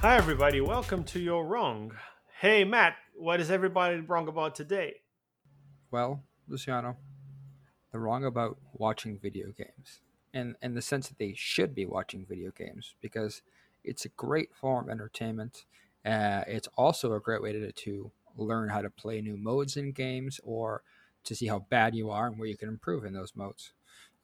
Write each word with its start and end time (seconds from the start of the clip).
Hi, 0.00 0.16
everybody. 0.16 0.60
Welcome 0.60 1.02
to 1.04 1.18
You're 1.18 1.42
Wrong. 1.42 1.92
Hey, 2.38 2.62
Matt, 2.62 2.94
what 3.16 3.40
is 3.40 3.50
everybody 3.50 3.96
wrong 3.96 4.28
about 4.28 4.54
today? 4.54 5.00
Well, 5.90 6.22
Luciano, 6.46 6.96
they're 7.90 8.00
wrong 8.00 8.24
about 8.24 8.58
watching 8.72 9.18
video 9.18 9.48
games, 9.48 10.00
and 10.32 10.54
in 10.62 10.74
the 10.74 10.82
sense 10.82 11.08
that 11.08 11.18
they 11.18 11.34
should 11.36 11.74
be 11.74 11.84
watching 11.84 12.24
video 12.24 12.52
games 12.52 12.94
because 13.00 13.42
it's 13.82 14.04
a 14.04 14.10
great 14.10 14.54
form 14.54 14.84
of 14.84 14.90
entertainment. 14.92 15.64
Uh, 16.06 16.44
it's 16.46 16.68
also 16.76 17.14
a 17.14 17.20
great 17.20 17.42
way 17.42 17.50
to, 17.50 17.72
to 17.72 18.12
learn 18.36 18.68
how 18.68 18.82
to 18.82 18.90
play 18.90 19.20
new 19.20 19.36
modes 19.36 19.76
in 19.76 19.90
games 19.90 20.38
or 20.44 20.84
to 21.24 21.34
see 21.34 21.48
how 21.48 21.66
bad 21.70 21.96
you 21.96 22.08
are 22.08 22.28
and 22.28 22.38
where 22.38 22.48
you 22.48 22.56
can 22.56 22.68
improve 22.68 23.04
in 23.04 23.14
those 23.14 23.34
modes. 23.34 23.72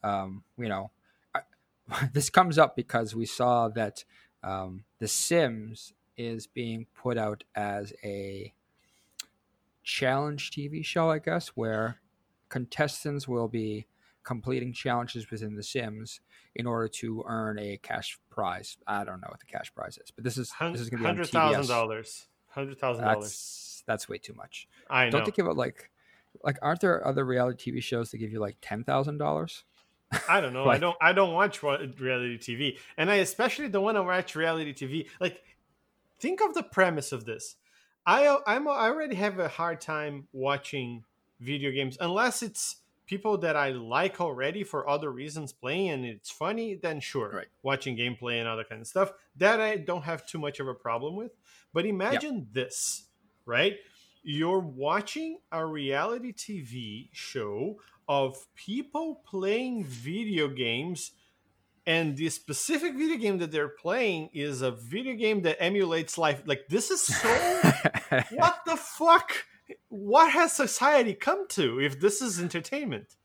Um, 0.05 0.45
you 0.57 0.69
know, 0.69 0.91
I, 1.35 1.41
this 2.13 2.29
comes 2.29 2.57
up 2.57 2.77
because 2.77 3.13
we 3.13 3.25
saw 3.25 3.67
that 3.67 4.05
um, 4.45 4.85
The 4.99 5.07
Sims 5.07 5.93
is 6.15 6.47
being 6.47 6.85
put 6.95 7.17
out 7.17 7.43
as 7.55 7.91
a 8.03 8.53
challenge 9.83 10.51
TV 10.51 10.85
show, 10.85 11.09
I 11.09 11.19
guess, 11.19 11.49
where 11.49 11.99
contestants 12.49 13.27
will 13.27 13.47
be 13.47 13.87
completing 14.23 14.71
challenges 14.73 15.29
within 15.29 15.55
The 15.55 15.63
Sims 15.63 16.21
in 16.55 16.65
order 16.65 16.87
to 16.87 17.23
earn 17.27 17.59
a 17.59 17.77
cash 17.77 18.17
prize. 18.29 18.77
I 18.87 19.03
don't 19.03 19.19
know 19.19 19.27
what 19.29 19.39
the 19.39 19.45
cash 19.45 19.73
prize 19.73 19.97
is, 20.03 20.11
but 20.11 20.23
this 20.23 20.37
is 20.37 20.53
this 20.71 20.81
is 20.81 20.89
going 20.89 20.99
to 20.99 21.03
be 21.03 21.07
hundred 21.07 21.29
thousand 21.29 21.67
dollars. 21.67 22.27
Hundred 22.47 22.79
thousand 22.79 23.03
dollars. 23.03 23.83
That's 23.85 24.07
way 24.07 24.17
too 24.17 24.33
much. 24.33 24.67
I 24.89 25.05
know. 25.05 25.11
Don't 25.11 25.25
they 25.25 25.31
give 25.31 25.47
out 25.47 25.57
like 25.57 25.91
like 26.43 26.57
aren't 26.61 26.81
there 26.81 27.05
other 27.05 27.25
reality 27.25 27.71
TV 27.71 27.83
shows 27.83 28.11
that 28.11 28.17
give 28.17 28.31
you 28.31 28.39
like 28.39 28.57
ten 28.61 28.83
thousand 28.83 29.17
dollars? 29.17 29.63
I 30.27 30.41
don't 30.41 30.53
know. 30.53 30.65
like, 30.65 30.77
I 30.77 30.79
don't. 30.79 30.97
I 31.01 31.13
don't 31.13 31.33
watch 31.33 31.63
reality 31.63 32.37
TV, 32.37 32.77
and 32.97 33.09
I 33.09 33.15
especially 33.15 33.69
don't 33.69 33.83
want 33.83 33.97
to 33.97 34.03
watch 34.03 34.35
reality 34.35 34.73
TV. 34.73 35.07
Like, 35.19 35.41
think 36.19 36.41
of 36.41 36.53
the 36.53 36.63
premise 36.63 37.11
of 37.11 37.25
this. 37.25 37.55
I 38.05 38.37
I'm 38.45 38.67
I 38.67 38.87
already 38.87 39.15
have 39.15 39.39
a 39.39 39.47
hard 39.47 39.81
time 39.81 40.27
watching 40.31 41.03
video 41.39 41.71
games 41.71 41.97
unless 41.99 42.43
it's 42.43 42.77
people 43.05 43.37
that 43.37 43.55
I 43.55 43.69
like 43.69 44.19
already 44.19 44.63
for 44.63 44.89
other 44.89 45.11
reasons 45.11 45.53
playing 45.53 45.89
and 45.89 46.05
it's 46.05 46.29
funny. 46.29 46.75
Then 46.75 46.99
sure, 46.99 47.31
right. 47.31 47.47
watching 47.63 47.97
gameplay 47.97 48.39
and 48.39 48.47
other 48.47 48.63
kind 48.63 48.81
of 48.81 48.87
stuff 48.87 49.11
that 49.37 49.59
I 49.59 49.77
don't 49.77 50.03
have 50.03 50.25
too 50.25 50.39
much 50.39 50.59
of 50.59 50.67
a 50.67 50.73
problem 50.73 51.15
with. 51.15 51.31
But 51.73 51.85
imagine 51.85 52.47
this, 52.51 53.05
right? 53.45 53.75
You're 54.23 54.59
watching 54.59 55.37
a 55.51 55.65
reality 55.65 56.33
TV 56.33 57.09
show 57.11 57.77
of 58.07 58.47
people 58.55 59.21
playing 59.25 59.85
video 59.85 60.47
games 60.47 61.11
and 61.87 62.17
the 62.17 62.29
specific 62.29 62.95
video 62.95 63.17
game 63.17 63.37
that 63.37 63.51
they're 63.51 63.69
playing 63.69 64.29
is 64.33 64.61
a 64.61 64.71
video 64.71 65.13
game 65.13 65.43
that 65.43 65.61
emulates 65.61 66.17
life. 66.17 66.41
Like 66.45 66.67
this 66.67 66.89
is 66.89 67.01
so 67.01 67.29
what 68.31 68.59
the 68.65 68.75
fuck? 68.75 69.31
What 69.89 70.31
has 70.31 70.53
society 70.53 71.13
come 71.13 71.47
to 71.49 71.79
if 71.79 71.99
this 71.99 72.21
is 72.21 72.39
entertainment? 72.39 73.15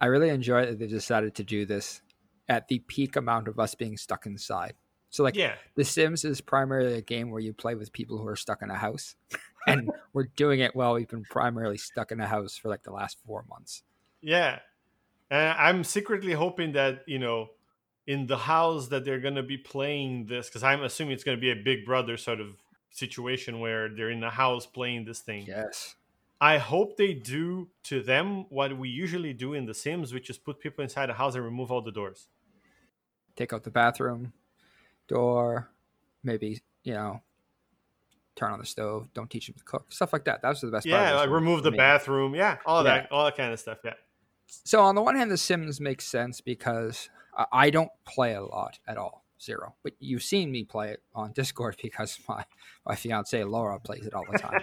I 0.00 0.06
really 0.06 0.30
enjoy 0.30 0.66
that 0.66 0.78
they 0.78 0.86
decided 0.86 1.34
to 1.36 1.44
do 1.44 1.66
this 1.66 2.00
at 2.48 2.68
the 2.68 2.78
peak 2.80 3.16
amount 3.16 3.48
of 3.48 3.58
us 3.58 3.74
being 3.74 3.96
stuck 3.96 4.24
inside. 4.26 4.74
So 5.10 5.22
like 5.22 5.36
yeah. 5.36 5.54
The 5.74 5.84
sims 5.84 6.24
is 6.24 6.40
primarily 6.40 6.94
a 6.94 7.02
game 7.02 7.30
where 7.30 7.40
you 7.40 7.52
play 7.52 7.74
with 7.74 7.92
people 7.92 8.18
who 8.18 8.26
are 8.26 8.36
stuck 8.36 8.62
in 8.62 8.70
a 8.70 8.76
house 8.76 9.16
and 9.66 9.90
we're 10.12 10.28
doing 10.36 10.60
it 10.60 10.74
while 10.74 10.94
we've 10.94 11.08
been 11.08 11.24
primarily 11.24 11.78
stuck 11.78 12.10
in 12.10 12.20
a 12.20 12.26
house 12.26 12.56
for 12.56 12.68
like 12.68 12.84
the 12.84 12.92
last 12.92 13.18
four 13.26 13.44
months 13.48 13.82
yeah. 14.22 14.60
And 15.30 15.58
I'm 15.58 15.84
secretly 15.84 16.32
hoping 16.32 16.72
that, 16.72 17.02
you 17.06 17.18
know, 17.18 17.50
in 18.06 18.26
the 18.26 18.38
house 18.38 18.88
that 18.88 19.04
they're 19.04 19.20
going 19.20 19.34
to 19.34 19.42
be 19.42 19.58
playing 19.58 20.26
this, 20.26 20.48
because 20.48 20.62
I'm 20.62 20.82
assuming 20.82 21.12
it's 21.12 21.24
going 21.24 21.36
to 21.36 21.40
be 21.40 21.50
a 21.50 21.62
big 21.62 21.84
brother 21.84 22.16
sort 22.16 22.40
of 22.40 22.56
situation 22.90 23.60
where 23.60 23.88
they're 23.88 24.10
in 24.10 24.20
the 24.20 24.30
house 24.30 24.64
playing 24.64 25.04
this 25.04 25.20
thing. 25.20 25.44
Yes. 25.46 25.94
I 26.40 26.56
hope 26.56 26.96
they 26.96 27.12
do 27.12 27.68
to 27.84 28.02
them 28.02 28.46
what 28.48 28.76
we 28.78 28.88
usually 28.88 29.34
do 29.34 29.52
in 29.54 29.66
The 29.66 29.74
Sims, 29.74 30.14
which 30.14 30.30
is 30.30 30.38
put 30.38 30.60
people 30.60 30.82
inside 30.82 31.08
the 31.10 31.14
house 31.14 31.34
and 31.34 31.44
remove 31.44 31.70
all 31.70 31.82
the 31.82 31.92
doors. 31.92 32.28
Take 33.36 33.52
out 33.52 33.64
the 33.64 33.70
bathroom 33.70 34.32
door, 35.06 35.68
maybe, 36.22 36.62
you 36.84 36.94
know, 36.94 37.20
turn 38.36 38.52
on 38.52 38.58
the 38.58 38.66
stove, 38.66 39.08
don't 39.14 39.28
teach 39.28 39.48
them 39.48 39.56
to 39.58 39.64
cook, 39.64 39.92
stuff 39.92 40.12
like 40.12 40.24
that. 40.24 40.42
That 40.42 40.50
was 40.50 40.60
the 40.60 40.68
best 40.68 40.88
part. 40.88 41.02
yeah, 41.02 41.16
like 41.16 41.28
remove 41.28 41.62
the 41.62 41.72
me. 41.72 41.76
bathroom. 41.76 42.34
Yeah, 42.34 42.58
all 42.64 42.84
yeah. 42.84 43.00
that, 43.00 43.12
all 43.12 43.24
that 43.24 43.36
kind 43.36 43.52
of 43.52 43.60
stuff. 43.60 43.78
Yeah 43.84 43.94
so 44.48 44.80
on 44.80 44.94
the 44.94 45.02
one 45.02 45.16
hand, 45.16 45.30
The 45.30 45.36
Sims 45.36 45.80
makes 45.80 46.06
sense 46.06 46.40
because 46.40 47.10
I 47.52 47.70
don't 47.70 47.90
play 48.04 48.34
a 48.34 48.42
lot 48.42 48.78
at 48.86 48.96
all, 48.96 49.24
zero. 49.40 49.74
But 49.82 49.92
you've 50.00 50.22
seen 50.22 50.50
me 50.50 50.64
play 50.64 50.90
it 50.90 51.02
on 51.14 51.32
Discord 51.32 51.76
because 51.82 52.18
my 52.28 52.44
my 52.86 52.94
fiance 52.94 53.42
Laura 53.44 53.78
plays 53.78 54.06
it 54.06 54.14
all 54.14 54.24
the 54.30 54.38
time. 54.38 54.60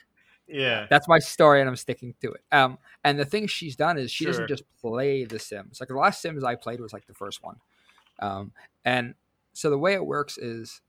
yeah, 0.48 0.86
that's 0.90 1.08
my 1.08 1.18
story, 1.18 1.60
and 1.60 1.68
I'm 1.68 1.76
sticking 1.76 2.14
to 2.20 2.32
it. 2.32 2.42
Um, 2.52 2.78
and 3.04 3.18
the 3.18 3.24
thing 3.24 3.46
she's 3.46 3.76
done 3.76 3.98
is 3.98 4.10
she 4.10 4.24
sure. 4.24 4.32
doesn't 4.32 4.48
just 4.48 4.64
play 4.80 5.24
The 5.24 5.38
Sims. 5.38 5.80
Like 5.80 5.88
the 5.88 5.96
last 5.96 6.20
Sims 6.20 6.44
I 6.44 6.56
played 6.56 6.80
was 6.80 6.92
like 6.92 7.06
the 7.06 7.14
first 7.14 7.42
one, 7.42 7.56
um, 8.18 8.52
and 8.84 9.14
so 9.52 9.70
the 9.70 9.78
way 9.78 9.94
it 9.94 10.04
works 10.04 10.36
is 10.38 10.80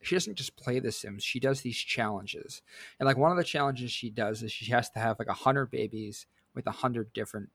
she 0.00 0.14
doesn't 0.14 0.36
just 0.36 0.56
play 0.56 0.78
the 0.78 0.92
sims 0.92 1.24
she 1.24 1.40
does 1.40 1.62
these 1.62 1.76
challenges 1.76 2.62
and 3.00 3.06
like 3.08 3.16
one 3.16 3.32
of 3.32 3.36
the 3.36 3.42
challenges 3.42 3.90
she 3.90 4.10
does 4.10 4.44
is 4.44 4.52
she 4.52 4.70
has 4.70 4.88
to 4.88 5.00
have 5.00 5.18
like 5.18 5.28
a 5.28 5.32
hundred 5.32 5.72
babies 5.72 6.26
with 6.54 6.64
a 6.66 6.70
hundred 6.70 7.12
different 7.12 7.48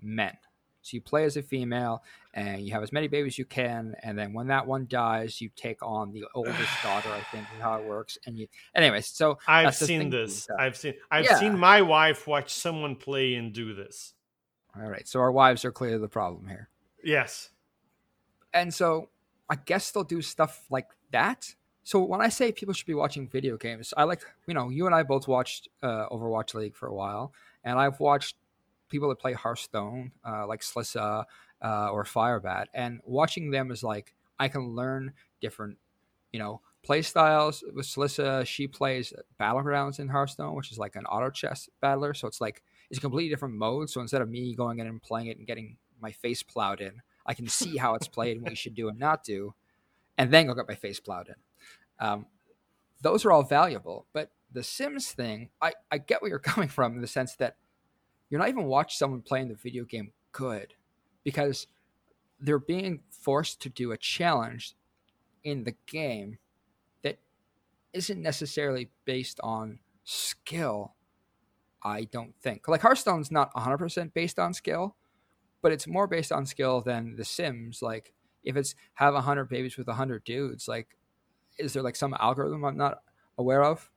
men. 0.00 0.36
So 0.82 0.94
you 0.94 1.00
play 1.00 1.24
as 1.24 1.36
a 1.36 1.42
female 1.42 2.02
and 2.32 2.62
you 2.62 2.72
have 2.72 2.82
as 2.82 2.92
many 2.92 3.08
babies 3.08 3.38
you 3.38 3.44
can, 3.44 3.94
and 4.02 4.18
then 4.18 4.32
when 4.32 4.46
that 4.46 4.66
one 4.66 4.86
dies, 4.88 5.40
you 5.40 5.50
take 5.56 5.82
on 5.82 6.12
the 6.12 6.24
oldest 6.34 6.70
daughter, 6.82 7.10
I 7.10 7.20
think 7.32 7.46
is 7.54 7.62
how 7.62 7.78
it 7.78 7.84
works. 7.84 8.16
And 8.26 8.38
you 8.38 8.46
anyways, 8.74 9.06
so 9.06 9.38
I've 9.46 9.74
seen 9.74 10.10
this. 10.10 10.48
I've 10.58 10.76
seen 10.76 10.94
I've 11.10 11.24
yeah. 11.24 11.38
seen 11.38 11.58
my 11.58 11.82
wife 11.82 12.26
watch 12.26 12.52
someone 12.52 12.96
play 12.96 13.34
and 13.34 13.52
do 13.52 13.74
this. 13.74 14.14
All 14.76 14.88
right. 14.88 15.06
So 15.06 15.20
our 15.20 15.32
wives 15.32 15.64
are 15.64 15.72
clearly 15.72 15.98
the 15.98 16.08
problem 16.08 16.46
here. 16.46 16.68
Yes. 17.02 17.50
And 18.54 18.72
so 18.72 19.08
I 19.48 19.56
guess 19.56 19.90
they'll 19.90 20.04
do 20.04 20.22
stuff 20.22 20.64
like 20.70 20.86
that. 21.10 21.54
So 21.82 22.00
when 22.04 22.20
I 22.20 22.28
say 22.28 22.52
people 22.52 22.72
should 22.72 22.86
be 22.86 22.94
watching 22.94 23.28
video 23.28 23.56
games, 23.56 23.92
I 23.96 24.04
like 24.04 24.22
you 24.46 24.54
know, 24.54 24.68
you 24.68 24.86
and 24.86 24.94
I 24.94 25.02
both 25.02 25.26
watched 25.26 25.68
uh, 25.82 26.08
Overwatch 26.08 26.54
League 26.54 26.76
for 26.76 26.86
a 26.86 26.94
while, 26.94 27.32
and 27.64 27.78
I've 27.78 27.98
watched 27.98 28.36
people 28.90 29.08
that 29.08 29.18
play 29.18 29.32
Hearthstone, 29.32 30.12
uh, 30.26 30.46
like 30.46 30.60
Slysssa 30.60 31.24
uh, 31.64 31.90
or 31.90 32.04
Firebat, 32.04 32.66
and 32.74 33.00
watching 33.04 33.50
them 33.50 33.70
is 33.70 33.82
like 33.82 34.14
I 34.38 34.48
can 34.48 34.74
learn 34.74 35.12
different, 35.40 35.78
you 36.32 36.38
know, 36.38 36.60
play 36.82 37.02
styles. 37.02 37.64
With 37.74 37.86
Slysssa, 37.86 38.44
she 38.44 38.66
plays 38.66 39.12
Battlegrounds 39.40 40.00
in 40.00 40.08
Hearthstone, 40.08 40.54
which 40.54 40.72
is 40.72 40.78
like 40.78 40.96
an 40.96 41.06
auto 41.06 41.30
chess 41.30 41.68
battler. 41.80 42.14
So 42.14 42.28
it's 42.28 42.40
like 42.40 42.62
it's 42.90 42.98
a 42.98 43.00
completely 43.00 43.30
different 43.30 43.54
mode. 43.54 43.88
So 43.88 44.00
instead 44.00 44.22
of 44.22 44.28
me 44.28 44.54
going 44.54 44.78
in 44.80 44.86
and 44.86 45.02
playing 45.02 45.28
it 45.28 45.38
and 45.38 45.46
getting 45.46 45.76
my 46.00 46.12
face 46.12 46.42
plowed 46.42 46.80
in, 46.80 47.02
I 47.24 47.34
can 47.34 47.48
see 47.48 47.76
how 47.76 47.94
it's 47.94 48.08
played 48.08 48.36
and 48.36 48.42
what 48.42 48.50
you 48.50 48.56
should 48.56 48.74
do 48.74 48.88
and 48.88 48.98
not 48.98 49.24
do, 49.24 49.54
and 50.18 50.30
then 50.30 50.46
go 50.46 50.54
get 50.54 50.68
my 50.68 50.74
face 50.74 51.00
plowed 51.00 51.28
in. 51.28 51.34
Um, 52.06 52.26
those 53.02 53.24
are 53.24 53.32
all 53.32 53.42
valuable, 53.42 54.06
but 54.12 54.30
the 54.52 54.62
Sims 54.62 55.12
thing, 55.12 55.50
I, 55.60 55.72
I 55.90 55.98
get 55.98 56.22
where 56.22 56.28
you're 56.28 56.38
coming 56.40 56.68
from 56.68 56.94
in 56.94 57.00
the 57.00 57.06
sense 57.06 57.36
that 57.36 57.56
you're 58.30 58.40
not 58.40 58.48
even 58.48 58.64
watching 58.64 58.96
someone 58.96 59.20
playing 59.20 59.48
the 59.48 59.54
video 59.54 59.84
game 59.84 60.12
good 60.32 60.74
because 61.24 61.66
they're 62.40 62.58
being 62.58 63.00
forced 63.10 63.60
to 63.60 63.68
do 63.68 63.92
a 63.92 63.98
challenge 63.98 64.74
in 65.44 65.64
the 65.64 65.74
game 65.86 66.38
that 67.02 67.18
isn't 67.92 68.22
necessarily 68.22 68.88
based 69.04 69.40
on 69.42 69.78
skill 70.04 70.94
i 71.82 72.04
don't 72.04 72.34
think. 72.40 72.68
Like 72.68 72.82
hearthstone's 72.82 73.30
not 73.30 73.52
100% 73.54 74.14
based 74.14 74.38
on 74.38 74.54
skill 74.54 74.96
but 75.62 75.72
it's 75.72 75.86
more 75.86 76.06
based 76.06 76.32
on 76.32 76.46
skill 76.46 76.80
than 76.80 77.16
the 77.16 77.24
sims. 77.24 77.82
Like 77.82 78.14
if 78.44 78.56
it's 78.56 78.74
have 78.94 79.14
100 79.14 79.48
babies 79.48 79.76
with 79.76 79.86
100 79.86 80.24
dudes 80.24 80.68
like 80.68 80.96
is 81.58 81.72
there 81.72 81.82
like 81.82 81.96
some 81.96 82.14
algorithm 82.18 82.64
i'm 82.64 82.76
not 82.76 83.02
aware 83.38 83.62
of 83.62 83.90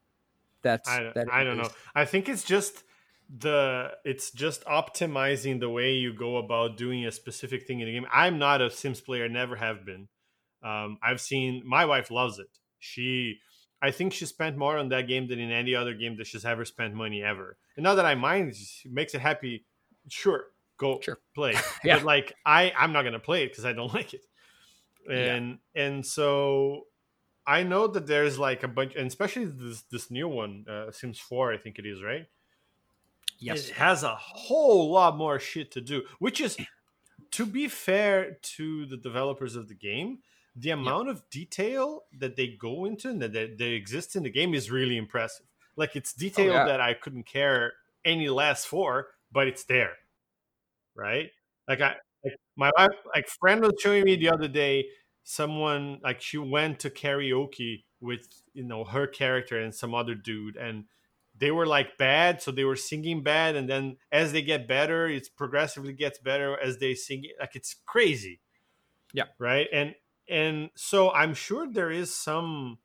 that's 0.61 0.89
i, 0.89 1.11
that 1.15 1.27
I 1.31 1.43
don't 1.43 1.57
know. 1.57 1.69
i 1.95 2.05
think 2.05 2.29
it's 2.29 2.43
just 2.43 2.83
the 3.29 3.91
it's 4.03 4.31
just 4.31 4.63
optimizing 4.65 5.59
the 5.59 5.69
way 5.69 5.93
you 5.93 6.13
go 6.13 6.37
about 6.37 6.77
doing 6.77 7.05
a 7.05 7.11
specific 7.11 7.67
thing 7.67 7.79
in 7.79 7.87
a 7.87 7.91
game. 7.91 8.05
I'm 8.13 8.39
not 8.39 8.61
a 8.61 8.69
Sims 8.69 9.01
player, 9.01 9.27
never 9.27 9.55
have 9.55 9.85
been. 9.85 10.07
Um, 10.63 10.97
I've 11.03 11.21
seen 11.21 11.61
my 11.65 11.85
wife 11.85 12.09
loves 12.11 12.39
it. 12.39 12.47
She, 12.79 13.39
I 13.81 13.91
think 13.91 14.13
she 14.13 14.25
spent 14.25 14.57
more 14.57 14.77
on 14.77 14.89
that 14.89 15.07
game 15.07 15.27
than 15.27 15.39
in 15.39 15.51
any 15.51 15.75
other 15.75 15.93
game 15.93 16.17
that 16.17 16.27
she's 16.27 16.45
ever 16.45 16.65
spent 16.65 16.93
money 16.93 17.21
ever. 17.21 17.57
And 17.75 17.83
now 17.83 17.95
that 17.95 18.05
I 18.05 18.15
mind, 18.15 18.51
it 18.51 18.91
makes 18.91 19.13
it 19.13 19.21
happy. 19.21 19.65
Sure, 20.09 20.45
go 20.77 20.99
sure. 21.01 21.19
play. 21.35 21.53
yeah. 21.83 21.97
But 21.97 22.05
like 22.05 22.33
I, 22.45 22.71
I'm 22.77 22.93
not 22.93 23.03
gonna 23.03 23.19
play 23.19 23.43
it 23.43 23.49
because 23.49 23.65
I 23.65 23.73
don't 23.73 23.93
like 23.95 24.13
it. 24.13 24.21
And 25.09 25.59
yeah. 25.75 25.83
and 25.83 26.05
so 26.05 26.83
I 27.45 27.63
know 27.63 27.87
that 27.87 28.07
there's 28.07 28.39
like 28.39 28.63
a 28.63 28.67
bunch, 28.69 28.95
and 28.95 29.07
especially 29.07 29.45
this 29.45 29.81
this 29.91 30.09
new 30.09 30.27
one, 30.27 30.65
uh, 30.69 30.91
Sims 30.91 31.19
Four, 31.19 31.53
I 31.53 31.57
think 31.57 31.77
it 31.77 31.85
is, 31.85 32.01
right? 32.01 32.27
Yes. 33.43 33.69
It 33.69 33.75
has 33.75 34.03
a 34.03 34.15
whole 34.15 34.91
lot 34.91 35.17
more 35.17 35.39
shit 35.39 35.71
to 35.71 35.81
do, 35.81 36.03
which 36.19 36.39
is, 36.39 36.57
to 37.31 37.45
be 37.45 37.67
fair 37.67 38.37
to 38.57 38.85
the 38.85 38.97
developers 38.97 39.55
of 39.55 39.67
the 39.67 39.73
game, 39.75 40.19
the 40.55 40.69
amount 40.69 41.09
of 41.09 41.27
detail 41.29 42.03
that 42.19 42.35
they 42.35 42.47
go 42.47 42.85
into 42.85 43.09
and 43.09 43.21
that 43.21 43.33
they, 43.33 43.47
they 43.47 43.71
exist 43.71 44.15
in 44.15 44.23
the 44.23 44.29
game 44.29 44.53
is 44.53 44.69
really 44.69 44.97
impressive. 44.97 45.45
Like 45.75 45.95
it's 45.95 46.13
oh, 46.17 46.19
detail 46.19 46.51
Oh, 46.51 46.55
yeah. 46.55 46.65
that 46.65 46.81
I 46.81 46.93
couldn't 46.93 47.25
care 47.25 47.73
any 48.05 48.29
less 48.29 48.65
for, 48.65 49.07
but 49.31 49.47
it's 49.47 49.63
there, 49.63 49.93
right? 50.95 51.31
Like 51.67 51.81
I, 51.81 51.95
like 52.23 52.37
my 52.55 52.71
wife, 52.77 52.91
like 53.13 53.27
friend 53.27 53.61
was 53.61 53.73
showing 53.79 54.03
me 54.03 54.15
the 54.15 54.29
other 54.29 54.47
day. 54.47 54.85
Someone 55.23 55.99
like 56.03 56.21
she 56.21 56.37
went 56.37 56.79
to 56.79 56.89
karaoke 56.89 57.83
with 58.01 58.27
you 58.53 58.63
know 58.63 58.83
her 58.83 59.07
character 59.07 59.59
and 59.59 59.73
some 59.73 59.95
other 59.95 60.15
dude, 60.15 60.57
and 60.57 60.85
they 61.43 61.51
were 61.51 61.65
like 61.67 61.97
bad, 61.97 62.41
so 62.41 62.51
they 62.51 62.63
were 62.63 62.77
singing 62.77 63.21
bad, 63.21 63.55
and 63.57 63.67
then 63.69 63.97
as 64.11 64.31
they 64.31 64.41
get 64.41 64.65
better, 64.67 65.07
it's 65.07 65.27
progressively 65.27 65.91
gets 65.93 66.17
better 66.19 66.57
as 66.59 66.77
they 66.77 66.95
sing. 66.95 67.25
Like 67.39 67.55
it's 67.55 67.75
crazy, 67.85 68.39
Yeah. 69.13 69.25
right. 69.39 69.67
And 69.73 69.95
and 70.29 70.69
so 70.75 71.11
I'm 71.11 71.33
sure 71.33 71.67
there 71.69 71.91
is 71.91 72.15
some 72.15 72.79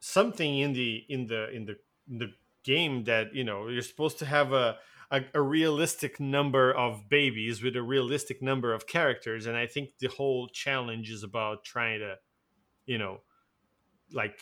something 0.00 0.58
in 0.58 0.72
the 0.72 1.04
in 1.08 1.26
the 1.26 1.50
in 1.50 1.64
the 1.66 1.76
in 2.10 2.18
the 2.18 2.32
game 2.64 3.04
that 3.04 3.34
you 3.34 3.44
know 3.44 3.68
you're 3.68 3.82
supposed 3.82 4.18
to 4.20 4.26
have 4.26 4.52
a, 4.52 4.78
a 5.10 5.22
a 5.34 5.42
realistic 5.42 6.18
number 6.18 6.72
of 6.72 7.08
babies 7.10 7.62
with 7.62 7.76
a 7.76 7.82
realistic 7.82 8.40
number 8.40 8.72
of 8.72 8.86
characters, 8.86 9.46
and 9.46 9.56
I 9.56 9.66
think 9.66 9.98
the 10.00 10.08
whole 10.08 10.48
challenge 10.48 11.10
is 11.10 11.22
about 11.22 11.64
trying 11.64 12.00
to, 12.00 12.16
you 12.86 12.98
know, 12.98 13.20
like 14.12 14.38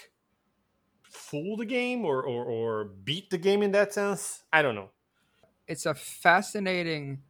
fool 1.15 1.57
the 1.57 1.67
game 1.67 2.05
or 2.05 2.23
or, 2.23 2.45
or 2.45 2.85
beat 2.85 3.31
the 3.31 3.39
game 3.39 3.63
in 3.63 3.73
that 3.73 3.95
sense. 3.95 4.43
I 4.53 4.63
don't 4.63 4.75
know. 4.75 4.91
it's 5.69 5.87
a 5.87 5.95
fascinating 5.95 7.23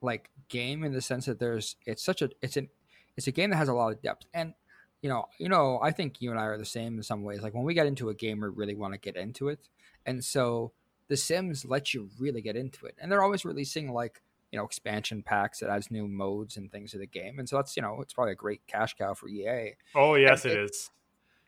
like 0.00 0.30
game 0.48 0.84
in 0.84 0.92
the 0.92 1.00
sense 1.00 1.26
that 1.26 1.38
there's 1.38 1.76
it's 1.86 2.02
such 2.02 2.22
a 2.22 2.30
it's 2.40 2.56
an 2.56 2.68
it's 3.16 3.26
a 3.26 3.32
game 3.32 3.50
that 3.50 3.56
has 3.56 3.68
a 3.68 3.74
lot 3.74 3.92
of 3.92 4.02
depth 4.02 4.26
and 4.34 4.54
you 5.00 5.08
know 5.08 5.26
you 5.38 5.48
know 5.48 5.78
i 5.82 5.90
think 5.90 6.20
you 6.20 6.30
and 6.30 6.40
i 6.40 6.44
are 6.44 6.58
the 6.58 6.64
same 6.64 6.96
in 6.96 7.02
some 7.02 7.22
ways 7.22 7.40
like 7.42 7.54
when 7.54 7.64
we 7.64 7.74
get 7.74 7.86
into 7.86 8.08
a 8.08 8.14
game 8.14 8.40
we 8.40 8.48
really 8.48 8.74
want 8.74 8.92
to 8.94 8.98
get 8.98 9.16
into 9.16 9.48
it 9.48 9.68
and 10.06 10.24
so 10.24 10.72
the 11.08 11.16
sims 11.16 11.64
let 11.64 11.94
you 11.94 12.08
really 12.18 12.40
get 12.42 12.56
into 12.56 12.86
it 12.86 12.96
and 13.00 13.10
they're 13.10 13.22
always 13.22 13.44
releasing 13.44 13.92
like 13.92 14.22
you 14.50 14.58
know 14.58 14.64
expansion 14.64 15.22
packs 15.22 15.60
that 15.60 15.70
adds 15.70 15.90
new 15.90 16.08
modes 16.08 16.56
and 16.56 16.70
things 16.72 16.90
to 16.90 16.98
the 16.98 17.06
game 17.06 17.38
and 17.38 17.48
so 17.48 17.56
that's 17.56 17.76
you 17.76 17.82
know 17.82 18.00
it's 18.00 18.12
probably 18.12 18.32
a 18.32 18.36
great 18.36 18.66
cash 18.66 18.94
cow 18.94 19.14
for 19.14 19.28
ea 19.28 19.74
Oh 19.94 20.14
yes, 20.14 20.44
And 20.44 20.54
it 20.54 20.58
it- 20.58 20.64
is. 20.70 20.90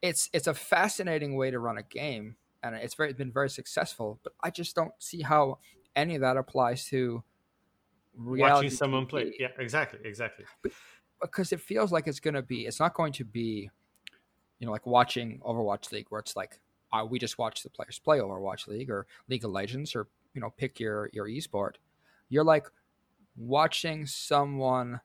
It's 0.05 0.29
it's 0.35 0.47
a 0.47 0.55
fascinating 0.55 1.35
way 1.35 1.51
to 1.51 1.59
run 1.59 1.79
a 1.79 1.83
game 1.83 2.37
and 2.63 2.75
it's 2.75 2.93
very 2.93 3.15
been 3.15 3.33
very 3.33 3.49
successful 3.49 4.21
but 4.23 4.35
i 4.43 4.51
just 4.51 4.77
don't 4.77 4.93
see 4.99 5.23
how 5.23 5.59
any 5.97 6.15
of 6.15 6.21
that 6.21 6.37
applies 6.37 6.85
to 6.85 7.23
reality 8.15 8.67
Watching 8.67 8.77
someone 8.77 9.07
TV, 9.07 9.09
play. 9.09 9.35
Yeah, 9.41 9.49
exactly, 9.59 10.01
exactly. 10.05 10.45
because 11.23 11.53
it 11.53 11.61
feels 11.61 11.91
like 11.91 12.07
it's 12.07 12.21
going 12.21 12.35
to 12.35 12.43
be 12.43 12.67
it's 12.67 12.79
not 12.79 12.93
going 12.93 13.13
to 13.15 13.25
be 13.25 13.71
you 14.59 14.67
know 14.67 14.73
like 14.73 14.87
watching 14.87 15.41
overwatch 15.41 15.91
league 15.91 16.07
where 16.11 16.21
it's 16.21 16.37
like 16.37 16.61
uh, 16.93 17.05
we 17.05 17.19
just 17.19 17.39
watch 17.39 17.63
the 17.63 17.71
players 17.71 17.99
play 17.99 18.19
overwatch 18.19 18.69
league 18.69 18.91
or 18.91 19.07
league 19.29 19.45
of 19.45 19.51
legends 19.51 19.97
or 19.97 20.07
you 20.35 20.41
know 20.41 20.51
pick 20.51 20.79
your 20.79 21.09
your 21.15 21.27
esport 21.27 21.77
you're 22.29 22.45
like 22.45 22.67
watching 23.37 24.07
someone 24.07 25.01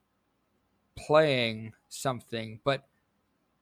playing 0.98 1.72
something 1.88 2.60
but 2.66 2.89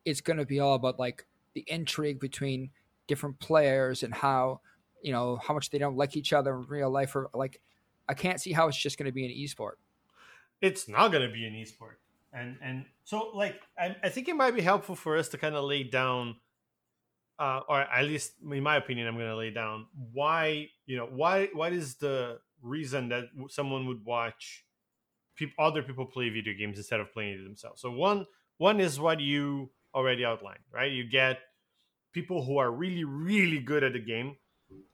it's 0.07 0.21
going 0.21 0.37
to 0.37 0.45
be 0.45 0.59
all 0.59 0.75
about 0.75 0.97
like 0.97 1.25
the 1.53 1.63
intrigue 1.67 2.19
between 2.19 2.69
different 3.07 3.39
players 3.39 4.03
and 4.03 4.13
how 4.13 4.61
you 5.01 5.11
know 5.11 5.37
how 5.37 5.53
much 5.53 5.69
they 5.69 5.77
don't 5.77 5.97
like 5.97 6.15
each 6.15 6.33
other 6.33 6.55
in 6.55 6.65
real 6.67 6.89
life 6.89 7.15
or 7.15 7.29
like 7.33 7.61
i 8.07 8.13
can't 8.13 8.41
see 8.41 8.51
how 8.51 8.67
it's 8.67 8.77
just 8.77 8.97
going 8.97 9.05
to 9.05 9.11
be 9.11 9.25
an 9.25 9.31
esport. 9.31 9.73
It's 10.61 10.87
not 10.87 11.11
going 11.11 11.27
to 11.27 11.31
be 11.31 11.45
an 11.45 11.53
esport. 11.53 11.97
And 12.33 12.57
and 12.61 12.85
so 13.03 13.31
like 13.33 13.61
I, 13.77 13.95
I 14.03 14.09
think 14.09 14.27
it 14.27 14.35
might 14.35 14.55
be 14.55 14.61
helpful 14.61 14.95
for 14.95 15.17
us 15.17 15.29
to 15.29 15.37
kind 15.37 15.55
of 15.55 15.63
lay 15.65 15.83
down 15.83 16.37
uh, 17.39 17.61
or 17.69 17.81
at 17.81 18.05
least 18.05 18.33
in 18.51 18.63
my 18.63 18.77
opinion 18.77 19.07
i'm 19.07 19.15
going 19.15 19.29
to 19.29 19.35
lay 19.35 19.51
down 19.51 19.85
why 20.11 20.69
you 20.87 20.97
know 20.97 21.05
why 21.05 21.49
what 21.53 21.71
is 21.71 21.95
the 21.95 22.39
reason 22.63 23.09
that 23.09 23.25
someone 23.49 23.85
would 23.85 24.03
watch 24.03 24.65
peop 25.37 25.51
other 25.59 25.83
people 25.83 26.05
play 26.05 26.29
video 26.29 26.53
games 26.57 26.77
instead 26.77 26.99
of 26.99 27.13
playing 27.13 27.39
it 27.39 27.43
themselves. 27.43 27.81
So 27.81 27.91
one 27.91 28.25
one 28.57 28.79
is 28.79 28.99
what 28.99 29.19
you 29.19 29.69
already 29.97 30.23
outlined 30.23 30.65
right 30.71 30.91
you 30.91 31.03
get 31.03 31.39
people 32.13 32.45
who 32.45 32.57
are 32.57 32.71
really 32.71 33.03
really 33.03 33.59
good 33.59 33.83
at 33.83 33.93
the 33.93 33.99
game 33.99 34.35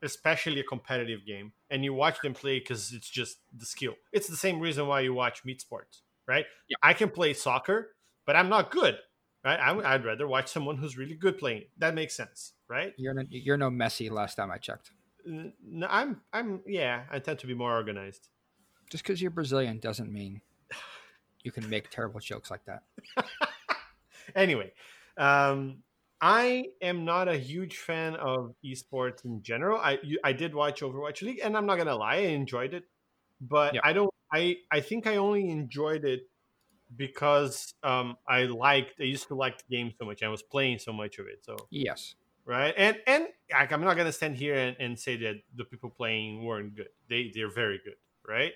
especially 0.01 0.59
a 0.59 0.63
competitive 0.63 1.25
game, 1.25 1.53
and 1.69 1.83
you 1.83 1.93
watch 1.93 2.19
them 2.21 2.33
play 2.33 2.59
because 2.59 2.91
it's 2.91 3.09
just 3.09 3.37
the 3.55 3.65
skill. 3.65 3.93
It's 4.11 4.27
the 4.27 4.35
same 4.35 4.59
reason 4.59 4.87
why 4.87 5.01
you 5.01 5.13
watch 5.13 5.43
meat 5.45 5.61
sports, 5.61 6.01
right? 6.27 6.45
Yeah. 6.69 6.77
I 6.83 6.93
can 6.93 7.09
play 7.09 7.33
soccer, 7.33 7.95
but 8.25 8.35
I'm 8.35 8.49
not 8.49 8.71
good, 8.71 8.97
right? 9.43 9.59
I, 9.59 9.95
would 9.95 10.05
rather 10.05 10.27
watch 10.27 10.51
someone 10.51 10.77
who's 10.77 10.97
really 10.97 11.15
good 11.15 11.37
playing. 11.37 11.63
That 11.77 11.95
makes 11.95 12.15
sense, 12.15 12.53
right? 12.67 12.93
you're 12.97 13.13
no, 13.13 13.23
you're 13.29 13.57
no 13.57 13.69
Messi 13.69 14.11
last 14.11 14.35
time 14.35 14.51
i 14.51 14.57
checked 14.57 14.91
N- 15.27 15.53
n- 15.65 15.87
I'm, 15.89 16.21
I'm, 16.31 16.61
yeah. 16.67 17.03
I 17.09 17.19
tend 17.19 17.39
to 17.39 17.47
be 17.47 17.53
more 17.53 17.73
organized. 17.73 18.27
just 18.89 19.03
because 19.03 19.21
you're 19.21 19.31
Brazilian 19.31 19.79
doesn't 19.79 20.11
mean 20.11 20.41
you 21.43 21.51
can 21.51 21.69
make 21.69 21.89
terrible 21.89 22.19
jokes 22.19 22.51
like 22.51 22.65
that. 22.65 22.83
anyway, 24.35 24.71
um, 25.17 25.83
I 26.21 26.69
am 26.81 27.05
not 27.05 27.27
a 27.27 27.37
huge 27.37 27.77
fan 27.77 28.15
of 28.15 28.55
esports 28.63 29.25
in 29.25 29.41
general. 29.43 29.79
I 29.79 29.99
you- 30.03 30.19
I 30.23 30.33
did 30.33 30.53
watch 30.55 30.81
Overwatch 30.81 31.21
League, 31.21 31.39
and 31.43 31.57
I'm 31.57 31.65
not 31.65 31.77
gonna 31.77 31.95
lie, 31.95 32.15
I 32.15 32.33
enjoyed 32.35 32.73
it, 32.73 32.85
but 33.41 33.75
Yeah. 33.75 33.81
I 33.83 33.93
don't. 33.93 34.11
I 34.33 34.57
I 34.71 34.81
think 34.81 35.07
I 35.07 35.17
only 35.17 35.49
enjoyed 35.49 36.05
it 36.05 36.29
because 36.95 37.73
um, 37.83 38.17
I 38.27 38.43
liked. 38.45 38.99
I 38.99 39.03
used 39.03 39.27
to 39.29 39.35
like 39.35 39.57
the 39.59 39.75
game 39.75 39.91
so 39.99 40.05
much. 40.05 40.23
I 40.23 40.29
was 40.29 40.43
playing 40.43 40.79
so 40.79 40.93
much 40.93 41.19
of 41.19 41.27
it. 41.27 41.43
So 41.45 41.57
Yes. 41.69 42.15
right, 42.45 42.73
and 42.77 43.01
and 43.07 43.27
like, 43.51 43.71
I'm 43.71 43.81
not 43.81 43.97
gonna 43.97 44.11
stand 44.11 44.35
here 44.37 44.55
and, 44.55 44.77
and 44.79 44.99
say 44.99 45.17
that 45.17 45.35
the 45.55 45.65
people 45.65 45.89
playing 45.89 46.43
weren't 46.45 46.75
good. 46.75 46.89
They 47.09 47.31
they're 47.33 47.51
very 47.51 47.79
good, 47.83 47.97
right? 48.27 48.53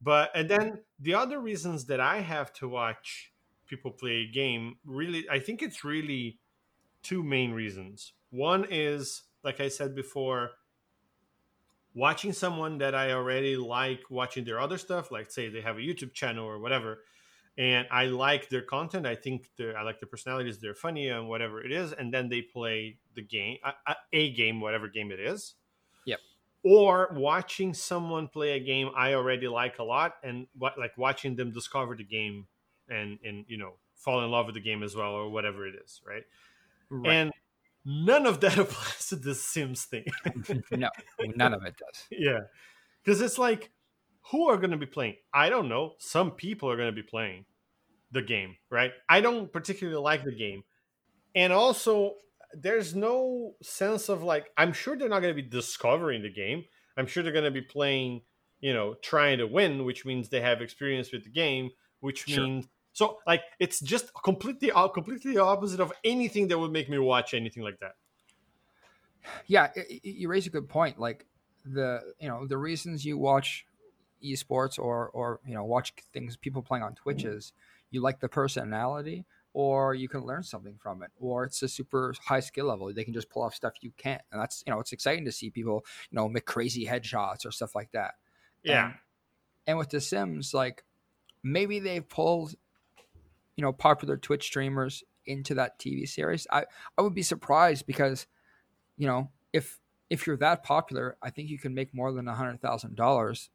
But 0.00 0.30
and 0.34 0.48
then 0.50 0.84
the 0.98 1.14
other 1.14 1.40
reasons 1.40 1.86
that 1.86 2.00
I 2.00 2.18
have 2.20 2.52
to 2.54 2.68
watch 2.68 3.31
people 3.72 3.90
play 3.90 4.16
a 4.16 4.26
game 4.26 4.76
really, 4.84 5.24
I 5.30 5.38
think 5.38 5.62
it's 5.62 5.82
really 5.82 6.38
two 7.02 7.22
main 7.22 7.52
reasons. 7.52 8.12
One 8.30 8.66
is, 8.70 9.22
like 9.42 9.60
I 9.60 9.68
said 9.68 9.94
before, 9.94 10.50
watching 11.94 12.34
someone 12.34 12.78
that 12.78 12.94
I 12.94 13.12
already 13.12 13.56
like 13.56 14.02
watching 14.10 14.44
their 14.44 14.60
other 14.60 14.76
stuff, 14.76 15.10
like 15.10 15.30
say 15.30 15.48
they 15.48 15.62
have 15.62 15.78
a 15.78 15.80
YouTube 15.80 16.12
channel 16.12 16.44
or 16.44 16.58
whatever, 16.58 16.98
and 17.56 17.86
I 17.90 18.06
like 18.06 18.50
their 18.50 18.62
content. 18.62 19.06
I 19.06 19.14
think 19.14 19.48
I 19.58 19.82
like 19.82 20.00
the 20.00 20.06
personalities. 20.06 20.58
They're 20.58 20.74
funny 20.74 21.08
and 21.08 21.28
whatever 21.28 21.64
it 21.64 21.72
is, 21.72 21.92
and 21.92 22.12
then 22.12 22.28
they 22.28 22.42
play 22.42 22.98
the 23.14 23.22
game, 23.22 23.56
a, 23.64 23.96
a 24.12 24.32
game, 24.32 24.60
whatever 24.60 24.88
game 24.88 25.10
it 25.10 25.20
is. 25.20 25.54
Yep. 26.04 26.20
Or 26.62 27.10
watching 27.14 27.72
someone 27.74 28.28
play 28.28 28.52
a 28.52 28.60
game 28.60 28.90
I 28.94 29.14
already 29.14 29.48
like 29.48 29.78
a 29.78 29.84
lot, 29.84 30.16
and 30.22 30.46
what 30.58 30.78
like 30.78 30.96
watching 30.98 31.36
them 31.36 31.52
discover 31.52 31.96
the 31.96 32.04
game, 32.04 32.46
and 32.92 33.18
and 33.24 33.44
you 33.48 33.56
know 33.58 33.74
fall 33.94 34.24
in 34.24 34.30
love 34.30 34.46
with 34.46 34.54
the 34.54 34.60
game 34.60 34.82
as 34.82 34.94
well, 34.96 35.12
or 35.12 35.30
whatever 35.30 35.66
it 35.66 35.74
is, 35.84 36.00
right? 36.06 36.24
Right. 36.90 37.12
And 37.12 37.32
none 37.84 38.26
of 38.26 38.40
that 38.40 38.58
applies 38.64 39.08
to 39.08 39.16
the 39.16 39.34
Sims 39.34 39.84
thing. 39.84 40.04
no, 40.72 40.88
none 41.36 41.54
of 41.54 41.62
it 41.64 41.76
does. 41.76 42.04
yeah. 42.10 42.40
Because 43.04 43.20
it's 43.20 43.38
like, 43.38 43.70
who 44.30 44.48
are 44.48 44.56
going 44.56 44.70
to 44.72 44.76
be 44.76 44.86
playing? 44.86 45.16
I 45.32 45.48
don't 45.50 45.68
know. 45.68 45.94
Some 45.98 46.32
people 46.32 46.70
are 46.70 46.76
going 46.76 46.94
to 46.94 46.94
be 46.94 47.02
playing 47.02 47.44
the 48.12 48.22
game, 48.22 48.56
right? 48.70 48.92
I 49.08 49.20
don't 49.20 49.52
particularly 49.52 50.00
like 50.00 50.24
the 50.24 50.34
game. 50.34 50.62
And 51.34 51.52
also, 51.52 52.14
there's 52.52 52.94
no 52.94 53.54
sense 53.62 54.08
of 54.08 54.22
like, 54.22 54.50
I'm 54.56 54.72
sure 54.72 54.96
they're 54.96 55.08
not 55.08 55.20
going 55.22 55.34
to 55.34 55.42
be 55.42 55.48
discovering 55.48 56.22
the 56.22 56.30
game. 56.32 56.64
I'm 56.96 57.06
sure 57.06 57.22
they're 57.22 57.32
going 57.32 57.44
to 57.44 57.50
be 57.50 57.62
playing, 57.62 58.22
you 58.60 58.74
know, 58.74 58.94
trying 59.02 59.38
to 59.38 59.46
win, 59.46 59.84
which 59.84 60.04
means 60.04 60.28
they 60.28 60.40
have 60.42 60.60
experience 60.60 61.10
with 61.10 61.24
the 61.24 61.30
game, 61.30 61.70
which 62.00 62.24
Sure. 62.26 62.44
means. 62.44 62.66
So, 62.92 63.18
like, 63.26 63.42
it's 63.58 63.80
just 63.80 64.12
completely, 64.22 64.70
uh, 64.70 64.88
completely 64.88 65.38
opposite 65.38 65.80
of 65.80 65.92
anything 66.04 66.48
that 66.48 66.58
would 66.58 66.72
make 66.72 66.88
me 66.90 66.98
watch 66.98 67.34
anything 67.34 67.62
like 67.62 67.80
that. 67.80 67.96
Yeah, 69.46 69.70
i- 69.76 69.80
i- 69.80 70.00
you 70.02 70.28
raise 70.28 70.46
a 70.46 70.50
good 70.50 70.68
point. 70.68 70.98
Like 70.98 71.26
the 71.64 72.14
you 72.18 72.28
know 72.28 72.46
the 72.46 72.58
reasons 72.58 73.04
you 73.04 73.16
watch 73.16 73.66
esports 74.22 74.78
or 74.78 75.10
or 75.10 75.40
you 75.46 75.54
know 75.54 75.64
watch 75.64 75.94
things 76.12 76.36
people 76.36 76.62
playing 76.62 76.82
on 76.82 76.94
Twitch 76.94 77.24
is 77.24 77.52
you 77.90 78.00
like 78.00 78.18
the 78.20 78.28
personality 78.28 79.24
or 79.52 79.94
you 79.94 80.08
can 80.08 80.22
learn 80.24 80.42
something 80.42 80.76
from 80.78 81.02
it 81.02 81.10
or 81.20 81.44
it's 81.44 81.62
a 81.62 81.68
super 81.68 82.14
high 82.24 82.40
skill 82.40 82.66
level 82.66 82.92
they 82.92 83.04
can 83.04 83.12
just 83.14 83.28
pull 83.30 83.42
off 83.42 83.54
stuff 83.54 83.74
you 83.80 83.92
can't 83.96 84.22
and 84.32 84.40
that's 84.40 84.64
you 84.66 84.72
know 84.72 84.80
it's 84.80 84.92
exciting 84.92 85.24
to 85.24 85.32
see 85.32 85.50
people 85.50 85.84
you 86.10 86.16
know 86.16 86.28
make 86.28 86.46
crazy 86.46 86.86
headshots 86.86 87.44
or 87.46 87.50
stuff 87.52 87.74
like 87.74 87.90
that 87.92 88.14
Yeah. 88.64 88.86
And, 88.86 88.94
and 89.66 89.78
with 89.78 89.90
The 89.90 90.00
Sims, 90.00 90.54
like 90.54 90.84
maybe 91.42 91.78
they've 91.80 92.08
pulled, 92.08 92.54
you 93.56 93.62
know, 93.62 93.72
popular 93.72 94.16
Twitch 94.16 94.44
streamers 94.44 95.02
into 95.26 95.54
that 95.54 95.78
TV 95.78 96.08
series. 96.08 96.46
I, 96.50 96.64
I 96.98 97.02
would 97.02 97.14
be 97.14 97.22
surprised 97.22 97.86
because, 97.86 98.26
you 98.96 99.06
know, 99.06 99.30
if 99.52 99.78
if 100.10 100.26
you're 100.26 100.36
that 100.38 100.62
popular, 100.62 101.16
I 101.22 101.30
think 101.30 101.48
you 101.48 101.58
can 101.58 101.74
make 101.74 101.94
more 101.94 102.12
than 102.12 102.28
a 102.28 102.34
hundred 102.34 102.60
thousand 102.60 102.96
dollars 102.96 103.50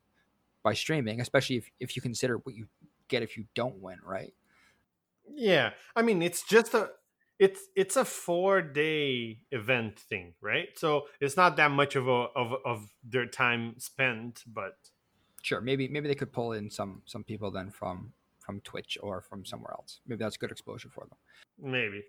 by 0.64 0.74
streaming, 0.74 1.22
especially 1.22 1.58
if, 1.58 1.70
if 1.80 1.96
you 1.96 2.02
consider 2.02 2.38
what 2.38 2.56
you 2.56 2.68
get 3.08 3.24
if 3.24 3.38
you 3.38 3.46
don't 3.56 3.82
win, 3.82 4.00
right? 4.04 4.34
Yeah, 5.34 5.72
I 5.96 6.02
mean 6.02 6.22
it's 6.22 6.44
just 6.44 6.74
a 6.74 6.92
it's 7.40 7.62
it's 7.76 7.96
a 7.96 8.06
four 8.06 8.62
day 8.62 9.40
event 9.52 10.00
thing, 10.00 10.34
right? 10.42 10.70
So 10.76 11.08
it's 11.20 11.38
not 11.38 11.58
that 11.58 11.72
much 11.72 11.96
of 11.96 12.08
a 12.08 12.28
of 12.36 12.54
of 12.66 12.90
their 13.04 13.26
time 13.28 13.76
spent, 13.78 14.44
but 14.48 14.78
sure, 15.42 15.62
maybe 15.62 15.88
maybe 15.88 16.08
they 16.08 16.16
could 16.16 16.34
pull 16.34 16.54
in 16.54 16.70
some 16.70 17.02
some 17.06 17.24
people 17.24 17.52
then 17.52 17.72
from 17.72 18.14
from 18.48 18.62
Twitch 18.62 18.98
or 19.04 19.22
from 19.22 19.46
somewhere 19.46 19.74
else. 19.74 20.00
Maybe 20.08 20.24
that's 20.24 20.38
good 20.38 20.52
exposure 20.52 20.90
for 20.90 21.02
them. 21.02 21.18
Maybe. 21.62 22.06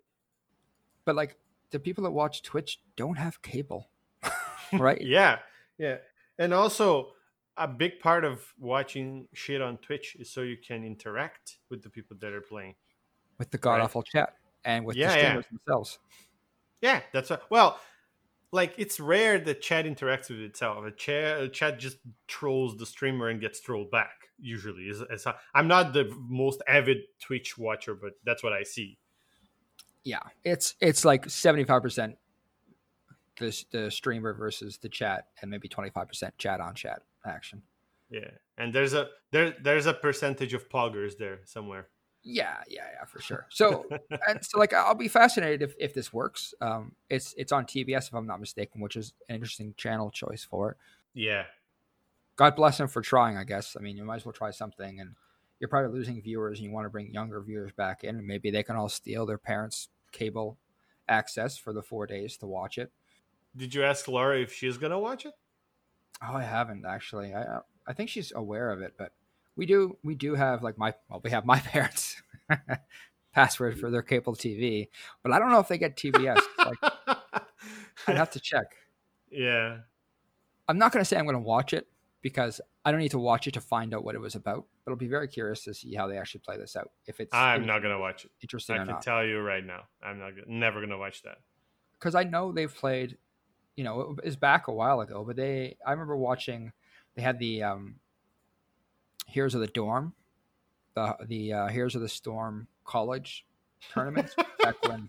But 1.05 1.17
like 1.17 1.37
the 1.71 1.81
people 1.81 2.05
that 2.05 2.13
watch 2.13 2.43
Twitch 2.43 2.81
don't 2.97 3.19
have 3.19 3.43
cable, 3.43 3.91
right? 4.73 5.01
yeah, 5.03 5.41
yeah, 5.79 5.97
and 6.39 6.55
also 6.55 7.09
a 7.57 7.67
big 7.67 7.99
part 7.99 8.25
of 8.25 8.55
watching 8.59 9.27
shit 9.33 9.61
on 9.61 9.79
Twitch 9.79 10.17
is 10.21 10.31
so 10.31 10.43
you 10.43 10.57
can 10.57 10.85
interact 10.85 11.59
with 11.71 11.83
the 11.83 11.91
people 11.91 12.17
that 12.21 12.33
are 12.33 12.41
playing. 12.41 12.77
With 13.37 13.51
the 13.51 13.59
god 13.59 13.81
awful 13.81 14.03
right? 14.03 14.23
chat 14.23 14.35
and 14.65 14.85
with 14.85 14.97
yeah, 14.97 15.09
the 15.09 15.19
streamers 15.19 15.45
yeah. 15.51 15.59
themselves. 15.67 15.99
Yeah, 16.81 17.01
that's 17.13 17.33
a, 17.33 17.41
well, 17.51 17.81
like 18.53 18.75
it's 18.79 19.01
rare 19.01 19.41
that 19.41 19.61
chat 19.61 19.87
interacts 19.87 20.31
with 20.31 20.41
itself. 20.41 20.85
A 20.85 20.93
chat, 20.93 21.41
a 21.41 21.49
chat 21.49 21.81
just 21.81 21.99
trolls 22.29 22.77
the 22.77 22.87
streamer 22.87 23.29
and 23.29 23.41
gets 23.41 23.61
trolled 23.61 23.91
back. 23.91 24.28
Usually, 24.41 24.93
I'm 25.55 25.69
not 25.69 25.93
the 25.93 26.15
most 26.29 26.63
avid 26.69 26.99
Twitch 27.21 27.59
watcher, 27.59 27.95
but 27.95 28.13
that's 28.25 28.43
what 28.43 28.53
I 28.53 28.63
see. 28.63 28.99
Yeah, 30.05 30.23
it's 30.45 30.75
it's 30.81 31.05
like 31.05 31.29
seventy 31.29 31.65
five 31.65 31.83
percent 31.83 32.17
the 33.39 33.65
the 33.71 33.91
streamer 33.91 34.35
versus 34.35 34.79
the 34.79 34.89
chat, 34.89 35.27
and 35.43 35.51
maybe 35.51 35.69
twenty 35.69 35.91
five 35.91 36.09
percent 36.09 36.37
chat 36.39 36.61
on 36.61 36.75
chat 36.75 37.03
action. 37.27 37.63
Yeah, 38.11 38.31
and 38.57 38.73
there's 38.73 38.95
a 38.95 39.09
there 39.33 39.55
there's 39.63 39.87
a 39.87 39.95
percentage 39.95 40.55
of 40.55 40.69
poggers 40.69 41.19
there 41.19 41.41
somewhere. 41.45 41.89
Yeah, 42.23 42.57
yeah, 42.69 42.85
yeah, 42.95 43.05
for 43.05 43.21
sure. 43.21 43.47
So, 43.49 43.87
and 44.29 44.45
so 44.45 44.59
like 44.59 44.73
I'll 44.73 44.95
be 44.95 45.09
fascinated 45.09 45.63
if, 45.63 45.75
if 45.79 45.95
this 45.95 46.13
works. 46.13 46.55
Um, 46.61 46.93
it's 47.09 47.35
it's 47.37 47.53
on 47.53 47.65
TBS 47.65 48.09
if 48.09 48.15
I'm 48.15 48.27
not 48.27 48.41
mistaken, 48.41 48.81
which 48.81 48.97
is 48.97 49.13
an 49.29 49.37
interesting 49.37 49.75
channel 49.77 50.11
choice 50.11 50.45
for 50.45 50.73
it. 50.73 50.77
Yeah. 51.15 51.45
God 52.39 52.55
bless 52.55 52.79
him 52.79 52.87
for 52.87 53.03
trying. 53.03 53.37
I 53.37 53.45
guess. 53.45 53.77
I 53.79 53.83
mean, 53.83 53.97
you 53.97 54.05
might 54.05 54.17
as 54.17 54.25
well 54.25 54.33
try 54.33 54.53
something, 54.53 55.01
and 55.01 55.15
you're 55.61 55.69
probably 55.69 55.99
losing 55.99 56.23
viewers, 56.23 56.59
and 56.59 56.67
you 56.67 56.73
want 56.73 56.87
to 56.87 56.91
bring 56.91 57.13
younger 57.13 57.43
viewers 57.43 57.73
back 57.73 58.05
in, 58.05 58.17
and 58.17 58.27
maybe 58.27 58.51
they 58.51 58.63
can 58.63 58.77
all 58.77 58.89
steal 58.89 59.27
their 59.27 59.39
parents' 59.39 59.89
cable 60.13 60.57
access 61.09 61.59
for 61.59 61.73
the 61.73 61.83
four 61.83 62.07
days 62.07 62.37
to 62.39 62.47
watch 62.47 62.79
it. 62.79 62.93
Did 63.57 63.75
you 63.75 63.83
ask 63.83 64.07
Laura 64.07 64.41
if 64.41 64.53
she's 64.53 64.79
gonna 64.79 64.99
watch 64.99 65.27
it? 65.27 65.35
Oh, 66.23 66.35
I 66.35 66.45
haven't 66.45 66.87
actually. 66.87 67.35
I 67.35 67.43
uh, 67.43 67.61
I 67.87 67.93
think 67.93 68.09
she's 68.09 68.33
aware 68.35 68.71
of 68.71 68.81
it, 68.81 68.95
but 68.97 69.13
we 69.57 69.67
do 69.67 69.99
we 70.05 70.15
do 70.15 70.37
have 70.37 70.63
like 70.63 70.79
my 70.79 70.95
well 71.11 71.21
we 71.23 71.31
have 71.31 71.45
my 71.45 71.59
parents 71.75 72.23
password 73.33 73.81
for 73.81 73.91
their 73.91 74.03
cable 74.03 74.37
TV, 74.37 74.89
but 75.25 75.33
I 75.33 75.41
don't 75.41 75.51
know 75.51 75.59
if 75.59 75.69
they 75.69 75.79
get 75.79 75.97
TBS. 75.97 76.41
like, 76.59 76.93
I'd 78.07 78.17
have 78.17 78.31
to 78.31 78.41
check. 78.41 78.67
Yeah, 79.31 79.79
I'm 80.69 80.79
not 80.79 80.93
going 80.93 81.01
to 81.01 81.05
say 81.05 81.17
I'm 81.17 81.25
going 81.25 81.35
to 81.35 81.41
watch 81.41 81.73
it 81.73 81.89
because 82.21 82.61
I 82.85 82.91
don't 82.91 83.01
need 83.01 83.11
to 83.11 83.19
watch 83.19 83.47
it 83.47 83.55
to 83.55 83.61
find 83.61 83.95
out 83.95 84.05
what 84.05 84.15
it 84.15 84.21
was 84.21 84.35
about. 84.35 84.67
But 84.85 84.93
I'll 84.93 84.97
be 84.97 85.09
very 85.09 85.29
curious 85.29 85.65
to 85.65 85.75
see 85.75 85.95
how 85.95 86.07
they 86.09 86.19
actually 86.19 86.41
play 86.41 86.57
this 86.57 86.77
out. 86.77 86.91
If 87.07 87.21
it's 87.21 87.35
I'm 87.35 87.67
not 87.67 87.83
going 87.83 87.95
to 87.95 88.01
watch 88.01 88.25
it. 88.25 88.31
Interesting. 88.41 88.77
I 88.77 88.79
can 88.79 88.89
not. 88.89 89.03
tell 89.03 89.25
you 89.25 89.41
right 89.41 89.65
now, 89.65 89.83
I'm 90.03 90.19
not 90.19 90.33
never 90.47 90.81
going 90.81 90.91
to 90.91 90.99
watch 90.99 91.23
that 91.23 91.39
because 91.99 92.15
I 92.15 92.25
know 92.25 92.53
they've 92.53 92.75
played. 92.75 93.17
You 93.77 93.85
know, 93.85 94.17
it 94.19 94.25
was 94.25 94.37
back 94.37 94.67
a 94.69 94.73
while 94.73 95.01
ago, 95.01 95.25
but 95.25 95.37
they. 95.37 95.77
I 95.87 95.93
remember 95.93 96.17
watching. 96.17 96.73
They 97.15 97.23
had 97.23 97.39
the 97.39 97.63
um, 97.63 97.97
Heroes 99.27 99.55
of 99.55 99.61
the 99.61 99.67
Dorm, 99.69 100.15
the 100.95 101.17
the 101.27 101.53
uh, 101.53 101.67
Heroes 101.69 101.95
of 101.95 102.01
the 102.01 102.09
Storm 102.09 102.67
college 102.85 103.47
tournaments 103.93 104.35
back 104.63 104.83
when. 104.89 105.09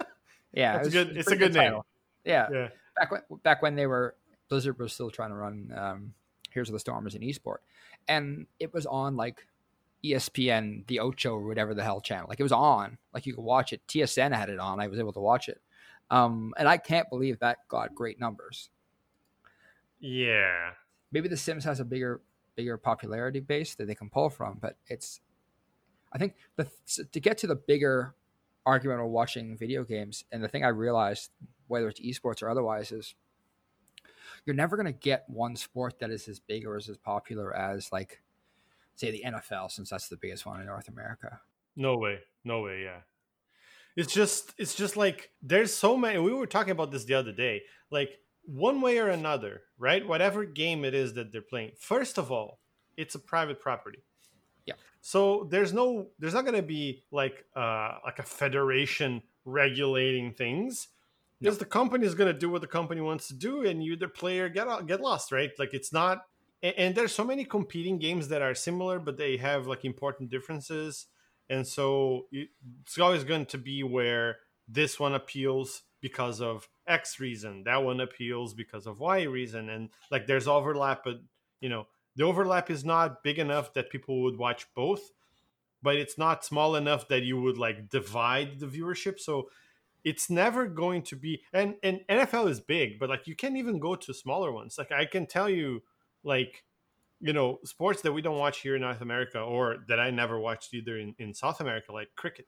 Yeah, 0.54 0.78
it's 0.78 0.90
it 0.90 0.92
good. 0.92 1.18
It's 1.18 1.32
a 1.32 1.36
good, 1.36 1.54
good 1.54 1.60
name. 1.60 1.82
Yeah. 2.26 2.48
yeah, 2.52 2.68
back 2.96 3.12
when 3.12 3.22
back 3.44 3.62
when 3.62 3.76
they 3.76 3.88
were 3.88 4.16
Blizzard 4.50 4.78
was 4.78 4.94
still 4.94 5.10
trying 5.10 5.30
to 5.30 5.36
run 5.36 5.74
um, 5.76 6.14
Of 6.68 6.74
the 6.74 6.80
Storm 6.80 7.08
as 7.08 7.16
an 7.16 7.22
esport, 7.22 7.60
and 8.08 8.48
it 8.60 8.74
was 8.74 8.86
on 8.86 9.16
like 9.16 9.48
ESPN, 10.04 10.86
the 10.88 11.00
Ocho 11.00 11.36
or 11.36 11.48
whatever 11.48 11.74
the 11.74 11.84
hell 11.84 12.02
channel. 12.02 12.28
Like 12.28 12.40
it 12.40 12.44
was 12.44 12.52
on, 12.52 12.98
like 13.14 13.26
you 13.26 13.34
could 13.34 13.44
watch 13.44 13.72
it. 13.72 13.82
TSN 13.88 14.36
had 14.36 14.50
it 14.50 14.60
on. 14.60 14.82
I 14.82 14.88
was 14.88 15.00
able 15.00 15.14
to 15.14 15.20
watch 15.20 15.48
it, 15.48 15.62
um, 16.12 16.54
and 16.58 16.68
I 16.68 16.78
can't 16.78 17.10
believe 17.10 17.40
that 17.40 17.60
got 17.70 17.96
great 17.96 18.20
numbers. 18.20 18.70
Yeah, 20.02 20.72
maybe 21.12 21.30
The 21.30 21.38
Sims 21.38 21.64
has 21.64 21.80
a 21.80 21.86
bigger 21.86 22.22
bigger 22.60 22.78
popularity 22.78 23.40
base 23.40 23.76
that 23.76 23.88
they 23.88 23.96
can 23.96 24.10
pull 24.10 24.30
from. 24.30 24.58
But 24.60 24.76
it's, 24.88 25.22
I 26.12 26.18
think 26.18 26.36
the 26.58 26.68
to 27.14 27.20
get 27.22 27.38
to 27.38 27.48
the 27.48 27.56
bigger 27.56 28.16
argument 28.66 29.00
of 29.00 29.08
watching 29.08 29.58
video 29.58 29.86
games, 29.86 30.26
and 30.32 30.44
the 30.44 30.50
thing 30.50 30.66
I 30.66 30.70
realized, 30.70 31.32
whether 31.68 31.88
it's 31.88 32.02
esports 32.02 32.44
or 32.44 32.50
otherwise, 32.50 32.92
is 32.92 33.16
you're 34.50 34.56
never 34.56 34.76
going 34.76 34.92
to 34.92 35.00
get 35.00 35.26
one 35.28 35.56
sport 35.56 36.00
that 36.00 36.10
is 36.10 36.28
as 36.28 36.40
big 36.40 36.66
or 36.66 36.76
as, 36.76 36.90
as 36.90 36.98
popular 36.98 37.56
as 37.56 37.92
like 37.92 38.20
say 38.96 39.12
the 39.12 39.22
NFL 39.24 39.70
since 39.70 39.92
that's 39.92 40.08
the 40.08 40.18
biggest 40.18 40.44
one 40.44 40.60
in 40.60 40.66
North 40.66 40.88
America. 40.88 41.40
No 41.76 41.98
way. 41.98 42.22
No 42.44 42.62
way, 42.62 42.82
yeah. 42.82 43.02
It's 43.96 44.12
just 44.12 44.56
it's 44.58 44.74
just 44.74 44.98
like 44.98 45.30
there's 45.44 45.72
so 45.72 45.96
many 45.96 46.18
we 46.18 46.34
were 46.34 46.48
talking 46.48 46.72
about 46.72 46.90
this 46.90 47.06
the 47.06 47.14
other 47.14 47.32
day. 47.32 47.62
Like 47.92 48.10
one 48.44 48.82
way 48.82 48.98
or 48.98 49.10
another, 49.10 49.62
right? 49.78 50.08
Whatever 50.08 50.46
game 50.46 50.84
it 50.84 50.96
is 50.96 51.14
that 51.14 51.32
they're 51.32 51.44
playing. 51.44 51.74
First 51.78 52.18
of 52.18 52.32
all, 52.32 52.60
it's 52.98 53.14
a 53.14 53.20
private 53.20 53.60
property. 53.60 54.00
Yeah. 54.66 54.74
So 55.02 55.48
there's 55.52 55.74
no 55.74 56.08
there's 56.18 56.34
not 56.34 56.44
going 56.44 56.58
to 56.58 56.64
be 56.64 57.04
like 57.12 57.46
uh 57.56 58.00
like 58.04 58.18
a 58.18 58.24
federation 58.24 59.22
regulating 59.46 60.34
things. 60.34 60.88
Because 61.40 61.56
no. 61.56 61.60
the 61.60 61.66
company 61.66 62.06
is 62.06 62.16
going 62.16 62.32
to 62.32 62.38
do 62.38 62.50
what 62.50 62.62
the 62.62 62.68
company 62.68 63.02
wants 63.02 63.28
to 63.30 63.34
do, 63.34 63.66
and 63.66 63.84
you, 63.84 63.96
the 63.96 64.08
player, 64.08 64.50
get 64.50 64.68
get 64.88 65.02
lost, 65.02 65.32
right? 65.32 65.52
Like 65.58 65.74
it's 65.74 65.94
not. 65.94 66.24
And, 66.62 66.76
and 66.78 66.96
there's 66.96 67.14
so 67.14 67.24
many 67.24 67.46
competing 67.46 68.00
games 68.00 68.28
that 68.28 68.42
are 68.42 68.56
similar, 68.56 69.00
but 69.00 69.18
they 69.18 69.38
have 69.38 69.68
like 69.68 69.86
important 69.86 70.30
differences, 70.30 71.08
and 71.50 71.66
so 71.68 72.28
it's 72.32 73.00
always 73.00 73.24
going 73.24 73.46
to 73.48 73.58
be 73.58 73.84
where 73.84 74.38
this 74.68 75.00
one 75.00 75.16
appeals 75.16 75.84
because 76.02 76.42
of 76.42 76.68
X 76.88 77.20
reason. 77.20 77.64
That 77.64 77.84
one 77.84 78.00
appeals 78.00 78.54
because 78.54 78.88
of 78.88 79.00
Y 79.00 79.24
reason. 79.24 79.70
And 79.70 79.90
like 80.12 80.28
there's 80.28 80.48
overlap, 80.48 81.02
but 81.04 81.22
you 81.62 81.70
know, 81.70 81.88
the 82.16 82.24
overlap 82.24 82.70
is 82.70 82.86
not 82.86 83.24
big 83.24 83.40
enough 83.40 83.74
that 83.74 83.90
people 83.90 84.24
would 84.24 84.38
watch 84.38 84.68
both, 84.76 85.12
but 85.82 85.96
it's 85.96 86.18
not 86.18 86.46
small 86.46 86.76
enough 86.76 87.08
that 87.08 87.24
you 87.24 87.40
would 87.42 87.58
like 87.58 87.90
divide 87.90 88.60
the 88.60 88.68
viewership. 88.68 89.20
So 89.20 89.50
it's 90.04 90.30
never 90.30 90.68
going 90.68 91.04
to 91.04 91.16
be 91.16 91.42
and 91.54 91.76
and 91.84 92.02
NFL 92.10 92.50
is 92.50 92.60
big, 92.60 93.00
but 93.00 93.10
like 93.10 93.28
you 93.28 93.36
can't 93.36 93.58
even 93.58 93.80
go 93.80 93.96
to 93.96 94.14
smaller 94.14 94.52
ones. 94.52 94.78
Like 94.78 94.92
I 94.92 95.06
can 95.06 95.26
tell 95.26 95.50
you 95.50 95.84
like 96.24 96.64
you 97.22 97.34
know, 97.34 97.60
sports 97.66 98.02
that 98.04 98.14
we 98.14 98.22
don't 98.22 98.38
watch 98.38 98.60
here 98.62 98.78
in 98.78 98.82
North 98.82 99.02
America 99.02 99.42
or 99.42 99.84
that 99.90 100.00
I 100.00 100.10
never 100.10 100.40
watched 100.40 100.74
either 100.74 100.98
in, 100.98 101.16
in 101.20 101.34
South 101.34 101.60
America, 101.60 101.92
like 101.92 102.08
cricket, 102.16 102.48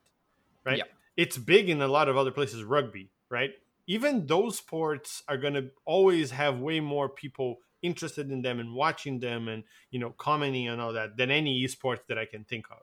right? 0.64 0.78
Yeah. 0.78 0.84
It's 1.14 1.36
big 1.36 1.68
in 1.68 1.82
a 1.82 1.88
lot 1.88 2.08
of 2.08 2.16
other 2.16 2.30
places, 2.30 2.64
rugby, 2.64 3.10
right? 3.28 3.50
even 3.86 4.26
those 4.26 4.56
sports 4.56 5.22
are 5.28 5.36
going 5.36 5.54
to 5.54 5.70
always 5.84 6.30
have 6.30 6.60
way 6.60 6.80
more 6.80 7.08
people 7.08 7.58
interested 7.82 8.30
in 8.30 8.42
them 8.42 8.60
and 8.60 8.74
watching 8.74 9.18
them 9.18 9.48
and 9.48 9.64
you 9.90 9.98
know 9.98 10.10
commenting 10.10 10.68
and 10.68 10.80
all 10.80 10.92
that 10.92 11.16
than 11.16 11.30
any 11.30 11.64
esports 11.64 12.06
that 12.08 12.18
I 12.18 12.24
can 12.24 12.44
think 12.44 12.66
of. 12.70 12.78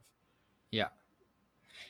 Yeah, 0.71 0.89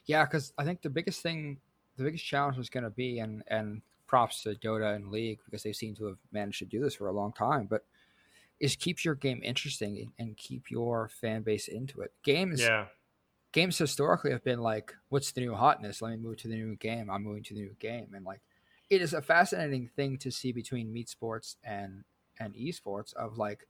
yeah, 0.05 0.25
because 0.25 0.53
I 0.57 0.63
think 0.63 0.81
the 0.81 0.89
biggest 0.89 1.21
thing, 1.21 1.57
the 1.99 2.05
biggest 2.05 2.25
challenge 2.25 2.57
is 2.57 2.69
going 2.69 2.83
to 2.83 2.89
be, 2.89 3.19
and 3.19 3.43
and 3.47 3.81
props 4.07 4.41
to 4.43 4.55
Dota 4.55 4.95
and 4.95 5.11
League 5.11 5.39
because 5.45 5.61
they 5.61 5.73
seem 5.73 5.95
to 5.95 6.05
have 6.05 6.17
managed 6.31 6.59
to 6.59 6.65
do 6.65 6.81
this 6.81 6.95
for 6.95 7.07
a 7.07 7.13
long 7.13 7.31
time, 7.31 7.67
but 7.67 7.85
is 8.59 8.75
keep 8.75 9.05
your 9.05 9.15
game 9.15 9.41
interesting 9.43 10.11
and 10.17 10.35
keep 10.35 10.71
your 10.71 11.07
fan 11.07 11.43
base 11.43 11.67
into 11.67 12.01
it. 12.01 12.11
Games, 12.23 12.61
yeah. 12.61 12.87
Games 13.51 13.77
historically 13.77 14.31
have 14.31 14.43
been 14.43 14.59
like, 14.59 14.93
what's 15.09 15.31
the 15.31 15.41
new 15.41 15.53
hotness? 15.53 16.01
Let 16.01 16.11
me 16.11 16.17
move 16.17 16.37
to 16.37 16.47
the 16.47 16.55
new 16.55 16.75
game. 16.75 17.09
I'm 17.09 17.23
moving 17.23 17.43
to 17.43 17.53
the 17.53 17.61
new 17.61 17.75
game, 17.79 18.11
and 18.15 18.25
like 18.25 18.41
it 18.89 19.01
is 19.01 19.13
a 19.13 19.21
fascinating 19.21 19.89
thing 19.95 20.17
to 20.17 20.31
see 20.31 20.51
between 20.51 20.91
meat 20.91 21.09
sports 21.09 21.57
and 21.63 22.03
and 22.39 22.55
esports 22.55 23.13
of 23.13 23.37
like 23.37 23.67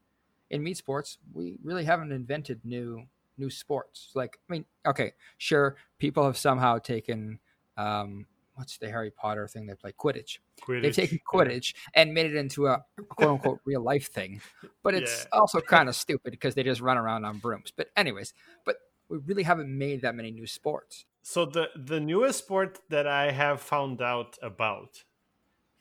in 0.50 0.64
meat 0.64 0.78
sports 0.78 1.18
we 1.34 1.58
really 1.64 1.84
haven't 1.84 2.12
invented 2.12 2.60
new 2.64 3.04
new 3.38 3.50
sports 3.50 4.12
like 4.16 4.40
i 4.50 4.54
mean 4.54 4.66
okay 4.86 5.14
sure 5.38 5.76
people 5.98 6.24
have 6.24 6.38
somehow 6.38 6.78
taken 6.78 7.40
um 7.80 8.26
what's 8.56 8.78
the 8.78 8.90
harry 8.90 9.12
potter 9.12 9.48
thing 9.48 9.66
they 9.66 9.76
play 9.76 9.92
quidditch, 9.92 10.40
quidditch. 10.62 10.82
they've 10.82 10.96
taken 10.96 11.20
quidditch 11.32 11.74
yeah. 11.74 12.02
and 12.02 12.14
made 12.14 12.26
it 12.26 12.36
into 12.36 12.68
a 12.68 12.84
quote 13.10 13.32
unquote 13.32 13.60
real 13.66 13.82
life 13.82 14.12
thing 14.12 14.42
but 14.84 14.94
it's 14.94 15.28
yeah. 15.32 15.40
also 15.40 15.62
kind 15.76 15.88
of 15.88 15.96
stupid 15.96 16.32
because 16.32 16.56
they 16.56 16.64
just 16.64 16.82
run 16.82 16.98
around 16.98 17.26
on 17.26 17.38
brooms 17.38 17.72
but 17.76 17.90
anyways 17.96 18.34
but 18.66 18.76
we 19.10 19.18
really 19.18 19.44
haven't 19.44 19.70
made 19.76 20.02
that 20.02 20.14
many 20.16 20.32
new 20.32 20.46
sports 20.46 21.06
so 21.22 21.46
the 21.46 21.70
the 21.76 22.00
newest 22.00 22.40
sport 22.40 22.80
that 22.90 23.08
i 23.08 23.32
have 23.32 23.62
found 23.62 24.02
out 24.02 24.38
about 24.42 25.04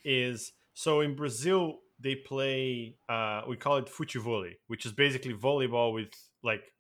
is 0.05 0.53
so 0.75 1.01
in 1.01 1.15
Brazil 1.15 1.81
they 2.01 2.15
play 2.15 2.97
uh, 3.09 3.43
we 3.49 3.57
call 3.57 3.77
it 3.79 3.87
futevôlei, 3.87 4.57
which 4.69 4.87
is 4.87 4.93
basically 4.93 5.35
volleyball 5.35 5.93
with 5.93 6.11
like 6.43 6.73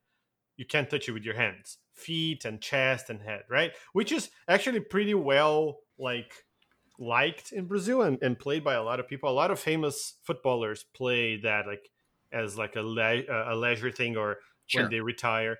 you 0.56 0.64
can't 0.64 0.88
touch 0.88 1.08
it 1.08 1.12
with 1.12 1.24
your 1.24 1.34
hands. 1.34 1.78
Feet 1.98 2.44
and 2.44 2.60
chest 2.60 3.10
and 3.10 3.20
head, 3.20 3.42
right? 3.48 3.72
Which 3.92 4.12
is 4.12 4.30
actually 4.48 4.80
pretty 4.80 5.14
well 5.14 5.80
like 5.98 6.32
liked 6.98 7.52
in 7.52 7.66
Brazil 7.66 8.02
and, 8.02 8.18
and 8.22 8.38
played 8.38 8.64
by 8.64 8.74
a 8.74 8.82
lot 8.82 9.00
of 9.00 9.08
people. 9.08 9.30
A 9.30 9.32
lot 9.32 9.50
of 9.50 9.58
famous 9.58 10.14
footballers 10.24 10.84
play 10.94 11.36
that 11.42 11.66
like 11.66 11.90
as 12.32 12.58
like 12.58 12.76
a, 12.76 12.82
le- 12.82 13.24
a 13.28 13.54
leisure 13.54 13.90
thing 13.90 14.16
or 14.16 14.38
sure. 14.66 14.82
when 14.82 14.90
they 14.90 15.00
retire. 15.00 15.58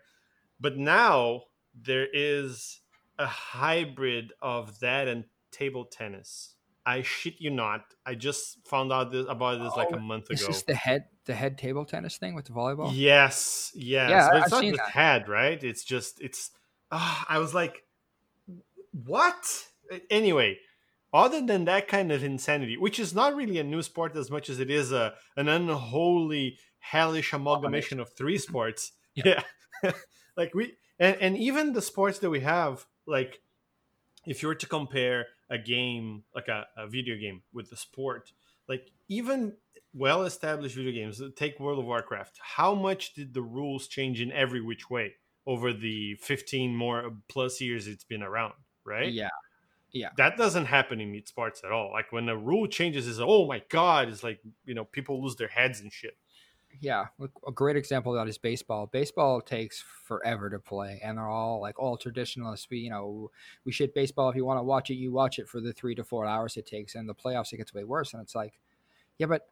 But 0.61 0.77
now 0.77 1.43
there 1.75 2.07
is 2.13 2.81
a 3.19 3.27
hybrid 3.27 4.33
of 4.43 4.81
that 4.81 5.09
and 5.09 5.25
table 5.51 5.85
tennis. 5.85 6.55
I 6.85 7.03
shit 7.03 7.35
you 7.39 7.51
not. 7.51 7.83
I 8.07 8.15
just 8.15 8.67
found 8.67 8.93
out 8.93 9.13
this, 9.13 9.27
about 9.29 9.61
this 9.61 9.73
oh, 9.75 9.79
like 9.79 9.91
a 9.91 9.97
oh, 9.97 10.01
month 10.01 10.31
ago. 10.31 10.41
Is 10.41 10.47
this 10.47 10.63
the 10.63 10.75
head 10.75 11.05
the 11.29 11.35
head 11.35 11.57
table 11.57 11.85
tennis 11.85 12.17
thing 12.17 12.35
with 12.35 12.47
the 12.47 12.53
volleyball? 12.53 12.91
Yes, 12.93 13.71
yes. 13.77 14.11
Yeah, 14.11 14.29
but 14.33 14.43
it's 14.43 14.53
I've 14.53 14.65
not 14.65 14.77
the 14.77 14.91
head, 14.91 15.29
right? 15.29 15.63
It's 15.63 15.85
just 15.85 16.21
it's. 16.21 16.51
Uh, 16.91 17.23
I 17.29 17.39
was 17.39 17.55
like, 17.55 17.85
what? 19.07 19.69
Anyway, 20.11 20.59
other 21.15 21.41
than 21.41 21.67
that 21.67 21.87
kind 21.87 22.11
of 22.11 22.25
insanity, 22.25 22.77
which 22.77 22.99
is 22.99 23.15
not 23.15 23.37
really 23.37 23.59
a 23.59 23.65
new 23.65 23.83
sport 23.83 24.17
as 24.17 24.31
much 24.31 24.51
as 24.51 24.59
it 24.59 24.71
is 24.71 24.91
a 24.91 25.15
an 25.37 25.49
unholy, 25.49 26.59
hellish 26.81 27.33
amalgamation 27.33 28.01
of 28.01 28.11
three 28.15 28.39
sports. 28.39 28.93
yeah, 29.15 29.43
like 30.37 30.55
we 30.55 30.75
and 30.99 31.17
and 31.21 31.37
even 31.37 31.75
the 31.75 31.83
sports 31.83 32.19
that 32.21 32.31
we 32.31 32.41
have, 32.41 32.87
like 33.07 33.41
if 34.27 34.43
you 34.43 34.49
were 34.49 34.55
to 34.55 34.67
compare 34.67 35.27
a 35.51 35.59
game 35.59 36.25
like 36.35 36.49
a, 36.49 36.67
a 36.77 36.87
video 36.87 37.17
game 37.17 37.43
with 37.53 37.71
the 37.71 37.77
sport 37.77 38.33
like 38.69 38.91
even 39.09 39.55
well 39.95 40.25
established 40.25 40.77
video 40.77 40.93
games 40.93 41.21
take 41.37 41.59
world 41.59 41.79
of 41.79 41.85
warcraft 41.85 42.39
how 42.41 42.75
much 42.75 43.15
did 43.15 43.35
the 43.35 43.43
rules 43.43 43.89
change 43.89 44.21
in 44.21 44.31
every 44.33 44.61
which 44.61 44.91
way 44.91 45.15
over 45.47 45.73
the 45.73 46.15
15 46.17 46.75
more 46.75 47.11
plus 47.29 47.61
years 47.61 47.87
it's 47.87 48.05
been 48.05 48.23
around 48.23 48.55
right 48.85 49.13
yeah 49.13 49.29
yeah 49.93 50.11
that 50.17 50.37
doesn't 50.37 50.67
happen 50.67 51.01
in 51.01 51.11
meat 51.11 51.27
sports 51.29 51.63
at 51.65 51.73
all 51.73 51.91
like 51.91 52.13
when 52.13 52.29
a 52.29 52.37
rule 52.37 52.67
changes 52.67 53.07
is 53.07 53.21
oh 53.21 53.47
my 53.47 53.63
god 53.71 54.09
it's 54.09 54.23
like 54.23 54.41
you 54.65 54.75
know 54.75 54.85
people 54.85 55.23
lose 55.23 55.37
their 55.37 55.49
heads 55.49 55.81
and 55.81 55.93
shit 55.93 56.17
yeah, 56.81 57.07
a 57.47 57.51
great 57.51 57.77
example 57.77 58.15
of 58.15 58.21
that 58.21 58.31
is 58.31 58.39
baseball. 58.39 58.87
Baseball 58.87 59.41
takes 59.41 59.83
forever 60.05 60.49
to 60.51 60.59
play, 60.59 61.01
and 61.03 61.19
they're 61.19 61.27
all 61.27 61.61
like 61.61 61.79
all 61.79 61.97
traditionalists. 61.97 62.69
We, 62.71 62.79
you 62.79 62.91
know, 62.91 63.31
we 63.65 63.73
should 63.73 63.93
baseball. 63.95 64.31
If 64.31 64.37
you 64.37 64.45
want 64.45 64.59
to 64.59 64.63
watch 64.63 64.91
it, 64.91 64.95
you 64.95 65.11
watch 65.11 65.39
it 65.39 65.49
for 65.49 65.61
the 65.61 65.73
three 65.73 65.95
to 65.97 66.05
four 66.05 66.25
hours 66.25 66.57
it 66.57 66.67
takes. 66.67 66.95
And 66.95 67.09
the 67.09 67.15
playoffs, 67.15 67.53
it 67.53 67.57
gets 67.57 67.75
way 67.75 67.85
worse. 67.85 68.13
And 68.13 68.23
it's 68.23 68.35
like, 68.35 68.61
yeah, 69.19 69.27
but 69.27 69.49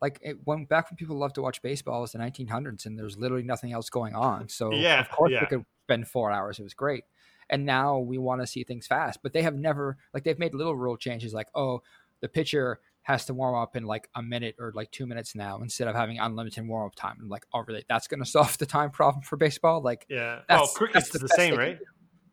like 0.00 0.18
it, 0.22 0.36
when 0.44 0.64
back 0.64 0.90
when 0.90 0.96
people 0.96 1.16
loved 1.16 1.34
to 1.36 1.42
watch 1.42 1.62
baseball 1.62 2.00
was 2.00 2.12
the 2.12 2.18
1900s, 2.18 2.86
and 2.86 2.98
there's 2.98 3.16
literally 3.16 3.42
nothing 3.42 3.72
else 3.72 3.90
going 3.90 4.14
on. 4.14 4.48
So 4.48 4.72
yeah, 4.72 5.00
of 5.00 5.10
course 5.10 5.32
yeah. 5.32 5.40
we 5.40 5.46
could 5.46 5.64
spend 5.86 6.08
four 6.08 6.30
hours. 6.30 6.58
It 6.58 6.62
was 6.62 6.74
great. 6.74 7.04
And 7.48 7.66
now 7.66 7.98
we 7.98 8.16
want 8.16 8.40
to 8.40 8.46
see 8.46 8.62
things 8.62 8.86
fast, 8.86 9.20
but 9.22 9.32
they 9.32 9.42
have 9.42 9.56
never 9.56 9.96
like 10.14 10.24
they've 10.24 10.38
made 10.38 10.54
little 10.54 10.76
rule 10.76 10.96
changes, 10.96 11.34
like 11.34 11.48
oh, 11.54 11.82
the 12.20 12.28
pitcher 12.28 12.80
has 13.02 13.24
to 13.24 13.34
warm 13.34 13.54
up 13.54 13.76
in 13.76 13.84
like 13.84 14.08
a 14.14 14.22
minute 14.22 14.54
or 14.58 14.72
like 14.74 14.90
two 14.90 15.06
minutes 15.06 15.34
now 15.34 15.60
instead 15.62 15.88
of 15.88 15.94
having 15.94 16.18
unlimited 16.18 16.66
warm 16.66 16.86
up 16.86 16.94
time. 16.94 17.16
I'm 17.20 17.28
like, 17.28 17.46
oh, 17.52 17.64
really? 17.66 17.84
That's 17.88 18.06
going 18.06 18.20
to 18.24 18.28
solve 18.28 18.56
the 18.58 18.66
time 18.66 18.90
problem 18.90 19.22
for 19.22 19.36
baseball? 19.36 19.80
Like, 19.82 20.06
yeah. 20.08 20.40
oh, 20.48 20.68
cricket's 20.74 21.10
the, 21.10 21.18
the 21.18 21.28
same, 21.28 21.56
right? 21.56 21.78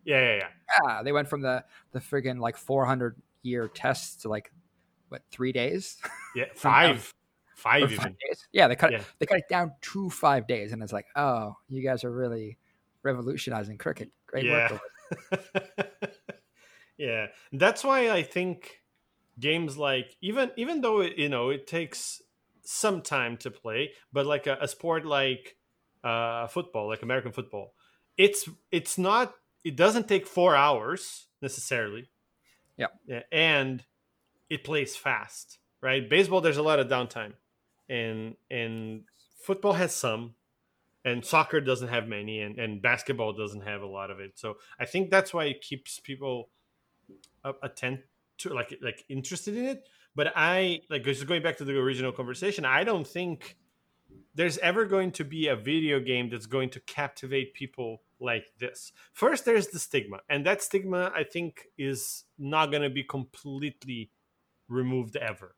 Yeah, 0.06 0.22
yeah, 0.22 0.36
yeah. 0.36 0.48
Yeah, 0.86 1.04
they 1.04 1.12
went 1.12 1.28
from 1.28 1.42
the 1.42 1.66
the 1.92 2.00
friggin' 2.00 2.40
like 2.40 2.58
400 2.58 3.22
year 3.44 3.68
tests 3.68 4.22
to 4.22 4.30
like 4.30 4.52
what 5.10 5.22
three 5.32 5.52
days? 5.52 5.98
Yeah, 6.36 6.46
five, 6.56 7.14
five, 7.58 7.92
five 7.92 8.16
days. 8.20 8.48
Yeah, 8.52 8.68
they 8.68 8.76
cut 8.76 8.92
yeah. 8.92 9.00
it. 9.00 9.06
They 9.20 9.26
cut 9.26 9.40
it 9.40 9.50
down 9.50 9.74
to 9.82 10.10
five 10.10 10.48
days, 10.48 10.72
and 10.72 10.82
it's 10.82 10.94
like, 10.94 11.08
oh, 11.16 11.56
you 11.68 11.84
guys 11.84 12.04
are 12.04 12.12
really 12.12 12.58
revolutionizing 13.04 13.78
cricket. 13.78 14.12
Great 14.28 14.46
yeah. 14.46 14.78
work. 15.32 15.82
yeah, 16.98 17.28
that's 17.52 17.84
why 17.84 18.12
I 18.12 18.24
think 18.24 18.82
games 19.40 19.78
like 19.78 20.16
even 20.22 20.52
even 20.56 20.82
though 20.82 21.02
it, 21.02 21.18
you 21.18 21.30
know 21.30 21.50
it 21.50 21.68
takes 21.68 22.22
some 22.64 23.02
time 23.02 23.38
to 23.38 23.52
play, 23.52 23.92
but 24.14 24.26
like 24.26 24.48
a, 24.48 24.58
a 24.62 24.68
sport 24.68 25.06
like 25.06 25.58
uh, 26.04 26.48
football, 26.48 26.88
like 26.88 27.02
American 27.02 27.32
football, 27.32 27.74
it's 28.18 28.48
it's 28.72 28.98
not 28.98 29.34
it 29.64 29.76
doesn't 29.76 30.08
take 30.08 30.28
four 30.28 30.56
hours 30.56 31.28
necessarily. 31.42 32.10
Yeah, 32.78 32.88
yeah 33.08 33.22
and 33.32 33.84
it 34.50 34.64
plays 34.64 34.96
fast, 34.96 35.58
right? 35.82 36.08
Baseball, 36.08 36.42
there's 36.42 36.58
a 36.58 36.64
lot 36.64 36.80
of 36.80 36.88
downtime, 36.88 37.34
and 37.90 38.36
and 38.50 39.04
football 39.40 39.74
has 39.74 39.96
some, 39.96 40.36
and 41.06 41.24
soccer 41.24 41.62
doesn't 41.62 41.90
have 41.90 42.08
many, 42.08 42.42
and 42.42 42.58
and 42.58 42.82
basketball 42.82 43.34
doesn't 43.34 43.62
have 43.62 43.82
a 43.82 43.88
lot 43.88 44.12
of 44.12 44.20
it. 44.20 44.38
So 44.40 44.58
I 44.80 44.86
think 44.86 45.10
that's 45.10 45.34
why 45.34 45.46
it 45.46 45.62
keeps 45.62 46.00
people 46.00 46.50
attend 47.62 48.04
to 48.40 48.54
like 48.54 48.78
like 48.82 49.04
interested 49.10 49.56
in 49.58 49.66
it. 49.66 49.88
But 50.16 50.34
i 50.36 50.82
like 50.90 51.04
just 51.04 51.28
going 51.28 51.44
back 51.44 51.58
to 51.58 51.64
the 51.64 51.78
original 51.78 52.12
conversation 52.12 52.66
i 52.66 52.84
don't 52.84 53.06
think 53.08 53.56
there's 54.34 54.58
ever 54.60 54.86
going 54.86 55.12
to 55.12 55.24
be 55.24 55.48
a 55.48 55.56
video 55.56 56.00
game 56.00 56.30
that's 56.30 56.46
going 56.46 56.70
to 56.70 56.80
captivate 56.82 57.54
people 57.54 58.02
like 58.20 58.46
this. 58.60 58.92
First 59.14 59.46
there's 59.46 59.68
the 59.68 59.80
stigma 59.80 60.20
and 60.30 60.46
that 60.46 60.62
stigma 60.62 61.12
i 61.16 61.24
think 61.24 61.68
is 61.78 62.24
not 62.40 62.72
going 62.72 62.84
to 62.84 62.90
be 62.90 63.04
completely 63.04 64.12
removed 64.68 65.16
ever 65.16 65.56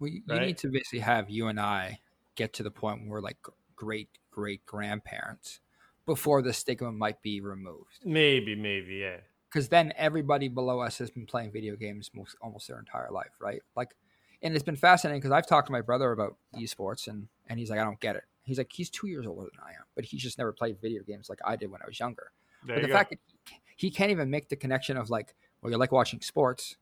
you, 0.00 0.22
right? 0.26 0.40
you 0.40 0.46
need 0.46 0.58
to 0.58 0.68
basically 0.68 1.00
have 1.00 1.30
you 1.30 1.48
and 1.48 1.60
i 1.60 1.98
get 2.34 2.52
to 2.52 2.62
the 2.62 2.70
point 2.70 3.00
where 3.02 3.10
we're 3.10 3.20
like 3.20 3.38
great 3.74 4.08
great 4.30 4.64
grandparents 4.66 5.60
before 6.04 6.42
the 6.42 6.52
stigma 6.52 6.92
might 6.92 7.22
be 7.22 7.40
removed 7.40 7.98
maybe 8.04 8.54
maybe 8.54 8.96
yeah 8.96 9.16
because 9.56 9.68
then 9.68 9.90
everybody 9.96 10.48
below 10.48 10.80
us 10.80 10.98
has 10.98 11.10
been 11.10 11.24
playing 11.24 11.50
video 11.50 11.76
games 11.76 12.10
most, 12.14 12.36
almost 12.42 12.68
their 12.68 12.78
entire 12.78 13.10
life, 13.10 13.30
right? 13.40 13.62
Like, 13.74 13.96
and 14.42 14.54
it's 14.54 14.62
been 14.62 14.76
fascinating 14.76 15.18
because 15.18 15.32
I've 15.32 15.46
talked 15.46 15.66
to 15.68 15.72
my 15.72 15.80
brother 15.80 16.12
about 16.12 16.36
esports, 16.54 17.08
and 17.08 17.28
and 17.48 17.58
he's 17.58 17.70
like, 17.70 17.78
I 17.78 17.84
don't 17.84 17.98
get 17.98 18.16
it. 18.16 18.24
He's 18.42 18.58
like, 18.58 18.70
he's 18.70 18.90
two 18.90 19.06
years 19.06 19.26
older 19.26 19.44
than 19.44 19.64
I 19.64 19.70
am, 19.70 19.84
but 19.94 20.04
he's 20.04 20.22
just 20.22 20.36
never 20.36 20.52
played 20.52 20.78
video 20.82 21.02
games 21.02 21.30
like 21.30 21.38
I 21.42 21.56
did 21.56 21.70
when 21.70 21.80
I 21.82 21.86
was 21.86 21.98
younger. 21.98 22.32
There 22.66 22.76
but 22.76 22.82
the 22.82 22.88
go. 22.88 22.92
fact 22.92 23.10
that 23.10 23.18
he, 23.48 23.60
he 23.76 23.90
can't 23.90 24.10
even 24.10 24.28
make 24.28 24.50
the 24.50 24.56
connection 24.56 24.98
of 24.98 25.08
like, 25.08 25.34
well, 25.62 25.72
you 25.72 25.78
like 25.78 25.90
watching 25.90 26.20
sports, 26.20 26.76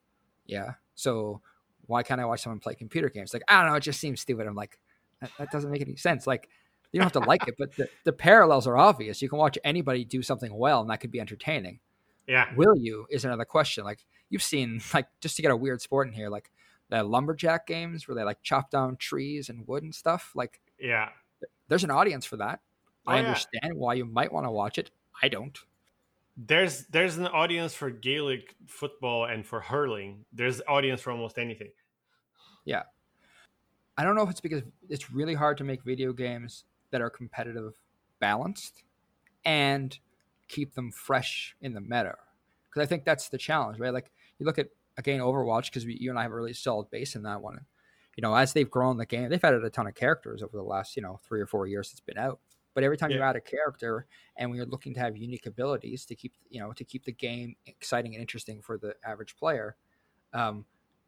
yeah. 0.45 0.73
So 0.95 1.39
why 1.87 2.03
can't 2.03 2.21
I 2.21 2.25
watch 2.25 2.41
someone 2.41 2.59
play 2.59 2.75
computer 2.75 3.09
games? 3.09 3.33
Like, 3.33 3.43
I 3.47 3.61
don't 3.61 3.71
know, 3.71 3.75
it 3.75 3.81
just 3.81 3.99
seems 3.99 4.21
stupid. 4.21 4.47
I'm 4.47 4.55
like, 4.55 4.79
that, 5.21 5.31
that 5.37 5.51
doesn't 5.51 5.71
make 5.71 5.81
any 5.81 5.95
sense. 5.95 6.27
Like, 6.27 6.49
you 6.91 6.99
don't 6.99 7.11
have 7.11 7.23
to 7.23 7.27
like 7.27 7.47
it, 7.47 7.55
but 7.57 7.75
the, 7.75 7.89
the 8.05 8.13
parallels 8.13 8.67
are 8.67 8.77
obvious. 8.77 9.21
You 9.21 9.29
can 9.29 9.37
watch 9.37 9.57
anybody 9.63 10.05
do 10.05 10.21
something 10.21 10.53
well, 10.55 10.81
and 10.81 10.89
that 10.89 11.01
could 11.01 11.11
be 11.11 11.19
entertaining. 11.19 11.79
Yeah. 12.27 12.47
Will 12.55 12.77
you 12.77 13.05
is 13.09 13.25
another 13.25 13.45
question. 13.45 13.83
Like 13.83 14.05
you've 14.29 14.43
seen, 14.43 14.81
like 14.93 15.07
just 15.19 15.35
to 15.35 15.41
get 15.41 15.51
a 15.51 15.57
weird 15.57 15.81
sport 15.81 16.07
in 16.07 16.13
here, 16.13 16.29
like 16.29 16.49
the 16.89 17.03
lumberjack 17.03 17.67
games 17.67 18.07
where 18.07 18.15
they 18.15 18.23
like 18.23 18.41
chop 18.43 18.71
down 18.71 18.95
trees 18.97 19.49
and 19.49 19.67
wood 19.67 19.83
and 19.83 19.93
stuff. 19.93 20.31
Like, 20.35 20.61
yeah, 20.79 21.09
there's 21.67 21.83
an 21.83 21.91
audience 21.91 22.25
for 22.25 22.37
that. 22.37 22.61
Oh, 23.07 23.11
I 23.11 23.19
understand 23.19 23.63
yeah. 23.63 23.71
why 23.73 23.95
you 23.95 24.05
might 24.05 24.31
want 24.31 24.45
to 24.45 24.51
watch 24.51 24.77
it. 24.77 24.91
I 25.21 25.29
don't. 25.29 25.57
There's 26.37 26.85
there's 26.87 27.17
an 27.17 27.27
audience 27.27 27.73
for 27.73 27.89
Gaelic 27.89 28.55
football 28.67 29.25
and 29.25 29.45
for 29.45 29.61
hurling. 29.61 30.25
There's 30.33 30.61
audience 30.67 31.01
for 31.01 31.11
almost 31.11 31.37
anything. 31.37 31.69
Yeah. 32.65 32.83
I 33.97 34.03
don't 34.03 34.15
know 34.15 34.23
if 34.23 34.29
it's 34.29 34.41
because 34.41 34.61
it's 34.89 35.11
really 35.11 35.33
hard 35.33 35.57
to 35.59 35.63
make 35.63 35.83
video 35.83 36.11
games 36.11 36.65
that 36.91 37.01
are 37.01 37.09
competitive 37.09 37.73
balanced 38.19 38.83
and 39.45 39.97
keep 40.47 40.73
them 40.73 40.91
fresh 40.91 41.55
in 41.61 41.73
the 41.73 41.81
meta. 41.81 42.15
Because 42.69 42.85
I 42.85 42.89
think 42.89 43.05
that's 43.05 43.29
the 43.29 43.37
challenge, 43.37 43.79
right? 43.79 43.93
Like 43.93 44.11
you 44.37 44.45
look 44.45 44.59
at 44.59 44.67
again 44.97 45.21
Overwatch 45.21 45.65
because 45.67 45.85
you 45.85 46.09
and 46.09 46.19
I 46.19 46.23
have 46.23 46.31
a 46.31 46.35
really 46.35 46.53
solid 46.53 46.89
base 46.89 47.15
in 47.15 47.23
that 47.23 47.41
one. 47.41 47.59
You 48.17 48.21
know, 48.21 48.35
as 48.35 48.53
they've 48.53 48.69
grown 48.69 48.97
the 48.97 49.05
game, 49.05 49.29
they've 49.29 49.43
added 49.43 49.63
a 49.63 49.69
ton 49.69 49.87
of 49.87 49.95
characters 49.95 50.41
over 50.41 50.55
the 50.57 50.63
last 50.63 50.97
you 50.97 51.01
know 51.01 51.19
three 51.25 51.39
or 51.39 51.47
four 51.47 51.67
years 51.67 51.91
it's 51.91 52.01
been 52.01 52.17
out. 52.17 52.39
But 52.75 52.83
every 52.83 52.97
time 52.97 53.09
yeah. 53.09 53.17
you 53.17 53.23
add 53.23 53.35
a 53.35 53.41
character, 53.41 54.05
and 54.37 54.51
we 54.51 54.59
are 54.59 54.65
looking 54.65 54.93
to 54.93 54.99
have 54.99 55.17
unique 55.17 55.47
abilities 55.47 56.05
to 56.05 56.15
keep 56.15 56.33
you 56.49 56.59
know 56.59 56.71
to 56.73 56.83
keep 56.83 57.05
the 57.05 57.11
game 57.11 57.55
exciting 57.65 58.13
and 58.13 58.21
interesting 58.21 58.61
for 58.61 58.77
the 58.77 58.93
average 59.03 59.35
player, 59.35 59.75
um, 60.33 60.65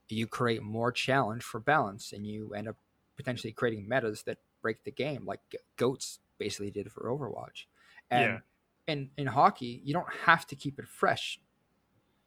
you 0.10 0.26
create 0.26 0.64
more 0.64 0.92
challenge 0.92 1.44
for 1.44 1.60
balance, 1.60 2.14
and 2.14 2.26
you 2.26 2.56
end 2.56 2.68
up 2.68 2.78
potentially 3.16 3.54
creating 3.54 3.88
metas 3.88 4.24
that 4.24 4.40
break 4.64 4.84
the 4.84 4.92
game, 4.92 5.26
like 5.26 5.42
goats 5.76 6.20
basically 6.40 6.72
did 6.72 6.92
for 6.92 7.04
Overwatch. 7.04 7.66
And 8.10 8.24
yeah 8.24 8.40
in 8.88 9.10
in 9.18 9.28
hockey, 9.28 9.82
you 9.84 9.94
don't 9.94 10.12
have 10.26 10.48
to 10.48 10.56
keep 10.56 10.80
it 10.80 10.88
fresh, 10.88 11.40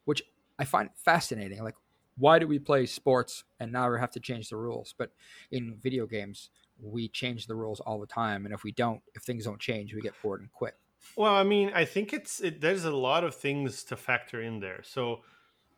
which 0.04 0.22
I 0.58 0.64
find 0.64 0.90
fascinating. 0.94 1.64
Like, 1.64 1.74
why 2.18 2.38
do 2.38 2.46
we 2.46 2.58
play 2.58 2.86
sports 2.86 3.44
and 3.58 3.72
now 3.72 3.90
we 3.90 3.98
have 3.98 4.10
to 4.12 4.20
change 4.20 4.50
the 4.50 4.56
rules? 4.56 4.94
But 4.96 5.10
in 5.50 5.78
video 5.82 6.06
games, 6.06 6.50
we 6.82 7.08
change 7.08 7.46
the 7.46 7.54
rules 7.54 7.80
all 7.80 8.00
the 8.00 8.06
time, 8.06 8.44
and 8.44 8.54
if 8.54 8.64
we 8.64 8.72
don't, 8.72 9.00
if 9.14 9.22
things 9.22 9.44
don't 9.44 9.60
change, 9.60 9.94
we 9.94 10.00
get 10.00 10.14
bored 10.22 10.40
and 10.40 10.52
quit. 10.52 10.74
Well, 11.16 11.34
I 11.34 11.42
mean, 11.42 11.70
I 11.74 11.84
think 11.84 12.12
it's 12.12 12.40
it, 12.40 12.60
there's 12.60 12.84
a 12.84 12.90
lot 12.90 13.24
of 13.24 13.34
things 13.34 13.84
to 13.84 13.96
factor 13.96 14.40
in 14.40 14.60
there. 14.60 14.82
So 14.82 15.20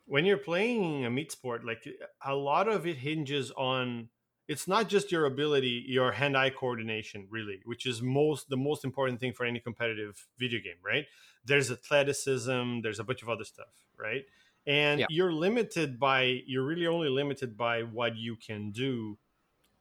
when 0.07 0.25
you're 0.25 0.37
playing 0.37 1.05
a 1.05 1.11
meat 1.11 1.33
sport, 1.33 1.65
like 1.65 1.89
a 2.25 2.35
lot 2.35 2.69
of 2.69 2.87
it 2.87 2.97
hinges 2.97 3.51
on 3.53 4.09
it's 4.49 4.67
not 4.67 4.89
just 4.89 5.13
your 5.13 5.25
ability, 5.25 5.85
your 5.87 6.13
hand-eye 6.13 6.51
coordination, 6.51 7.27
really, 7.31 7.61
which 7.65 7.87
is 7.87 8.03
most 8.03 8.49
the 8.49 8.57
most 8.57 8.85
important 8.85 9.21
thing 9.21 9.33
for 9.33 9.47
any 9.47 9.61
competitive 9.61 10.27
video 10.39 10.61
game, 10.61 10.81
right? 10.85 11.07
There's 11.45 11.71
athleticism, 11.71 12.81
there's 12.83 12.99
a 12.99 13.05
bunch 13.05 13.23
of 13.23 13.29
other 13.29 13.45
stuff, 13.45 13.73
right? 13.97 14.25
And 14.67 15.01
yeah. 15.01 15.07
you're 15.09 15.33
limited 15.33 15.99
by 15.99 16.43
you're 16.47 16.65
really 16.65 16.87
only 16.87 17.09
limited 17.09 17.57
by 17.57 17.83
what 17.83 18.17
you 18.17 18.37
can 18.37 18.71
do 18.71 19.19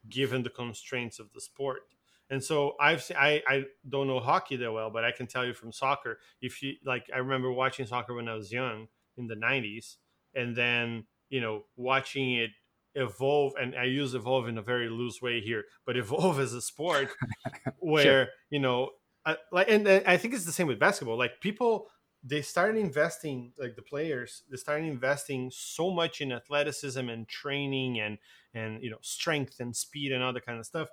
given 0.08 0.42
the 0.42 0.50
constraints 0.50 1.18
of 1.18 1.32
the 1.32 1.40
sport. 1.40 1.82
And 2.30 2.42
so 2.42 2.74
I've 2.80 3.04
I 3.16 3.42
I 3.46 3.64
don't 3.88 4.06
know 4.06 4.20
hockey 4.20 4.56
that 4.56 4.72
well, 4.72 4.90
but 4.90 5.04
I 5.04 5.12
can 5.12 5.26
tell 5.26 5.44
you 5.44 5.52
from 5.52 5.72
soccer. 5.72 6.18
If 6.40 6.62
you 6.62 6.74
like, 6.84 7.06
I 7.14 7.18
remember 7.18 7.52
watching 7.52 7.86
soccer 7.86 8.14
when 8.14 8.28
I 8.28 8.34
was 8.34 8.50
young 8.50 8.88
in 9.16 9.26
the 9.26 9.34
'90s, 9.34 9.96
and 10.34 10.56
then 10.56 11.04
you 11.28 11.40
know 11.40 11.64
watching 11.76 12.34
it 12.34 12.50
evolve 12.94 13.54
and 13.60 13.74
i 13.74 13.84
use 13.84 14.14
evolve 14.14 14.46
in 14.48 14.58
a 14.58 14.62
very 14.62 14.88
loose 14.88 15.22
way 15.22 15.40
here 15.40 15.64
but 15.86 15.96
evolve 16.04 16.38
as 16.38 16.52
a 16.52 16.60
sport 16.60 17.08
where 17.78 18.02
sure. 18.02 18.26
you 18.50 18.60
know 18.60 18.90
I, 19.24 19.36
like 19.50 19.68
and 19.70 19.88
i 19.88 20.16
think 20.16 20.34
it's 20.34 20.44
the 20.44 20.52
same 20.52 20.66
with 20.66 20.78
basketball 20.78 21.18
like 21.18 21.40
people 21.40 21.88
they 22.24 22.42
started 22.42 22.80
investing 22.80 23.52
like 23.58 23.74
the 23.76 23.82
players 23.82 24.42
they 24.50 24.56
started 24.56 24.86
investing 24.86 25.50
so 25.52 25.90
much 25.90 26.20
in 26.20 26.32
athleticism 26.32 27.08
and 27.08 27.28
training 27.28 27.98
and 27.98 28.18
and 28.54 28.82
you 28.82 28.90
know 28.90 28.98
strength 29.00 29.60
and 29.60 29.74
speed 29.74 30.12
and 30.12 30.22
all 30.22 30.32
that 30.32 30.46
kind 30.46 30.58
of 30.58 30.66
stuff 30.66 30.88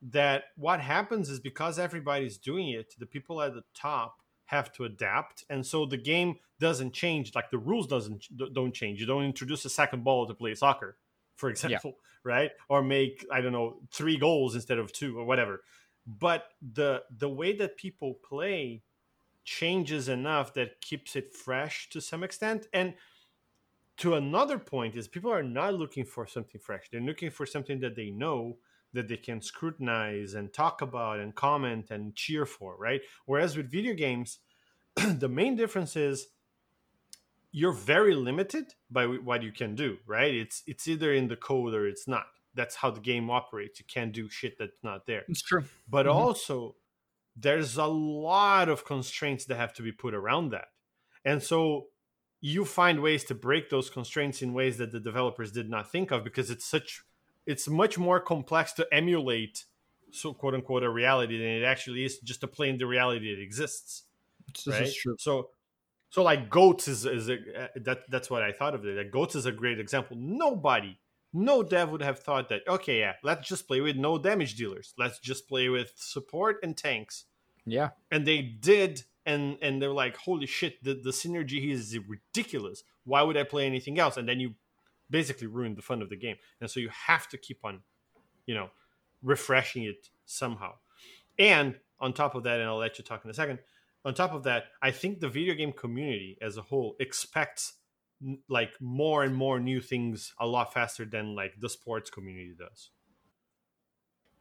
that 0.00 0.44
what 0.56 0.80
happens 0.80 1.28
is 1.28 1.40
because 1.40 1.78
everybody's 1.78 2.38
doing 2.38 2.68
it 2.68 2.94
the 2.98 3.06
people 3.06 3.42
at 3.42 3.54
the 3.54 3.64
top 3.74 4.22
have 4.48 4.72
to 4.72 4.84
adapt. 4.84 5.44
And 5.50 5.64
so 5.64 5.84
the 5.84 5.98
game 5.98 6.36
doesn't 6.58 6.94
change 6.94 7.34
like 7.34 7.50
the 7.50 7.58
rules 7.58 7.86
doesn't 7.86 8.26
don't 8.54 8.74
change. 8.74 8.98
You 8.98 9.06
don't 9.06 9.24
introduce 9.24 9.64
a 9.64 9.70
second 9.70 10.04
ball 10.04 10.26
to 10.26 10.34
play 10.34 10.54
soccer 10.54 10.96
for 11.36 11.50
example 11.50 11.94
yeah. 11.94 12.32
right? 12.32 12.50
Or 12.68 12.82
make 12.82 13.26
i 13.30 13.40
don't 13.40 13.52
know 13.52 13.80
three 13.92 14.16
goals 14.16 14.54
instead 14.54 14.78
of 14.78 14.92
two 14.92 15.18
or 15.18 15.24
whatever. 15.24 15.62
But 16.06 16.44
the 16.62 17.02
the 17.16 17.28
way 17.28 17.54
that 17.56 17.76
people 17.76 18.14
play 18.26 18.82
changes 19.48 20.08
enough 20.08 20.52
that 20.54 20.80
keeps 20.80 21.16
it 21.16 21.34
fresh 21.34 21.88
to 21.88 22.00
some 22.00 22.22
extent 22.22 22.66
and 22.72 22.94
to 23.96 24.14
another 24.14 24.58
point 24.58 24.94
is 24.94 25.08
people 25.08 25.32
are 25.32 25.42
not 25.42 25.74
looking 25.74 26.04
for 26.04 26.26
something 26.26 26.60
fresh 26.60 26.88
they're 26.90 27.00
looking 27.00 27.30
for 27.30 27.46
something 27.46 27.80
that 27.80 27.96
they 27.96 28.10
know 28.10 28.58
that 28.92 29.08
they 29.08 29.16
can 29.16 29.40
scrutinize 29.40 30.34
and 30.34 30.52
talk 30.52 30.80
about 30.80 31.20
and 31.20 31.34
comment 31.34 31.90
and 31.90 32.14
cheer 32.14 32.46
for, 32.46 32.76
right? 32.76 33.00
Whereas 33.26 33.56
with 33.56 33.70
video 33.70 33.94
games, 33.94 34.38
the 34.96 35.28
main 35.28 35.56
difference 35.56 35.96
is 35.96 36.28
you're 37.52 37.72
very 37.72 38.14
limited 38.14 38.74
by 38.90 39.06
what 39.06 39.42
you 39.42 39.52
can 39.52 39.74
do, 39.74 39.98
right? 40.06 40.34
It's 40.34 40.62
it's 40.66 40.88
either 40.88 41.12
in 41.12 41.28
the 41.28 41.36
code 41.36 41.74
or 41.74 41.86
it's 41.86 42.08
not. 42.08 42.26
That's 42.54 42.76
how 42.76 42.90
the 42.90 43.00
game 43.00 43.30
operates. 43.30 43.78
You 43.78 43.86
can't 43.86 44.12
do 44.12 44.28
shit 44.28 44.58
that's 44.58 44.82
not 44.82 45.06
there. 45.06 45.24
It's 45.28 45.42
true. 45.42 45.64
But 45.88 46.06
mm-hmm. 46.06 46.16
also 46.16 46.76
there's 47.40 47.76
a 47.76 47.86
lot 47.86 48.68
of 48.68 48.84
constraints 48.84 49.44
that 49.46 49.56
have 49.56 49.72
to 49.74 49.82
be 49.82 49.92
put 49.92 50.14
around 50.14 50.50
that. 50.50 50.68
And 51.24 51.42
so 51.42 51.86
you 52.40 52.64
find 52.64 53.00
ways 53.00 53.24
to 53.24 53.34
break 53.34 53.70
those 53.70 53.90
constraints 53.90 54.42
in 54.42 54.52
ways 54.54 54.78
that 54.78 54.92
the 54.92 55.00
developers 55.00 55.52
did 55.52 55.68
not 55.68 55.90
think 55.90 56.10
of 56.10 56.24
because 56.24 56.50
it's 56.50 56.64
such 56.64 57.02
it's 57.46 57.68
much 57.68 57.98
more 57.98 58.20
complex 58.20 58.72
to 58.72 58.86
emulate 58.92 59.64
so 60.10 60.32
quote 60.32 60.54
unquote 60.54 60.82
a 60.82 60.90
reality 60.90 61.36
than 61.38 61.48
it 61.48 61.64
actually 61.64 62.04
is 62.04 62.18
just 62.18 62.40
to 62.40 62.46
play 62.46 62.68
in 62.68 62.78
the 62.78 62.86
reality 62.86 63.34
that 63.34 63.42
exists 63.42 64.04
this 64.64 65.04
right? 65.06 65.20
so 65.20 65.50
so 66.10 66.22
like 66.22 66.48
goats 66.48 66.86
is 66.86 67.04
is 67.04 67.28
a, 67.28 67.34
uh, 67.34 67.66
that 67.76 68.08
that's 68.08 68.30
what 68.30 68.42
i 68.42 68.52
thought 68.52 68.74
of 68.74 68.84
it. 68.84 68.96
Like 68.96 69.10
goats 69.10 69.34
is 69.34 69.46
a 69.46 69.52
great 69.52 69.80
example. 69.80 70.16
Nobody 70.18 70.98
no 71.32 71.62
dev 71.62 71.90
would 71.90 72.02
have 72.02 72.18
thought 72.18 72.48
that 72.48 72.62
okay 72.68 73.00
yeah 73.00 73.12
let's 73.22 73.48
just 73.48 73.66
play 73.66 73.80
with 73.80 73.96
no 73.96 74.18
damage 74.18 74.54
dealers 74.54 74.94
let's 74.98 75.18
just 75.18 75.48
play 75.48 75.68
with 75.68 75.92
support 75.96 76.58
and 76.62 76.76
tanks 76.76 77.24
yeah 77.66 77.90
and 78.10 78.26
they 78.26 78.40
did 78.40 79.02
and 79.26 79.58
and 79.60 79.80
they're 79.80 79.92
like 79.92 80.16
holy 80.16 80.46
shit 80.46 80.82
the, 80.82 80.94
the 80.94 81.10
synergy 81.10 81.70
is 81.70 81.98
ridiculous 82.08 82.82
why 83.04 83.22
would 83.22 83.36
i 83.36 83.44
play 83.44 83.66
anything 83.66 83.98
else 83.98 84.16
and 84.16 84.28
then 84.28 84.40
you 84.40 84.54
basically 85.10 85.46
ruined 85.46 85.76
the 85.76 85.82
fun 85.82 86.02
of 86.02 86.08
the 86.08 86.16
game. 86.16 86.36
And 86.60 86.70
so 86.70 86.80
you 86.80 86.90
have 87.06 87.28
to 87.28 87.38
keep 87.38 87.64
on, 87.64 87.80
you 88.46 88.54
know, 88.54 88.70
refreshing 89.22 89.84
it 89.84 90.08
somehow. 90.24 90.72
And 91.38 91.78
on 92.00 92.12
top 92.12 92.34
of 92.34 92.44
that, 92.44 92.60
and 92.60 92.68
I'll 92.68 92.78
let 92.78 92.98
you 92.98 93.04
talk 93.04 93.24
in 93.24 93.30
a 93.30 93.34
second. 93.34 93.60
On 94.04 94.14
top 94.14 94.32
of 94.32 94.44
that, 94.44 94.64
I 94.80 94.90
think 94.90 95.20
the 95.20 95.28
video 95.28 95.54
game 95.54 95.72
community 95.72 96.38
as 96.40 96.56
a 96.56 96.62
whole 96.62 96.96
expects 97.00 97.74
like 98.48 98.72
more 98.80 99.22
and 99.22 99.34
more 99.34 99.60
new 99.60 99.80
things 99.80 100.34
a 100.40 100.46
lot 100.46 100.72
faster 100.72 101.04
than 101.04 101.34
like 101.34 101.60
the 101.60 101.68
sports 101.68 102.10
community 102.10 102.54
does. 102.58 102.90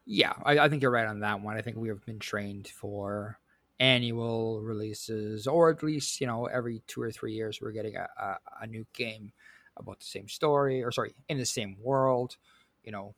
Yeah, 0.05 0.33
I, 0.43 0.59
I 0.59 0.69
think 0.69 0.81
you're 0.81 0.91
right 0.91 1.07
on 1.07 1.19
that 1.19 1.41
one. 1.41 1.57
I 1.57 1.61
think 1.61 1.77
we 1.77 1.89
have 1.89 2.05
been 2.05 2.19
trained 2.19 2.67
for 2.67 3.39
annual 3.79 4.61
releases, 4.61 5.47
or 5.47 5.69
at 5.69 5.83
least 5.83 6.19
you 6.21 6.27
know 6.27 6.45
every 6.45 6.81
two 6.87 7.01
or 7.01 7.11
three 7.11 7.33
years 7.33 7.59
we're 7.61 7.71
getting 7.71 7.95
a, 7.95 8.07
a, 8.17 8.37
a 8.61 8.67
new 8.67 8.85
game 8.93 9.31
about 9.79 9.99
the 9.99 10.05
same 10.05 10.27
story 10.27 10.83
or 10.83 10.91
sorry 10.91 11.13
in 11.29 11.37
the 11.37 11.45
same 11.45 11.77
world 11.81 12.37
you 12.83 12.91
know 12.91 13.15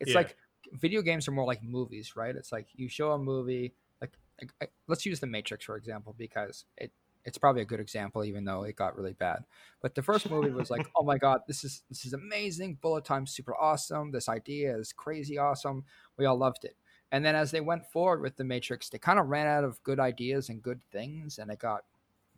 it's 0.00 0.10
yeah. 0.12 0.18
like 0.18 0.36
video 0.72 1.02
games 1.02 1.26
are 1.28 1.32
more 1.32 1.46
like 1.46 1.62
movies 1.62 2.16
right 2.16 2.36
it's 2.36 2.52
like 2.52 2.66
you 2.74 2.88
show 2.88 3.12
a 3.12 3.18
movie 3.18 3.72
like, 4.00 4.12
like 4.60 4.72
let's 4.88 5.06
use 5.06 5.20
the 5.20 5.26
matrix 5.26 5.64
for 5.64 5.76
example 5.76 6.14
because 6.18 6.64
it 6.76 6.92
it's 7.26 7.38
probably 7.38 7.62
a 7.62 7.66
good 7.66 7.80
example 7.80 8.24
even 8.24 8.44
though 8.44 8.62
it 8.62 8.76
got 8.76 8.96
really 8.96 9.12
bad. 9.12 9.44
But 9.82 9.94
the 9.94 10.02
first 10.02 10.30
movie 10.30 10.50
was 10.50 10.70
like 10.70 10.88
oh 10.96 11.04
my 11.04 11.18
god 11.18 11.40
this 11.46 11.64
is 11.64 11.82
this 11.88 12.06
is 12.06 12.14
amazing. 12.14 12.78
Bullet 12.80 13.04
time 13.04 13.26
super 13.26 13.54
awesome. 13.54 14.12
This 14.12 14.28
idea 14.28 14.76
is 14.76 14.92
crazy 14.92 15.36
awesome. 15.36 15.84
We 16.16 16.24
all 16.24 16.38
loved 16.38 16.64
it. 16.64 16.76
And 17.12 17.24
then 17.24 17.36
as 17.36 17.50
they 17.50 17.60
went 17.60 17.86
forward 17.86 18.22
with 18.22 18.36
the 18.36 18.44
matrix 18.44 18.88
they 18.88 18.98
kind 18.98 19.18
of 19.18 19.26
ran 19.26 19.46
out 19.46 19.64
of 19.64 19.82
good 19.82 20.00
ideas 20.00 20.48
and 20.48 20.62
good 20.62 20.82
things 20.90 21.38
and 21.38 21.50
it 21.50 21.58
got 21.58 21.82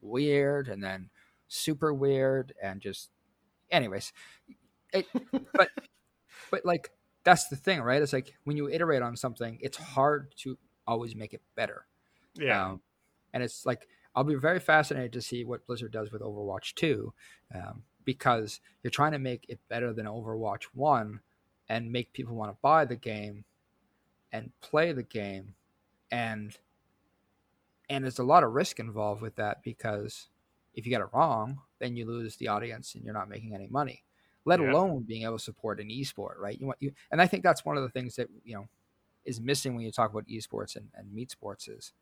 weird 0.01 0.69
and 0.69 0.83
then 0.83 1.11
super 1.49 1.93
weird 1.93 2.53
and 2.63 2.81
just 2.81 3.11
anyways, 3.71 4.13
it, 4.93 5.07
but 5.55 5.69
but 6.51 6.65
like 6.65 6.91
that's 7.25 7.49
the 7.49 7.57
thing, 7.57 7.81
right? 7.81 8.01
It's 8.01 8.13
like 8.13 8.35
when 8.45 8.57
you 8.57 8.69
iterate 8.69 9.03
on 9.03 9.17
something, 9.17 9.59
it's 9.61 9.77
hard 9.77 10.33
to 10.39 10.57
always 10.87 11.15
make 11.15 11.35
it 11.35 11.43
better. 11.57 11.87
Yeah, 12.35 12.71
um, 12.71 12.81
and 13.33 13.43
it's 13.43 13.67
like 13.67 13.89
I'll 14.19 14.25
be 14.25 14.35
very 14.35 14.59
fascinated 14.59 15.13
to 15.13 15.23
see 15.23 15.45
what 15.45 15.65
Blizzard 15.65 15.93
does 15.93 16.11
with 16.11 16.23
Overwatch 16.23 16.75
Two, 16.75 17.13
um, 17.55 17.85
because 18.05 18.59
you're 18.83 18.91
trying 18.91 19.13
to 19.13 19.21
make 19.21 19.47
it 19.49 19.61
better 19.69 19.93
than 19.93 20.07
Overwatch 20.07 20.65
One, 20.75 21.21
and 21.69 21.93
make 21.93 22.13
people 22.13 22.35
want 22.35 22.51
to 22.51 22.59
buy 22.61 22.85
the 22.85 22.97
game, 22.97 23.45
and 24.33 24.51
play 24.61 24.91
the 24.91 25.05
game, 25.05 25.55
and 26.11 26.59
and 27.89 28.03
there's 28.03 28.19
a 28.19 28.25
lot 28.25 28.43
of 28.43 28.55
risk 28.55 28.81
involved 28.81 29.23
with 29.23 29.37
that 29.37 29.63
because 29.63 30.27
if 30.75 30.85
you 30.85 30.91
get 30.91 31.01
it 31.01 31.11
wrong, 31.13 31.61
then 31.79 31.95
you 31.95 32.05
lose 32.05 32.35
the 32.39 32.49
audience 32.49 32.97
and 32.97 33.05
you're 33.05 33.15
not 33.15 33.29
making 33.29 33.55
any 33.55 33.69
money. 33.69 34.03
Let 34.45 34.61
yeah. 34.61 34.73
alone 34.73 35.05
being 35.07 35.23
able 35.23 35.39
to 35.39 35.45
support 35.45 35.79
an 35.79 35.91
esport, 35.91 36.39
right? 36.41 36.59
You 36.59 36.67
want 36.67 36.79
you, 36.81 36.91
and 37.13 37.23
I 37.23 37.29
think 37.29 37.45
that's 37.45 37.65
one 37.65 37.77
of 37.77 37.85
the 37.85 37.89
things 37.89 38.17
that 38.17 38.27
you 38.45 38.57
know 38.57 38.69
is 39.25 39.41
missing 39.41 39.77
when 39.77 39.85
you 39.85 39.93
talk 39.93 40.11
about 40.11 40.27
esports 40.27 40.75
and, 40.75 40.89
and 40.97 41.15
meat 41.15 41.31
sports 41.31 41.69
is 41.69 41.93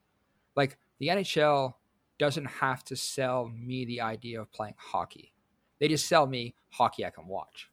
like 0.55 0.79
the 0.99 1.09
NHL 1.09 1.75
doesn't 2.19 2.47
have 2.47 2.85
to 2.85 2.97
sell 2.97 3.49
me 3.49 3.85
the 3.85 4.01
idea 4.01 4.41
of 4.41 4.53
playing 4.53 4.75
hockey. 4.79 5.33
They 5.79 5.89
just 5.89 6.07
sell 6.07 6.27
me 6.27 6.55
hockey 6.71 7.05
I 7.05 7.11
can 7.11 7.27
watch. 7.27 7.71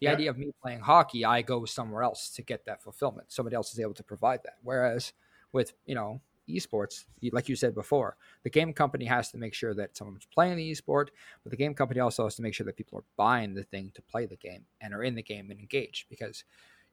The 0.00 0.06
yeah. 0.06 0.12
idea 0.12 0.30
of 0.30 0.38
me 0.38 0.52
playing 0.62 0.80
hockey, 0.80 1.24
I 1.24 1.42
go 1.42 1.64
somewhere 1.64 2.02
else 2.02 2.30
to 2.30 2.42
get 2.42 2.66
that 2.66 2.82
fulfillment. 2.82 3.32
Somebody 3.32 3.56
else 3.56 3.72
is 3.72 3.80
able 3.80 3.94
to 3.94 4.02
provide 4.02 4.40
that. 4.44 4.56
Whereas 4.62 5.12
with, 5.52 5.72
you 5.86 5.94
know, 5.94 6.20
esports, 6.48 7.04
like 7.32 7.48
you 7.48 7.56
said 7.56 7.74
before, 7.74 8.16
the 8.44 8.50
game 8.50 8.72
company 8.72 9.04
has 9.06 9.30
to 9.30 9.38
make 9.38 9.54
sure 9.54 9.74
that 9.74 9.96
someone's 9.96 10.26
playing 10.32 10.56
the 10.56 10.70
esport, 10.70 11.08
but 11.42 11.50
the 11.50 11.56
game 11.56 11.74
company 11.74 11.98
also 12.00 12.24
has 12.24 12.36
to 12.36 12.42
make 12.42 12.54
sure 12.54 12.66
that 12.66 12.76
people 12.76 12.98
are 12.98 13.04
buying 13.16 13.54
the 13.54 13.64
thing 13.64 13.90
to 13.94 14.02
play 14.02 14.26
the 14.26 14.36
game 14.36 14.64
and 14.80 14.94
are 14.94 15.02
in 15.02 15.14
the 15.14 15.22
game 15.22 15.50
and 15.50 15.58
engaged. 15.58 16.08
Because 16.08 16.44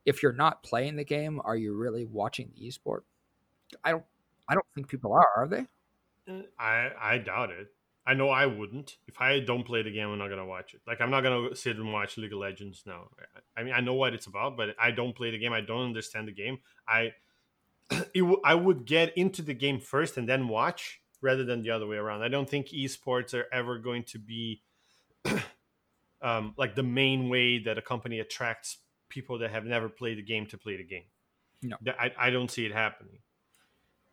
if 0.06 0.24
you're 0.24 0.34
not 0.34 0.64
playing 0.64 0.96
the 0.96 1.04
game, 1.04 1.42
are 1.44 1.58
you 1.58 1.76
really 1.76 2.06
watching 2.06 2.52
the 2.56 2.68
esport? 2.68 3.02
I 3.84 3.92
don't. 3.92 4.04
I 4.50 4.56
don't 4.56 4.66
think 4.76 4.90
people 4.90 5.14
are. 5.14 5.30
Are 5.38 5.48
they? 5.48 5.66
I 6.60 6.92
I 7.00 7.18
doubt 7.18 7.52
it. 7.52 7.68
I 8.06 8.14
know 8.14 8.30
I 8.30 8.46
wouldn't. 8.46 8.98
If 9.08 9.22
I 9.22 9.40
don't 9.40 9.64
play 9.64 9.82
the 9.82 9.92
game, 9.92 10.10
I'm 10.10 10.18
not 10.18 10.30
gonna 10.30 10.46
watch 10.46 10.74
it. 10.74 10.82
Like 10.86 11.00
I'm 11.02 11.10
not 11.10 11.22
gonna 11.22 11.56
sit 11.56 11.78
and 11.78 11.92
watch 11.94 12.18
League 12.18 12.34
of 12.34 12.40
Legends 12.40 12.84
now. 12.86 13.08
I 13.56 13.64
mean, 13.64 13.74
I 13.74 13.80
know 13.80 13.94
what 13.94 14.14
it's 14.14 14.28
about, 14.28 14.58
but 14.58 14.76
I 14.80 14.92
don't 14.92 15.16
play 15.16 15.32
the 15.32 15.38
game. 15.38 15.54
I 15.54 15.62
don't 15.62 15.86
understand 15.86 16.28
the 16.28 16.34
game. 16.34 16.60
I 16.88 17.14
w- 18.16 18.42
I 18.44 18.56
would 18.56 18.86
get 18.86 19.18
into 19.18 19.42
the 19.42 19.54
game 19.54 19.80
first 19.80 20.18
and 20.18 20.28
then 20.28 20.48
watch 20.48 21.02
rather 21.22 21.46
than 21.46 21.62
the 21.62 21.72
other 21.72 21.88
way 21.88 21.98
around. 21.98 22.24
I 22.24 22.28
don't 22.28 22.50
think 22.50 22.68
esports 22.68 23.34
are 23.34 23.48
ever 23.52 23.78
going 23.78 24.04
to 24.04 24.20
be 24.20 24.62
um, 26.22 26.54
like 26.58 26.76
the 26.76 26.84
main 26.84 27.30
way 27.30 27.60
that 27.60 27.78
a 27.78 27.82
company 27.82 28.20
attracts 28.20 28.78
people 29.08 29.38
that 29.40 29.52
have 29.52 29.66
never 29.66 29.88
played 29.88 30.18
the 30.18 30.24
game 30.24 30.46
to 30.48 30.58
play 30.58 30.76
the 30.76 30.84
game. 30.84 31.06
No, 31.62 31.78
I, 31.98 32.12
I 32.18 32.30
don't 32.30 32.52
see 32.52 32.66
it 32.66 32.74
happening. 32.74 33.20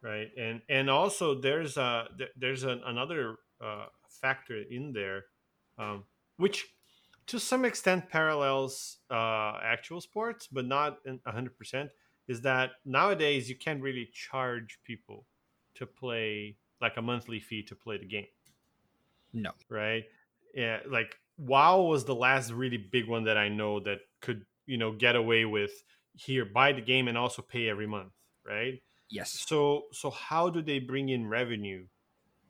Right, 0.02 0.28
and 0.38 0.62
and 0.68 0.88
also 0.88 1.34
there's 1.34 1.76
a 1.76 2.08
there's 2.36 2.64
a, 2.64 2.80
another 2.86 3.36
uh, 3.62 3.86
factor 4.08 4.62
in 4.70 4.92
there, 4.92 5.24
um, 5.78 6.04
which 6.38 6.68
to 7.26 7.38
some 7.38 7.66
extent 7.66 8.08
parallels 8.08 8.98
uh, 9.10 9.58
actual 9.62 10.00
sports, 10.00 10.48
but 10.50 10.64
not 10.64 10.98
hundred 11.26 11.56
percent. 11.58 11.90
Is 12.28 12.40
that 12.42 12.70
nowadays 12.84 13.48
you 13.50 13.56
can't 13.56 13.82
really 13.82 14.08
charge 14.12 14.78
people 14.84 15.26
to 15.74 15.86
play 15.86 16.56
like 16.80 16.96
a 16.96 17.02
monthly 17.02 17.40
fee 17.40 17.62
to 17.64 17.74
play 17.74 17.98
the 17.98 18.06
game. 18.06 18.26
No. 19.32 19.50
Right? 19.68 20.04
Yeah, 20.54 20.78
like 20.88 21.16
WoW 21.38 21.82
was 21.82 22.04
the 22.04 22.14
last 22.14 22.52
really 22.52 22.76
big 22.76 23.08
one 23.08 23.24
that 23.24 23.36
I 23.36 23.48
know 23.48 23.80
that 23.80 23.98
could, 24.20 24.44
you 24.66 24.78
know, 24.78 24.92
get 24.92 25.16
away 25.16 25.44
with 25.44 25.72
here 26.14 26.44
buy 26.44 26.72
the 26.72 26.80
game 26.80 27.08
and 27.08 27.16
also 27.16 27.42
pay 27.42 27.68
every 27.68 27.86
month, 27.86 28.12
right? 28.46 28.82
Yes. 29.10 29.44
So 29.46 29.86
so 29.92 30.10
how 30.10 30.50
do 30.50 30.62
they 30.62 30.78
bring 30.78 31.08
in 31.08 31.28
revenue 31.28 31.86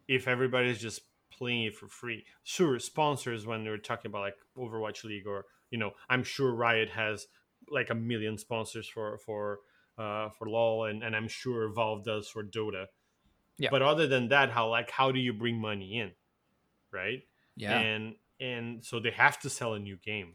if 0.06 0.28
everybody's 0.28 0.80
just 0.80 1.00
playing 1.32 1.64
it 1.64 1.74
for 1.74 1.88
free? 1.88 2.24
Sure, 2.44 2.78
sponsors 2.78 3.46
when 3.46 3.64
they're 3.64 3.78
talking 3.78 4.10
about 4.10 4.20
like 4.20 4.36
Overwatch 4.56 5.04
League 5.04 5.26
or, 5.26 5.46
you 5.70 5.78
know, 5.78 5.92
I'm 6.08 6.22
sure 6.22 6.52
Riot 6.52 6.90
has 6.90 7.26
like 7.70 7.90
a 7.90 7.94
million 7.94 8.36
sponsors 8.36 8.88
for 8.88 9.18
for 9.18 9.60
uh 9.98 10.28
for 10.30 10.48
LoL 10.48 10.84
and, 10.84 11.02
and 11.02 11.16
I'm 11.16 11.28
sure 11.28 11.72
Valve 11.72 12.04
does 12.04 12.28
for 12.28 12.44
Dota. 12.44 12.86
Yeah. 13.58 13.70
But 13.70 13.82
other 13.82 14.06
than 14.06 14.28
that, 14.28 14.50
how 14.50 14.68
like 14.68 14.90
how 14.90 15.12
do 15.12 15.18
you 15.18 15.32
bring 15.32 15.58
money 15.58 15.98
in? 15.98 16.12
Right? 16.92 17.22
Yeah. 17.56 17.78
And 17.78 18.14
and 18.38 18.84
so 18.84 19.00
they 19.00 19.10
have 19.10 19.38
to 19.40 19.50
sell 19.50 19.74
a 19.74 19.78
new 19.78 19.96
game. 19.96 20.34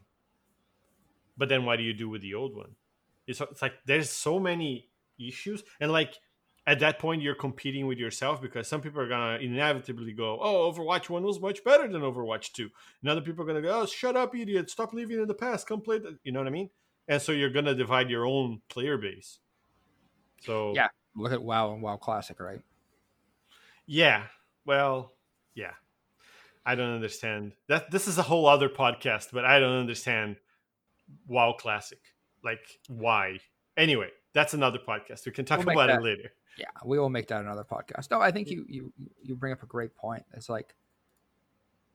But 1.36 1.48
then 1.48 1.64
what 1.64 1.76
do 1.76 1.82
you 1.82 1.92
do 1.92 2.08
with 2.08 2.22
the 2.22 2.34
old 2.34 2.56
one? 2.56 2.76
It's, 3.26 3.40
it's 3.40 3.60
like 3.60 3.74
there's 3.84 4.08
so 4.08 4.38
many 4.38 4.88
issues, 5.18 5.62
and 5.80 5.92
like 5.92 6.14
at 6.66 6.80
that 6.80 6.98
point 6.98 7.22
you're 7.22 7.34
competing 7.34 7.86
with 7.86 7.98
yourself 7.98 8.42
because 8.42 8.66
some 8.66 8.80
people 8.80 9.00
are 9.00 9.08
gonna 9.08 9.38
inevitably 9.38 10.12
go, 10.12 10.38
"Oh, 10.40 10.72
Overwatch 10.72 11.08
One 11.08 11.22
was 11.22 11.40
much 11.40 11.62
better 11.64 11.86
than 11.88 12.02
Overwatch 12.02 12.52
2. 12.52 12.68
and 13.02 13.10
other 13.10 13.20
people 13.20 13.44
are 13.44 13.46
gonna 13.46 13.62
go, 13.62 13.80
"Oh, 13.82 13.86
shut 13.86 14.16
up, 14.16 14.34
idiot! 14.34 14.70
Stop 14.70 14.92
living 14.92 15.20
in 15.20 15.28
the 15.28 15.34
past. 15.34 15.66
Come 15.66 15.80
play." 15.80 15.98
The... 15.98 16.18
You 16.24 16.32
know 16.32 16.40
what 16.40 16.48
I 16.48 16.50
mean? 16.50 16.70
And 17.08 17.22
so 17.22 17.32
you're 17.32 17.50
gonna 17.50 17.74
divide 17.74 18.10
your 18.10 18.26
own 18.26 18.62
player 18.68 18.98
base. 18.98 19.38
So 20.42 20.74
yeah, 20.74 20.88
look 21.14 21.32
at 21.32 21.42
WoW 21.42 21.72
and 21.72 21.82
WoW 21.82 21.96
Classic, 21.96 22.38
right? 22.40 22.60
Yeah. 23.86 24.24
Well, 24.64 25.12
yeah. 25.54 25.72
I 26.64 26.74
don't 26.74 26.94
understand 26.94 27.52
that. 27.68 27.92
This 27.92 28.08
is 28.08 28.18
a 28.18 28.22
whole 28.22 28.46
other 28.46 28.68
podcast, 28.68 29.28
but 29.32 29.44
I 29.44 29.60
don't 29.60 29.78
understand 29.78 30.36
WoW 31.28 31.52
Classic. 31.52 32.00
Like, 32.42 32.80
why? 32.88 33.38
Anyway, 33.76 34.08
that's 34.32 34.54
another 34.54 34.78
podcast. 34.78 35.26
We 35.26 35.32
can 35.32 35.44
talk 35.44 35.58
we'll 35.58 35.70
about 35.70 35.88
that, 35.88 36.00
it 36.00 36.02
later. 36.02 36.32
Yeah, 36.58 36.66
we 36.84 36.98
will 36.98 37.10
make 37.10 37.28
that 37.28 37.42
another 37.42 37.64
podcast. 37.64 38.10
No, 38.10 38.20
I 38.20 38.30
think 38.30 38.48
you 38.48 38.64
you 38.68 38.92
you 39.22 39.34
bring 39.34 39.52
up 39.52 39.62
a 39.62 39.66
great 39.66 39.94
point. 39.94 40.24
It's 40.34 40.48
like 40.48 40.74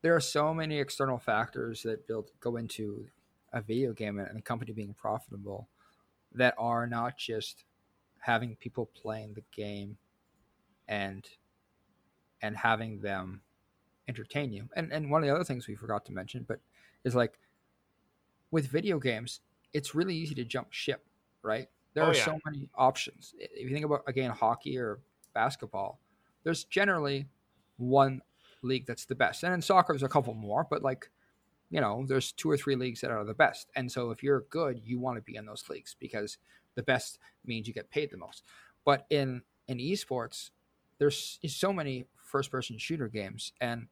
there 0.02 0.14
are 0.14 0.20
so 0.20 0.52
many 0.52 0.78
external 0.78 1.18
factors 1.18 1.82
that 1.82 2.06
build 2.06 2.30
go 2.40 2.56
into 2.56 3.06
a 3.52 3.60
video 3.60 3.92
game 3.92 4.18
and 4.18 4.38
a 4.38 4.42
company 4.42 4.72
being 4.72 4.94
profitable 4.94 5.68
that 6.34 6.54
are 6.58 6.86
not 6.86 7.16
just 7.18 7.64
having 8.20 8.56
people 8.56 8.86
playing 8.86 9.34
the 9.34 9.42
game 9.54 9.98
and 10.88 11.28
and 12.40 12.56
having 12.56 13.00
them 13.00 13.42
entertain 14.08 14.52
you. 14.52 14.68
And 14.74 14.92
and 14.92 15.10
one 15.10 15.22
of 15.22 15.28
the 15.28 15.34
other 15.34 15.44
things 15.44 15.66
we 15.66 15.74
forgot 15.74 16.04
to 16.06 16.12
mention, 16.12 16.44
but 16.46 16.60
is 17.04 17.14
like 17.14 17.38
with 18.50 18.66
video 18.66 18.98
games, 18.98 19.40
it's 19.72 19.94
really 19.94 20.14
easy 20.14 20.34
to 20.36 20.44
jump 20.44 20.68
ship, 20.72 21.04
right? 21.42 21.68
There 21.94 22.04
oh, 22.04 22.08
are 22.08 22.14
yeah. 22.14 22.24
so 22.24 22.38
many 22.44 22.68
options. 22.74 23.34
If 23.38 23.68
you 23.68 23.74
think 23.74 23.84
about 23.84 24.02
again 24.06 24.30
hockey 24.30 24.78
or 24.78 25.00
basketball, 25.34 26.00
there's 26.44 26.64
generally 26.64 27.26
one 27.76 28.22
league 28.62 28.86
that's 28.86 29.04
the 29.04 29.14
best. 29.14 29.42
And 29.42 29.52
in 29.52 29.62
soccer 29.62 29.92
there's 29.92 30.02
a 30.02 30.08
couple 30.08 30.34
more, 30.34 30.66
but 30.68 30.82
like 30.82 31.10
you 31.70 31.80
know, 31.80 32.04
there's 32.06 32.32
two 32.32 32.50
or 32.50 32.56
three 32.58 32.76
leagues 32.76 33.00
that 33.00 33.10
are 33.10 33.24
the 33.24 33.32
best. 33.32 33.70
And 33.74 33.90
so 33.90 34.10
if 34.10 34.22
you're 34.22 34.44
good, 34.50 34.82
you 34.84 35.00
want 35.00 35.16
to 35.16 35.22
be 35.22 35.36
in 35.36 35.46
those 35.46 35.64
leagues 35.70 35.96
because 35.98 36.36
the 36.74 36.82
best 36.82 37.18
means 37.46 37.66
you 37.66 37.72
get 37.72 37.90
paid 37.90 38.10
the 38.10 38.18
most. 38.18 38.44
But 38.84 39.06
in 39.08 39.42
in 39.68 39.78
esports, 39.78 40.50
there's 40.98 41.38
so 41.46 41.72
many 41.72 42.06
first 42.22 42.50
person 42.50 42.78
shooter 42.78 43.08
games 43.08 43.52
and 43.60 43.88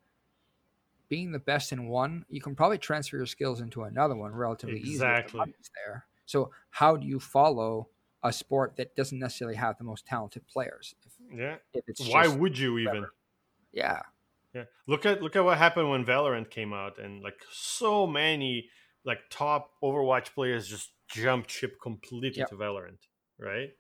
being 1.11 1.33
the 1.33 1.39
best 1.39 1.73
in 1.73 1.89
one, 1.89 2.25
you 2.29 2.41
can 2.41 2.55
probably 2.55 2.79
transfer 2.79 3.17
your 3.17 3.27
skills 3.27 3.61
into 3.61 3.83
another 3.83 4.15
one 4.15 4.33
relatively 4.33 4.79
exactly. 4.79 5.41
easily. 5.41 5.55
there. 5.85 6.07
So 6.31 6.53
how 6.71 6.97
do 6.97 7.07
you 7.07 7.19
follow 7.19 7.89
a 8.23 8.33
sport 8.33 8.77
that 8.77 8.95
doesn't 8.95 9.19
necessarily 9.19 9.57
have 9.57 9.77
the 9.79 9.85
most 9.85 10.07
talented 10.07 10.47
players? 10.47 10.95
If, 11.05 11.13
yeah. 11.37 11.57
If 11.75 11.85
it's 11.89 12.09
Why 12.09 12.29
would 12.29 12.57
you 12.57 12.79
even? 12.79 13.07
Yeah. 13.73 14.03
Yeah. 14.55 14.65
Look 14.87 15.07
at 15.07 15.23
look 15.23 15.37
at 15.37 15.45
what 15.45 15.59
happened 15.59 15.91
when 15.91 16.05
Valorant 16.05 16.51
came 16.51 16.73
out 16.73 16.99
and 16.99 17.23
like 17.23 17.41
so 17.53 18.07
many 18.07 18.69
like 19.05 19.19
top 19.31 19.71
Overwatch 19.83 20.35
players 20.35 20.69
just 20.69 20.91
jumped 21.09 21.51
ship 21.51 21.79
completely 21.83 22.41
yep. 22.41 22.49
to 22.51 22.57
Valorant, 22.57 22.99
right? 23.39 23.71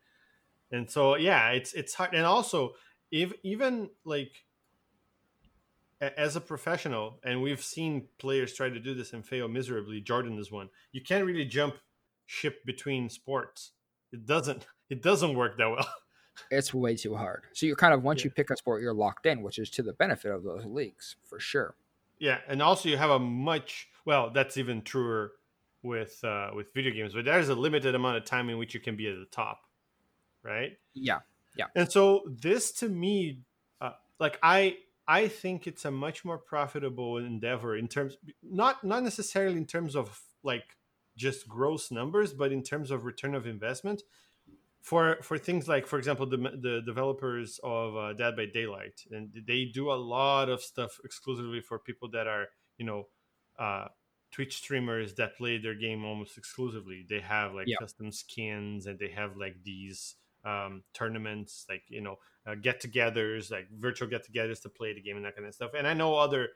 And 0.72 0.90
so 0.90 1.16
yeah, 1.16 1.50
it's 1.50 1.72
it's 1.72 1.94
hard 1.94 2.14
and 2.14 2.24
also 2.24 2.74
if 3.10 3.32
even 3.42 3.90
like 4.04 4.32
as 6.00 6.34
a 6.34 6.40
professional, 6.40 7.20
and 7.22 7.42
we've 7.42 7.62
seen 7.62 8.08
players 8.18 8.54
try 8.54 8.70
to 8.70 8.80
do 8.80 8.94
this 8.94 9.12
and 9.12 9.24
fail 9.24 9.48
miserably. 9.48 10.00
Jordan 10.00 10.38
is 10.38 10.50
one. 10.50 10.70
You 10.92 11.02
can't 11.02 11.26
really 11.26 11.44
jump 11.44 11.74
ship 12.30 12.64
between 12.64 13.08
sports. 13.08 13.72
It 14.12 14.24
doesn't. 14.24 14.66
It 14.90 15.04
doesn't 15.04 15.36
work 15.36 15.56
that 15.58 15.68
well. 15.70 15.88
It's 16.50 16.74
way 16.74 16.96
too 16.96 17.14
hard. 17.14 17.44
So 17.52 17.64
you're 17.64 17.76
kind 17.76 17.94
of 17.94 18.02
once 18.02 18.20
yeah. 18.20 18.24
you 18.24 18.30
pick 18.30 18.50
a 18.50 18.56
sport, 18.56 18.82
you're 18.82 18.94
locked 18.94 19.24
in, 19.24 19.42
which 19.42 19.56
is 19.56 19.70
to 19.70 19.84
the 19.84 19.92
benefit 19.92 20.32
of 20.32 20.42
those 20.42 20.64
leagues 20.64 21.14
for 21.24 21.38
sure. 21.38 21.76
Yeah, 22.18 22.38
and 22.48 22.60
also 22.60 22.88
you 22.88 22.96
have 22.96 23.10
a 23.10 23.20
much 23.20 23.88
well. 24.04 24.30
That's 24.30 24.56
even 24.56 24.82
truer 24.82 25.32
with 25.84 26.18
uh, 26.24 26.50
with 26.56 26.74
video 26.74 26.92
games, 26.92 27.14
but 27.14 27.24
there's 27.24 27.50
a 27.50 27.54
limited 27.54 27.94
amount 27.94 28.16
of 28.16 28.24
time 28.24 28.50
in 28.50 28.58
which 28.58 28.74
you 28.74 28.80
can 28.80 28.96
be 28.96 29.06
at 29.06 29.16
the 29.16 29.26
top, 29.26 29.60
right? 30.42 30.76
Yeah, 30.92 31.20
yeah. 31.56 31.66
And 31.76 31.92
so 31.92 32.22
this 32.26 32.72
to 32.80 32.88
me, 32.88 33.42
uh, 33.80 33.92
like 34.18 34.38
I 34.42 34.78
I 35.06 35.28
think 35.28 35.68
it's 35.68 35.84
a 35.84 35.90
much 35.92 36.24
more 36.24 36.38
profitable 36.38 37.18
endeavor 37.18 37.76
in 37.76 37.86
terms 37.86 38.16
not 38.42 38.82
not 38.82 39.04
necessarily 39.04 39.56
in 39.56 39.66
terms 39.66 39.94
of 39.94 40.20
like 40.42 40.76
just 41.20 41.48
gross 41.48 41.90
numbers, 41.90 42.32
but 42.32 42.52
in 42.52 42.62
terms 42.62 42.90
of 42.90 43.04
return 43.04 43.34
of 43.34 43.46
investment 43.46 44.02
for 44.80 45.18
for 45.22 45.36
things 45.36 45.68
like 45.68 45.86
for 45.86 45.98
example 45.98 46.24
the 46.24 46.38
the 46.38 46.80
developers 46.86 47.60
of 47.62 47.96
uh, 47.96 48.12
Dead 48.14 48.34
by 48.34 48.46
Daylight 48.46 49.02
and 49.10 49.28
they 49.46 49.66
do 49.66 49.92
a 49.92 50.00
lot 50.16 50.48
of 50.48 50.62
stuff 50.62 50.98
exclusively 51.04 51.60
for 51.60 51.78
people 51.78 52.08
that 52.12 52.26
are 52.26 52.46
you 52.78 52.86
know 52.86 53.08
uh, 53.58 53.88
Twitch 54.30 54.56
streamers 54.56 55.14
that 55.14 55.36
play 55.36 55.58
their 55.58 55.74
game 55.74 56.04
almost 56.04 56.38
exclusively. 56.38 57.04
They 57.08 57.20
have 57.20 57.52
like 57.52 57.66
yep. 57.66 57.80
custom 57.80 58.12
skins 58.12 58.86
and 58.86 58.98
they 58.98 59.10
have 59.10 59.36
like 59.36 59.56
these 59.64 60.14
um, 60.44 60.82
tournaments, 60.94 61.66
like 61.68 61.82
you 61.88 62.00
know, 62.00 62.16
uh, 62.46 62.54
get-togethers, 62.54 63.50
like 63.50 63.68
virtual 63.70 64.08
get-togethers 64.08 64.62
to 64.62 64.68
play 64.68 64.94
the 64.94 65.02
game 65.02 65.16
and 65.16 65.24
that 65.24 65.36
kind 65.36 65.46
of 65.46 65.54
stuff. 65.54 65.72
And 65.76 65.86
I 65.86 65.94
know 65.94 66.14
other 66.14 66.48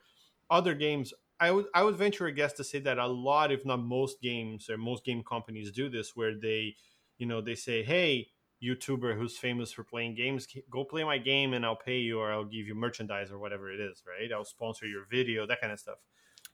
other 0.51 0.75
games. 0.75 1.13
I 1.41 1.51
would 1.51 1.67
I 1.75 1.83
would 1.83 1.97
venture 1.97 2.27
a 2.27 2.33
guess 2.33 2.53
to 2.55 2.65
say 2.65 2.79
that 2.81 2.99
a 2.99 3.07
lot, 3.07 3.53
if 3.53 3.65
not 3.65 3.81
most 3.81 4.21
games 4.21 4.71
or 4.71 4.77
most 4.77 5.05
game 5.05 5.23
companies 5.23 5.71
do 5.73 5.89
this, 5.89 6.15
where 6.15 6.35
they, 6.35 6.77
you 7.19 7.27
know, 7.27 7.41
they 7.41 7.55
say, 7.55 7.83
"Hey, 7.83 8.29
YouTuber 8.63 9.17
who's 9.17 9.37
famous 9.37 9.73
for 9.73 9.85
playing 9.85 10.15
games, 10.15 10.47
go 10.71 10.85
play 10.85 11.05
my 11.05 11.19
game 11.19 11.53
and 11.53 11.65
I'll 11.67 11.77
pay 11.77 11.99
you 11.99 12.21
or 12.21 12.33
I'll 12.33 12.45
give 12.45 12.67
you 12.67 12.75
merchandise 12.75 13.31
or 13.31 13.39
whatever 13.39 13.71
it 13.71 13.81
is, 13.81 14.03
right? 14.07 14.33
I'll 14.33 14.45
sponsor 14.45 14.87
your 14.87 15.07
video, 15.11 15.47
that 15.47 15.61
kind 15.61 15.73
of 15.73 15.81
stuff." 15.81 15.99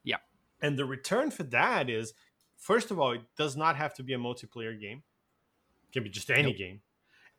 Yeah. 0.03 0.19
And 0.63 0.79
the 0.79 0.85
return 0.85 1.31
for 1.31 1.43
that 1.45 1.89
is, 1.91 2.15
first 2.57 2.91
of 2.91 2.99
all, 2.99 3.13
it 3.13 3.23
does 3.37 3.57
not 3.57 3.77
have 3.77 3.95
to 3.95 4.03
be 4.03 4.15
a 4.15 4.19
multiplayer 4.19 4.79
game. 4.79 5.03
It 5.89 5.93
can 5.93 6.03
be 6.03 6.11
just 6.11 6.31
any 6.31 6.51
nope. 6.51 6.57
game 6.57 6.81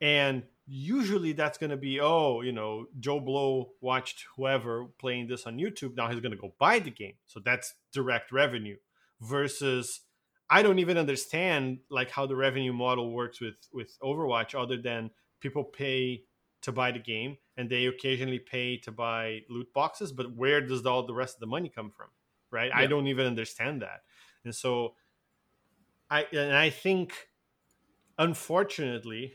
and 0.02 0.44
usually 0.68 1.34
that's 1.34 1.58
going 1.58 1.70
to 1.70 1.78
be 1.78 2.00
oh 2.00 2.42
you 2.42 2.52
know 2.52 2.86
joe 3.00 3.20
blow 3.20 3.72
watched 3.82 4.26
whoever 4.36 4.86
playing 5.00 5.28
this 5.28 5.46
on 5.46 5.58
youtube 5.58 5.96
now 5.98 6.08
he's 6.08 6.20
going 6.20 6.32
to 6.32 6.38
go 6.38 6.54
buy 6.60 6.80
the 6.80 6.92
game. 6.92 7.16
So 7.28 7.40
that's 7.44 7.74
direct 7.92 8.32
revenue 8.32 8.78
versus 9.20 10.02
i 10.50 10.62
don't 10.62 10.80
even 10.80 10.98
understand 10.98 11.80
like 11.90 12.12
how 12.12 12.26
the 12.26 12.36
revenue 12.36 12.74
model 12.74 13.12
works 13.12 13.42
with 13.42 13.56
with 13.74 13.98
overwatch 14.02 14.56
other 14.60 14.78
than 14.78 15.12
people 15.40 15.64
pay 15.64 16.24
to 16.62 16.72
buy 16.72 16.92
the 16.92 17.00
game 17.00 17.38
and 17.58 17.70
they 17.70 17.86
occasionally 17.88 18.40
pay 18.40 18.78
to 18.78 18.92
buy 18.92 19.42
loot 19.50 19.72
boxes 19.74 20.12
but 20.12 20.36
where 20.36 20.62
does 20.62 20.86
all 20.86 21.06
the 21.06 21.14
rest 21.14 21.36
of 21.36 21.40
the 21.40 21.48
money 21.48 21.70
come 21.70 21.92
from 21.92 22.08
right? 22.52 22.70
Yeah. 22.70 22.80
i 22.80 22.86
don't 22.86 23.08
even 23.08 23.26
understand 23.26 23.82
that. 23.82 24.02
And 24.44 24.54
so 24.54 24.96
i 26.10 26.26
and 26.32 26.56
i 26.56 26.70
think 26.70 27.14
unfortunately 28.18 29.34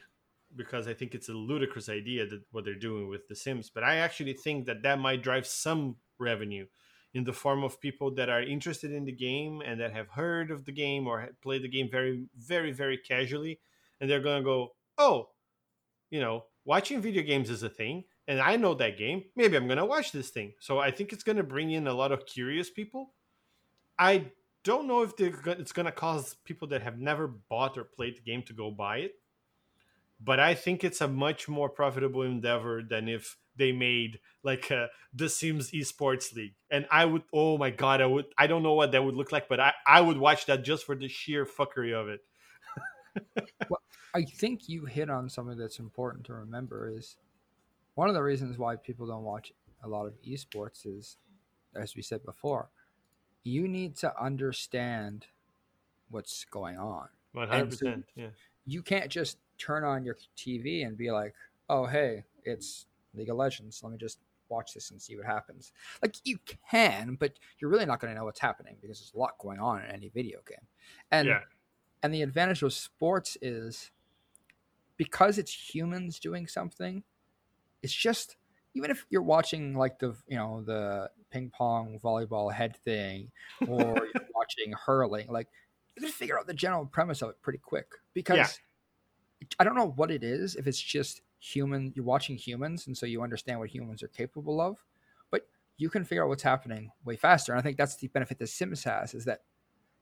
because 0.56 0.88
I 0.88 0.94
think 0.94 1.14
it's 1.14 1.28
a 1.28 1.32
ludicrous 1.32 1.88
idea 1.88 2.26
that 2.26 2.42
what 2.50 2.64
they're 2.64 2.74
doing 2.74 3.08
with 3.08 3.28
The 3.28 3.36
Sims. 3.36 3.70
But 3.70 3.84
I 3.84 3.96
actually 3.96 4.32
think 4.32 4.66
that 4.66 4.82
that 4.82 4.98
might 4.98 5.22
drive 5.22 5.46
some 5.46 5.96
revenue 6.18 6.66
in 7.14 7.24
the 7.24 7.32
form 7.32 7.64
of 7.64 7.80
people 7.80 8.14
that 8.14 8.28
are 8.28 8.42
interested 8.42 8.92
in 8.92 9.04
the 9.04 9.12
game 9.12 9.62
and 9.64 9.80
that 9.80 9.92
have 9.92 10.08
heard 10.08 10.50
of 10.50 10.64
the 10.64 10.72
game 10.72 11.06
or 11.06 11.28
played 11.42 11.62
the 11.62 11.68
game 11.68 11.88
very, 11.90 12.26
very, 12.36 12.72
very 12.72 12.98
casually, 12.98 13.60
and 14.00 14.10
they're 14.10 14.20
going 14.20 14.42
to 14.42 14.44
go, 14.44 14.74
"Oh, 14.98 15.28
you 16.10 16.20
know, 16.20 16.44
watching 16.64 17.00
video 17.00 17.22
games 17.22 17.50
is 17.50 17.62
a 17.62 17.68
thing." 17.68 18.04
And 18.28 18.40
I 18.40 18.56
know 18.56 18.74
that 18.74 18.98
game. 18.98 19.24
Maybe 19.36 19.56
I'm 19.56 19.66
going 19.66 19.78
to 19.78 19.84
watch 19.84 20.12
this 20.12 20.30
thing. 20.30 20.54
So 20.60 20.78
I 20.78 20.90
think 20.90 21.12
it's 21.12 21.22
going 21.22 21.36
to 21.36 21.44
bring 21.44 21.70
in 21.70 21.86
a 21.86 21.94
lot 21.94 22.12
of 22.12 22.26
curious 22.26 22.68
people. 22.68 23.14
I 23.98 24.32
don't 24.64 24.88
know 24.88 25.02
if 25.02 25.12
it's 25.18 25.72
going 25.72 25.86
to 25.86 25.92
cause 25.92 26.36
people 26.44 26.66
that 26.68 26.82
have 26.82 26.98
never 26.98 27.28
bought 27.28 27.78
or 27.78 27.84
played 27.84 28.16
the 28.16 28.20
game 28.20 28.42
to 28.42 28.52
go 28.52 28.70
buy 28.70 28.98
it. 28.98 29.12
But 30.22 30.40
I 30.40 30.54
think 30.54 30.82
it's 30.82 31.00
a 31.00 31.08
much 31.08 31.48
more 31.48 31.68
profitable 31.68 32.22
endeavor 32.22 32.82
than 32.82 33.08
if 33.08 33.36
they 33.56 33.72
made 33.72 34.20
like 34.42 34.70
uh, 34.70 34.86
the 35.12 35.28
Sims 35.28 35.70
Esports 35.70 36.34
League. 36.34 36.54
And 36.70 36.86
I 36.90 37.04
would, 37.04 37.22
oh 37.32 37.58
my 37.58 37.70
god, 37.70 38.00
I 38.00 38.06
would. 38.06 38.26
I 38.38 38.46
don't 38.46 38.62
know 38.62 38.74
what 38.74 38.92
that 38.92 39.04
would 39.04 39.14
look 39.14 39.32
like, 39.32 39.48
but 39.48 39.60
I 39.60 39.72
I 39.86 40.00
would 40.00 40.18
watch 40.18 40.46
that 40.46 40.64
just 40.64 40.84
for 40.84 40.94
the 40.94 41.08
sheer 41.08 41.44
fuckery 41.44 41.92
of 41.92 42.08
it. 42.08 42.20
well, 43.68 43.80
I 44.14 44.22
think 44.24 44.68
you 44.68 44.86
hit 44.86 45.10
on 45.10 45.28
something 45.28 45.58
that's 45.58 45.78
important 45.78 46.24
to 46.26 46.34
remember 46.34 46.90
is 46.94 47.16
one 47.94 48.08
of 48.08 48.14
the 48.14 48.22
reasons 48.22 48.58
why 48.58 48.76
people 48.76 49.06
don't 49.06 49.24
watch 49.24 49.52
a 49.82 49.88
lot 49.88 50.06
of 50.06 50.14
esports 50.22 50.86
is, 50.86 51.16
as 51.74 51.96
we 51.96 52.02
said 52.02 52.24
before, 52.24 52.70
you 53.42 53.68
need 53.68 53.96
to 53.96 54.12
understand 54.22 55.26
what's 56.10 56.44
going 56.44 56.76
on. 56.78 57.08
One 57.32 57.48
hundred 57.48 57.70
percent. 57.70 58.04
Yeah. 58.14 58.28
You 58.64 58.82
can't 58.82 59.10
just 59.10 59.38
turn 59.58 59.84
on 59.84 60.04
your 60.04 60.16
TV 60.36 60.86
and 60.86 60.96
be 60.96 61.10
like, 61.10 61.34
"Oh, 61.68 61.86
hey, 61.86 62.24
it's 62.44 62.86
League 63.14 63.30
of 63.30 63.36
Legends. 63.36 63.82
Let 63.82 63.92
me 63.92 63.98
just 63.98 64.18
watch 64.48 64.74
this 64.74 64.90
and 64.90 65.00
see 65.00 65.16
what 65.16 65.26
happens." 65.26 65.72
Like 66.02 66.16
you 66.24 66.38
can, 66.70 67.16
but 67.18 67.38
you're 67.58 67.70
really 67.70 67.86
not 67.86 68.00
going 68.00 68.12
to 68.12 68.18
know 68.18 68.24
what's 68.24 68.40
happening 68.40 68.76
because 68.80 68.98
there's 68.98 69.12
a 69.14 69.18
lot 69.18 69.38
going 69.38 69.58
on 69.58 69.82
in 69.82 69.90
any 69.90 70.08
video 70.08 70.40
game. 70.46 70.66
And 71.10 71.28
yeah. 71.28 71.40
and 72.02 72.12
the 72.12 72.22
advantage 72.22 72.62
of 72.62 72.72
sports 72.72 73.36
is 73.40 73.90
because 74.96 75.38
it's 75.38 75.74
humans 75.74 76.18
doing 76.18 76.46
something. 76.46 77.02
It's 77.82 77.92
just 77.92 78.36
even 78.76 78.90
if 78.90 79.06
you're 79.08 79.22
watching 79.22 79.74
like 79.74 79.98
the 79.98 80.14
you 80.28 80.36
know 80.36 80.62
the 80.64 81.10
ping 81.30 81.50
pong 81.50 81.98
volleyball 82.02 82.52
head 82.52 82.76
thing 82.84 83.30
or 83.66 83.78
you're 83.78 84.26
watching 84.34 84.72
hurling 84.86 85.26
like 85.28 85.48
you 85.96 86.02
can 86.02 86.12
figure 86.12 86.38
out 86.38 86.46
the 86.46 86.54
general 86.54 86.84
premise 86.86 87.22
of 87.22 87.30
it 87.30 87.42
pretty 87.42 87.58
quick 87.58 87.86
because 88.14 88.36
yeah. 88.36 88.46
I 89.58 89.64
don't 89.64 89.74
know 89.74 89.92
what 89.96 90.10
it 90.10 90.22
is 90.22 90.54
if 90.56 90.66
it's 90.66 90.80
just 90.80 91.22
human 91.38 91.92
you're 91.94 92.04
watching 92.04 92.36
humans 92.36 92.86
and 92.86 92.96
so 92.96 93.06
you 93.06 93.22
understand 93.22 93.58
what 93.58 93.68
humans 93.68 94.02
are 94.02 94.08
capable 94.08 94.60
of 94.60 94.84
but 95.30 95.46
you 95.76 95.88
can 95.88 96.04
figure 96.04 96.22
out 96.24 96.28
what's 96.28 96.42
happening 96.42 96.90
way 97.04 97.16
faster 97.16 97.52
and 97.52 97.58
i 97.58 97.62
think 97.62 97.76
that's 97.76 97.96
the 97.96 98.08
benefit 98.08 98.38
that 98.38 98.48
sims 98.48 98.84
has 98.84 99.14
is 99.14 99.24
that 99.24 99.42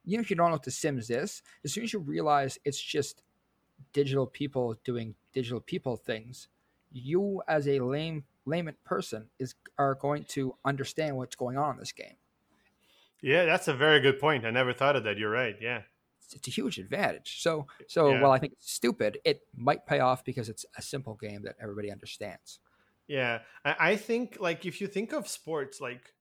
even 0.06 0.22
if 0.22 0.30
you 0.30 0.36
don't 0.36 0.46
know 0.46 0.54
what 0.54 0.62
the 0.62 0.70
sims 0.70 1.10
is 1.10 1.42
as 1.64 1.72
soon 1.72 1.84
as 1.84 1.92
you 1.92 1.98
realize 1.98 2.58
it's 2.64 2.80
just 2.80 3.22
digital 3.92 4.26
people 4.26 4.76
doing 4.84 5.14
digital 5.32 5.60
people 5.60 5.96
things 5.96 6.48
you 6.94 7.42
as 7.48 7.66
a 7.68 7.80
lame 7.80 8.24
layman 8.46 8.76
person 8.84 9.28
is 9.38 9.54
are 9.78 9.94
going 9.94 10.24
to 10.24 10.54
understand 10.64 11.16
what's 11.16 11.36
going 11.36 11.58
on 11.58 11.74
in 11.74 11.78
this 11.80 11.92
game. 11.92 12.16
Yeah, 13.20 13.44
that's 13.44 13.68
a 13.68 13.74
very 13.74 14.00
good 14.00 14.20
point. 14.20 14.44
I 14.44 14.50
never 14.50 14.72
thought 14.72 14.96
of 14.96 15.04
that. 15.04 15.18
You're 15.18 15.30
right. 15.30 15.56
Yeah. 15.60 15.82
It's, 16.32 16.48
a 16.48 16.50
huge 16.50 16.78
advantage. 16.78 17.40
So 17.42 17.66
so 17.88 18.10
yeah. 18.10 18.20
while 18.20 18.32
I 18.32 18.38
think 18.38 18.54
it's 18.54 18.72
stupid, 18.72 19.18
it 19.24 19.40
might 19.56 19.86
pay 19.86 20.00
off 20.00 20.24
because 20.24 20.48
it's 20.48 20.64
a 20.76 20.82
simple 20.82 21.14
game 21.14 21.42
that 21.44 21.56
everybody 21.60 21.90
understands. 21.90 22.60
Yeah. 23.06 23.40
I, 23.64 23.76
I 23.78 23.96
think 23.96 24.38
like 24.40 24.64
if 24.64 24.80
you 24.80 24.86
think 24.86 25.12
of 25.12 25.28
sports 25.28 25.80
like 25.80 26.14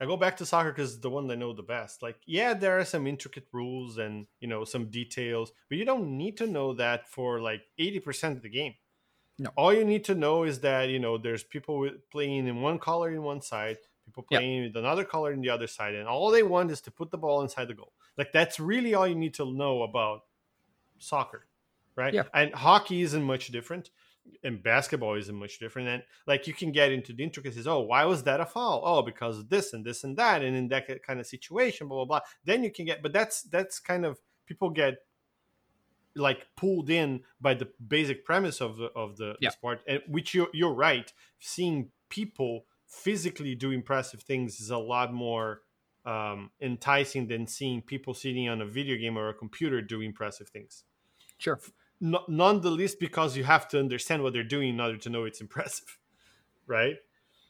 I 0.00 0.06
go 0.06 0.16
back 0.16 0.38
to 0.38 0.46
soccer 0.46 0.72
because 0.72 0.98
the 0.98 1.10
one 1.10 1.30
I 1.30 1.34
know 1.34 1.52
the 1.52 1.62
best. 1.62 2.02
Like, 2.02 2.16
yeah, 2.26 2.54
there 2.54 2.78
are 2.78 2.84
some 2.86 3.06
intricate 3.06 3.46
rules 3.52 3.98
and 3.98 4.26
you 4.40 4.48
know 4.48 4.64
some 4.64 4.86
details, 4.86 5.52
but 5.68 5.76
you 5.76 5.84
don't 5.84 6.16
need 6.16 6.38
to 6.38 6.46
know 6.46 6.72
that 6.74 7.08
for 7.08 7.40
like 7.40 7.60
eighty 7.78 8.00
percent 8.00 8.36
of 8.36 8.42
the 8.42 8.48
game. 8.48 8.74
No. 9.38 9.50
All 9.56 9.74
you 9.74 9.84
need 9.84 10.04
to 10.04 10.14
know 10.14 10.44
is 10.44 10.60
that 10.60 10.88
you 10.88 10.98
know 10.98 11.18
there's 11.18 11.44
people 11.44 11.88
playing 12.10 12.46
in 12.46 12.62
one 12.62 12.78
color 12.78 13.10
in 13.10 13.22
one 13.22 13.42
side, 13.42 13.76
people 14.06 14.24
playing 14.30 14.62
yep. 14.62 14.72
with 14.72 14.82
another 14.82 15.04
color 15.04 15.32
in 15.32 15.42
the 15.42 15.50
other 15.50 15.66
side, 15.66 15.94
and 15.94 16.08
all 16.08 16.30
they 16.30 16.42
want 16.42 16.70
is 16.70 16.80
to 16.82 16.90
put 16.90 17.10
the 17.10 17.18
ball 17.18 17.42
inside 17.42 17.68
the 17.68 17.74
goal. 17.74 17.92
Like 18.16 18.32
that's 18.32 18.60
really 18.60 18.94
all 18.94 19.06
you 19.06 19.14
need 19.14 19.34
to 19.34 19.50
know 19.50 19.82
about 19.82 20.22
soccer, 20.98 21.46
right? 21.96 22.12
Yeah. 22.12 22.24
And 22.34 22.54
hockey 22.54 23.02
isn't 23.02 23.22
much 23.22 23.48
different, 23.48 23.90
and 24.44 24.62
basketball 24.62 25.14
isn't 25.14 25.34
much 25.34 25.58
different. 25.58 25.88
And 25.88 26.02
like 26.26 26.46
you 26.46 26.54
can 26.54 26.72
get 26.72 26.92
into 26.92 27.12
the 27.12 27.22
intricacies. 27.22 27.66
Oh, 27.66 27.80
why 27.80 28.04
was 28.04 28.24
that 28.24 28.40
a 28.40 28.46
foul? 28.46 28.82
Oh, 28.84 29.02
because 29.02 29.38
of 29.38 29.48
this 29.48 29.72
and 29.72 29.84
this 29.84 30.04
and 30.04 30.16
that, 30.16 30.42
and 30.42 30.56
in 30.56 30.68
that 30.68 31.02
kind 31.02 31.20
of 31.20 31.26
situation, 31.26 31.88
blah 31.88 32.04
blah 32.04 32.18
blah. 32.18 32.26
Then 32.44 32.62
you 32.64 32.70
can 32.70 32.84
get, 32.84 33.02
but 33.02 33.12
that's 33.12 33.42
that's 33.42 33.80
kind 33.80 34.04
of 34.04 34.18
people 34.46 34.70
get 34.70 34.98
like 36.16 36.46
pulled 36.56 36.90
in 36.90 37.20
by 37.40 37.54
the 37.54 37.68
basic 37.86 38.24
premise 38.24 38.60
of 38.60 38.76
the 38.76 38.86
of 38.96 39.16
the, 39.16 39.36
yeah. 39.40 39.48
the 39.48 39.52
sport 39.52 39.80
and 39.86 40.00
which 40.08 40.34
you're, 40.34 40.48
you're 40.52 40.74
right 40.74 41.12
seeing 41.38 41.90
people 42.08 42.64
physically 42.86 43.54
do 43.54 43.70
impressive 43.70 44.22
things 44.22 44.60
is 44.60 44.70
a 44.70 44.78
lot 44.78 45.12
more 45.12 45.62
um, 46.10 46.50
enticing 46.60 47.26
than 47.28 47.46
seeing 47.46 47.82
people 47.82 48.14
sitting 48.14 48.48
on 48.48 48.60
a 48.60 48.66
video 48.66 48.96
game 48.96 49.16
or 49.16 49.28
a 49.28 49.34
computer 49.34 49.80
do 49.80 50.00
impressive 50.00 50.48
things 50.48 50.84
sure 51.38 51.60
N- 52.02 52.14
none 52.28 52.60
the 52.60 52.70
least 52.70 52.98
because 52.98 53.36
you 53.36 53.44
have 53.44 53.68
to 53.68 53.78
understand 53.78 54.22
what 54.22 54.32
they're 54.32 54.42
doing 54.42 54.70
in 54.70 54.80
order 54.80 54.96
to 54.96 55.10
know 55.10 55.24
it's 55.24 55.40
impressive 55.40 55.98
right 56.66 56.96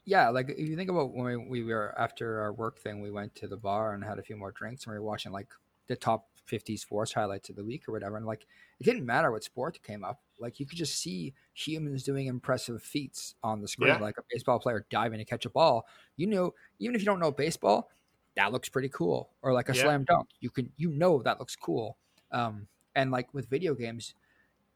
yeah 0.05 0.29
like 0.29 0.51
if 0.51 0.68
you 0.68 0.77
think 0.77 0.90
about 0.90 1.14
when 1.14 1.49
we, 1.49 1.62
we 1.62 1.73
were 1.73 1.94
after 1.99 2.40
our 2.40 2.53
work 2.53 2.79
thing 2.79 3.01
we 3.01 3.11
went 3.11 3.35
to 3.37 3.46
the 3.46 3.57
bar 3.57 3.94
and 3.94 4.05
had 4.05 4.18
a 4.18 4.23
few 4.23 4.37
more 4.37 4.53
drinks 4.53 4.85
and 4.85 4.92
we 4.92 4.99
were 4.99 5.07
watching 5.07 5.33
like 5.33 5.49
the 5.87 5.96
top 5.96 6.29
50 6.51 6.77
sports 6.77 7.12
highlights 7.12 7.49
of 7.49 7.57
the 7.57 7.64
week 7.64 7.88
or 7.88 7.92
whatever. 7.92 8.16
And 8.16 8.27
like, 8.27 8.46
it 8.81 8.85
didn't 8.85 9.07
matter 9.07 9.31
what 9.31 9.44
sport 9.44 9.79
came 9.83 10.05
up. 10.05 10.20
Like, 10.38 10.59
you 10.59 10.66
could 10.66 10.79
just 10.79 10.99
see 11.01 11.33
humans 11.55 12.03
doing 12.03 12.27
impressive 12.27 12.83
feats 12.83 13.35
on 13.42 13.61
the 13.61 13.68
screen, 13.68 13.88
yeah. 13.88 13.99
like 13.99 14.18
a 14.18 14.23
baseball 14.31 14.59
player 14.59 14.85
diving 14.90 15.18
to 15.18 15.25
catch 15.25 15.46
a 15.46 15.51
ball. 15.51 15.87
You 16.16 16.27
know, 16.27 16.55
even 16.81 16.96
if 16.96 17.03
you 17.03 17.07
don't 17.07 17.20
know 17.20 17.31
baseball, 17.31 17.90
that 18.37 18.53
looks 18.53 18.69
pretty 18.69 18.88
cool. 18.88 19.31
Or 19.43 19.53
like 19.53 19.69
a 19.69 19.75
yeah. 19.75 19.83
slam 19.83 20.05
dunk, 20.05 20.29
you 20.40 20.51
can, 20.51 20.71
you 20.77 20.90
know, 20.90 21.23
that 21.23 21.38
looks 21.38 21.57
cool. 21.57 21.97
Um, 22.33 22.69
and 22.95 23.11
like 23.11 23.33
with 23.35 23.49
video 23.49 23.75
games, 23.75 24.14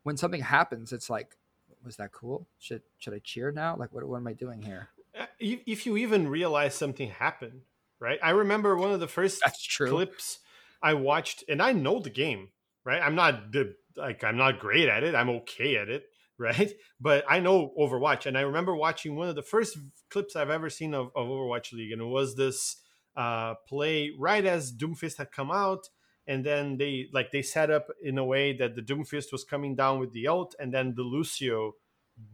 when 0.02 0.16
something 0.16 0.40
happens, 0.40 0.92
it's 0.92 1.10
like, 1.10 1.36
was 1.84 1.96
that 1.96 2.12
cool? 2.12 2.46
Should 2.58 2.82
should 2.98 3.14
I 3.14 3.18
cheer 3.18 3.52
now? 3.52 3.76
Like, 3.76 3.92
what, 3.92 4.04
what 4.04 4.16
am 4.16 4.26
I 4.26 4.32
doing 4.32 4.62
here? 4.62 4.88
Uh, 5.18 5.26
if 5.38 5.86
you 5.86 5.96
even 5.96 6.28
realize 6.28 6.74
something 6.74 7.10
happened, 7.10 7.62
right? 8.00 8.18
I 8.22 8.30
remember 8.30 8.76
one 8.76 8.90
of 8.90 9.00
the 9.00 9.08
first 9.08 9.40
That's 9.44 9.62
true. 9.62 9.90
clips 9.90 10.38
I 10.82 10.94
watched, 10.94 11.44
and 11.48 11.62
I 11.62 11.72
know 11.72 12.00
the 12.00 12.10
game, 12.10 12.48
right? 12.84 13.00
I'm 13.00 13.14
not 13.14 13.52
the 13.52 13.74
like 13.96 14.24
I'm 14.24 14.36
not 14.36 14.58
great 14.58 14.88
at 14.88 15.04
it. 15.04 15.14
I'm 15.14 15.30
okay 15.30 15.76
at 15.76 15.88
it, 15.88 16.06
right? 16.38 16.72
But 17.00 17.24
I 17.28 17.40
know 17.40 17.72
Overwatch, 17.78 18.26
and 18.26 18.36
I 18.36 18.42
remember 18.42 18.74
watching 18.74 19.16
one 19.16 19.28
of 19.28 19.36
the 19.36 19.42
first 19.42 19.78
clips 20.10 20.36
I've 20.36 20.50
ever 20.50 20.70
seen 20.70 20.94
of, 20.94 21.06
of 21.14 21.28
Overwatch 21.28 21.72
League, 21.72 21.92
and 21.92 22.02
it 22.02 22.06
was 22.06 22.34
this 22.34 22.76
uh, 23.16 23.54
play 23.68 24.12
right 24.18 24.44
as 24.44 24.72
Doomfist 24.72 25.18
had 25.18 25.32
come 25.32 25.50
out, 25.50 25.88
and 26.26 26.44
then 26.44 26.76
they 26.78 27.08
like 27.12 27.30
they 27.32 27.42
set 27.42 27.70
up 27.70 27.88
in 28.02 28.18
a 28.18 28.24
way 28.24 28.52
that 28.56 28.74
the 28.74 28.82
Doomfist 28.82 29.32
was 29.32 29.44
coming 29.44 29.74
down 29.74 29.98
with 29.98 30.12
the 30.12 30.26
ult, 30.26 30.54
and 30.58 30.72
then 30.72 30.94
the 30.94 31.02
Lucio 31.02 31.74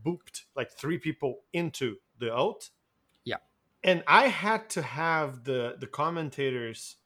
booped 0.04 0.42
like 0.54 0.70
three 0.70 0.98
people 0.98 1.40
into 1.52 1.96
the 2.18 2.34
ult. 2.34 2.70
Yeah, 3.24 3.38
and 3.82 4.02
I 4.06 4.28
had 4.28 4.68
to 4.70 4.82
have 4.82 5.44
the 5.44 5.76
the 5.78 5.86
commentators 5.86 6.96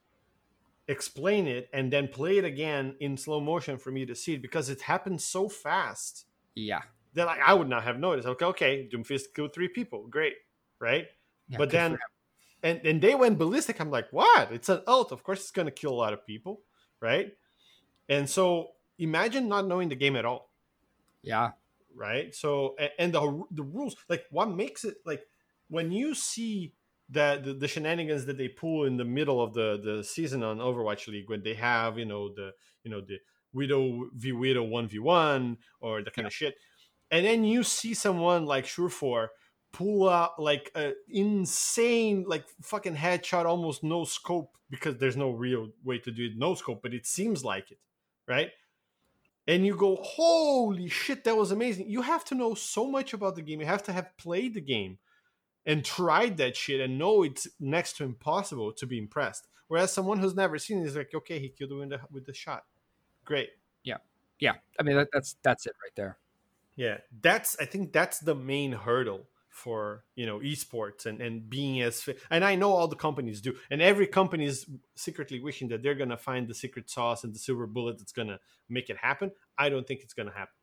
explain 0.87 1.47
it 1.47 1.69
and 1.73 1.91
then 1.91 2.07
play 2.07 2.37
it 2.37 2.45
again 2.45 2.95
in 2.99 3.17
slow 3.17 3.39
motion 3.39 3.77
for 3.77 3.91
me 3.91 4.05
to 4.05 4.15
see 4.15 4.35
it 4.35 4.41
because 4.41 4.69
it 4.69 4.81
happened 4.81 5.21
so 5.21 5.49
fast. 5.49 6.25
Yeah. 6.53 6.81
That 7.13 7.25
like 7.25 7.39
I 7.45 7.53
would 7.53 7.69
not 7.69 7.83
have 7.83 7.99
noticed. 7.99 8.27
Okay, 8.27 8.45
okay, 8.45 8.89
Doomfist 8.91 9.33
killed 9.33 9.53
three 9.53 9.69
people. 9.69 10.07
Great. 10.07 10.33
Right? 10.79 11.07
Yeah, 11.47 11.57
but 11.57 11.71
then 11.71 11.97
and 12.63 12.85
and 12.85 13.01
they 13.01 13.15
went 13.15 13.37
ballistic. 13.37 13.79
I'm 13.79 13.91
like, 13.91 14.07
what? 14.11 14.51
It's 14.51 14.69
an 14.69 14.81
ult. 14.87 15.11
Of 15.11 15.23
course 15.23 15.41
it's 15.41 15.51
gonna 15.51 15.71
kill 15.71 15.91
a 15.91 15.95
lot 15.95 16.13
of 16.13 16.25
people, 16.25 16.61
right? 17.01 17.33
And 18.09 18.29
so 18.29 18.69
imagine 18.97 19.47
not 19.47 19.67
knowing 19.67 19.89
the 19.89 19.95
game 19.95 20.15
at 20.15 20.25
all. 20.25 20.49
Yeah. 21.21 21.51
Right. 21.95 22.33
So 22.35 22.75
and 22.99 23.13
the 23.13 23.43
the 23.51 23.63
rules, 23.63 23.95
like 24.09 24.25
what 24.29 24.49
makes 24.49 24.83
it 24.83 24.97
like 25.05 25.25
when 25.69 25.91
you 25.91 26.13
see 26.13 26.73
that 27.09 27.43
the, 27.43 27.53
the, 27.53 27.67
shenanigans 27.67 28.25
that 28.25 28.37
they 28.37 28.47
pull 28.47 28.85
in 28.85 28.97
the 28.97 29.05
middle 29.05 29.41
of 29.41 29.53
the 29.53 29.79
the 29.83 30.03
season 30.03 30.43
on 30.43 30.57
Overwatch 30.57 31.07
League 31.07 31.29
when 31.29 31.43
they 31.43 31.53
have 31.53 31.97
you 31.97 32.05
know 32.05 32.33
the 32.33 32.51
you 32.83 32.91
know 32.91 33.01
the 33.01 33.19
widow 33.53 34.09
v 34.15 34.31
widow 34.31 34.63
one 34.63 34.87
v 34.87 34.99
one 34.99 35.57
or 35.79 36.01
the 36.01 36.11
kind 36.11 36.25
yeah. 36.25 36.27
of 36.27 36.33
shit, 36.33 36.55
and 37.11 37.25
then 37.25 37.43
you 37.43 37.63
see 37.63 37.93
someone 37.93 38.45
like 38.45 38.65
Surefour 38.65 39.29
pull 39.75 40.09
out 40.09 40.39
like 40.39 40.71
a 40.75 40.93
insane 41.09 42.23
like 42.27 42.45
fucking 42.61 42.95
headshot 42.95 43.45
almost 43.45 43.83
no 43.83 44.03
scope 44.03 44.57
because 44.69 44.97
there's 44.97 45.17
no 45.17 45.31
real 45.31 45.69
way 45.83 45.97
to 45.97 46.11
do 46.11 46.25
it 46.25 46.31
no 46.37 46.55
scope 46.55 46.81
but 46.81 46.93
it 46.93 47.05
seems 47.05 47.43
like 47.43 47.71
it 47.71 47.79
right 48.27 48.51
and 49.47 49.65
you 49.65 49.75
go 49.75 49.97
holy 50.01 50.87
shit 50.87 51.23
that 51.23 51.35
was 51.35 51.51
amazing 51.51 51.89
you 51.89 52.01
have 52.01 52.23
to 52.23 52.35
know 52.35 52.53
so 52.53 52.89
much 52.89 53.13
about 53.13 53.35
the 53.35 53.41
game 53.41 53.59
you 53.59 53.65
have 53.65 53.83
to 53.83 53.91
have 53.91 54.15
played 54.17 54.53
the 54.53 54.61
game 54.61 54.97
and 55.65 55.83
tried 55.83 56.37
that 56.37 56.55
shit 56.55 56.79
and 56.79 56.97
know 56.97 57.23
it's 57.23 57.47
next 57.59 57.97
to 57.97 58.03
impossible 58.03 58.71
to 58.73 58.85
be 58.85 58.97
impressed. 58.97 59.47
Whereas 59.67 59.91
someone 59.91 60.19
who's 60.19 60.35
never 60.35 60.59
seen 60.59 60.81
it 60.81 60.87
is 60.87 60.95
like, 60.95 61.11
okay, 61.13 61.39
he 61.39 61.49
killed 61.49 61.71
with 61.71 61.89
the 61.89 61.99
with 62.11 62.25
the 62.25 62.33
shot. 62.33 62.63
Great. 63.23 63.49
Yeah. 63.83 63.97
Yeah. 64.39 64.53
I 64.79 64.83
mean 64.83 64.95
that, 64.97 65.09
that's 65.11 65.35
that's 65.41 65.65
it 65.65 65.73
right 65.83 65.95
there. 65.95 66.17
Yeah. 66.75 66.97
That's 67.21 67.57
I 67.59 67.65
think 67.65 67.91
that's 67.91 68.19
the 68.19 68.35
main 68.35 68.71
hurdle 68.73 69.27
for 69.55 70.03
you 70.15 70.25
know 70.25 70.39
esports 70.39 71.05
and 71.05 71.21
and 71.21 71.49
being 71.49 71.81
as 71.81 72.09
and 72.29 72.43
I 72.43 72.55
know 72.55 72.73
all 72.73 72.89
the 72.89 72.95
companies 72.97 73.39
do 73.39 73.55
and 73.71 73.81
every 73.81 74.05
company 74.05 74.43
is 74.43 74.65
secretly 74.95 75.39
wishing 75.39 75.69
that 75.69 75.81
they're 75.81 75.95
gonna 75.95 76.17
find 76.17 76.45
the 76.49 76.53
secret 76.53 76.89
sauce 76.89 77.23
and 77.23 77.33
the 77.33 77.39
silver 77.39 77.65
bullet 77.65 77.97
that's 77.97 78.11
gonna 78.11 78.39
make 78.67 78.89
it 78.89 78.97
happen. 78.97 79.31
I 79.57 79.69
don't 79.69 79.87
think 79.87 80.01
it's 80.01 80.13
gonna 80.13 80.33
happen. 80.33 80.53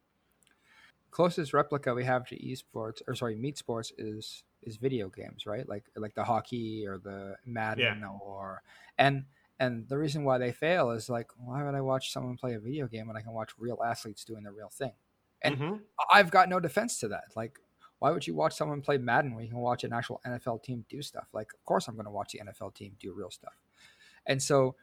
Closest 1.11 1.55
replica 1.55 1.95
we 1.95 2.05
have 2.05 2.26
to 2.26 2.36
esports 2.36 3.01
or 3.09 3.14
sorry 3.14 3.34
meat 3.34 3.57
sports 3.57 3.93
is 3.97 4.45
is 4.61 4.76
video 4.76 5.09
games, 5.09 5.47
right? 5.47 5.66
Like 5.66 5.84
like 5.97 6.14
the 6.14 6.24
hockey 6.24 6.86
or 6.86 6.99
the 6.99 7.36
Madden 7.47 8.01
yeah. 8.03 8.09
or 8.22 8.62
and 8.99 9.24
and 9.59 9.88
the 9.88 9.97
reason 9.97 10.22
why 10.22 10.36
they 10.36 10.53
fail 10.53 10.90
is 10.90 11.09
like 11.09 11.30
why 11.38 11.64
would 11.64 11.74
I 11.74 11.80
watch 11.80 12.12
someone 12.12 12.36
play 12.36 12.53
a 12.53 12.61
video 12.61 12.88
game 12.88 13.07
when 13.07 13.16
I 13.16 13.22
can 13.22 13.32
watch 13.32 13.53
real 13.59 13.78
athletes 13.82 14.22
doing 14.22 14.43
the 14.43 14.53
real 14.53 14.68
thing? 14.68 14.93
And 15.40 15.57
mm-hmm. 15.57 15.74
I've 16.12 16.30
got 16.30 16.51
no 16.51 16.61
defense 16.61 17.01
to 17.01 17.09
that. 17.09 17.24
Like 17.34 17.59
why 18.03 18.11
would 18.11 18.26
you 18.26 18.34
watch 18.34 18.55
someone 18.55 18.80
play 18.80 18.98
Madden 18.98 19.32
when 19.32 19.44
you 19.44 19.50
can 19.50 19.61
watch 19.61 19.84
an 19.84 19.92
actual 19.92 20.20
NFL 20.26 20.64
team 20.64 20.84
do 20.88 21.00
stuff? 21.03 21.28
Like, 21.32 21.53
of 21.55 21.64
course, 21.64 21.86
I'm 21.86 21.94
going 21.94 22.07
to 22.07 22.11
watch 22.11 22.32
the 22.32 22.40
NFL 22.40 22.74
team 22.74 22.96
do 22.98 23.12
real 23.12 23.30
stuff. 23.30 23.53
And 24.26 24.42
so, 24.42 24.74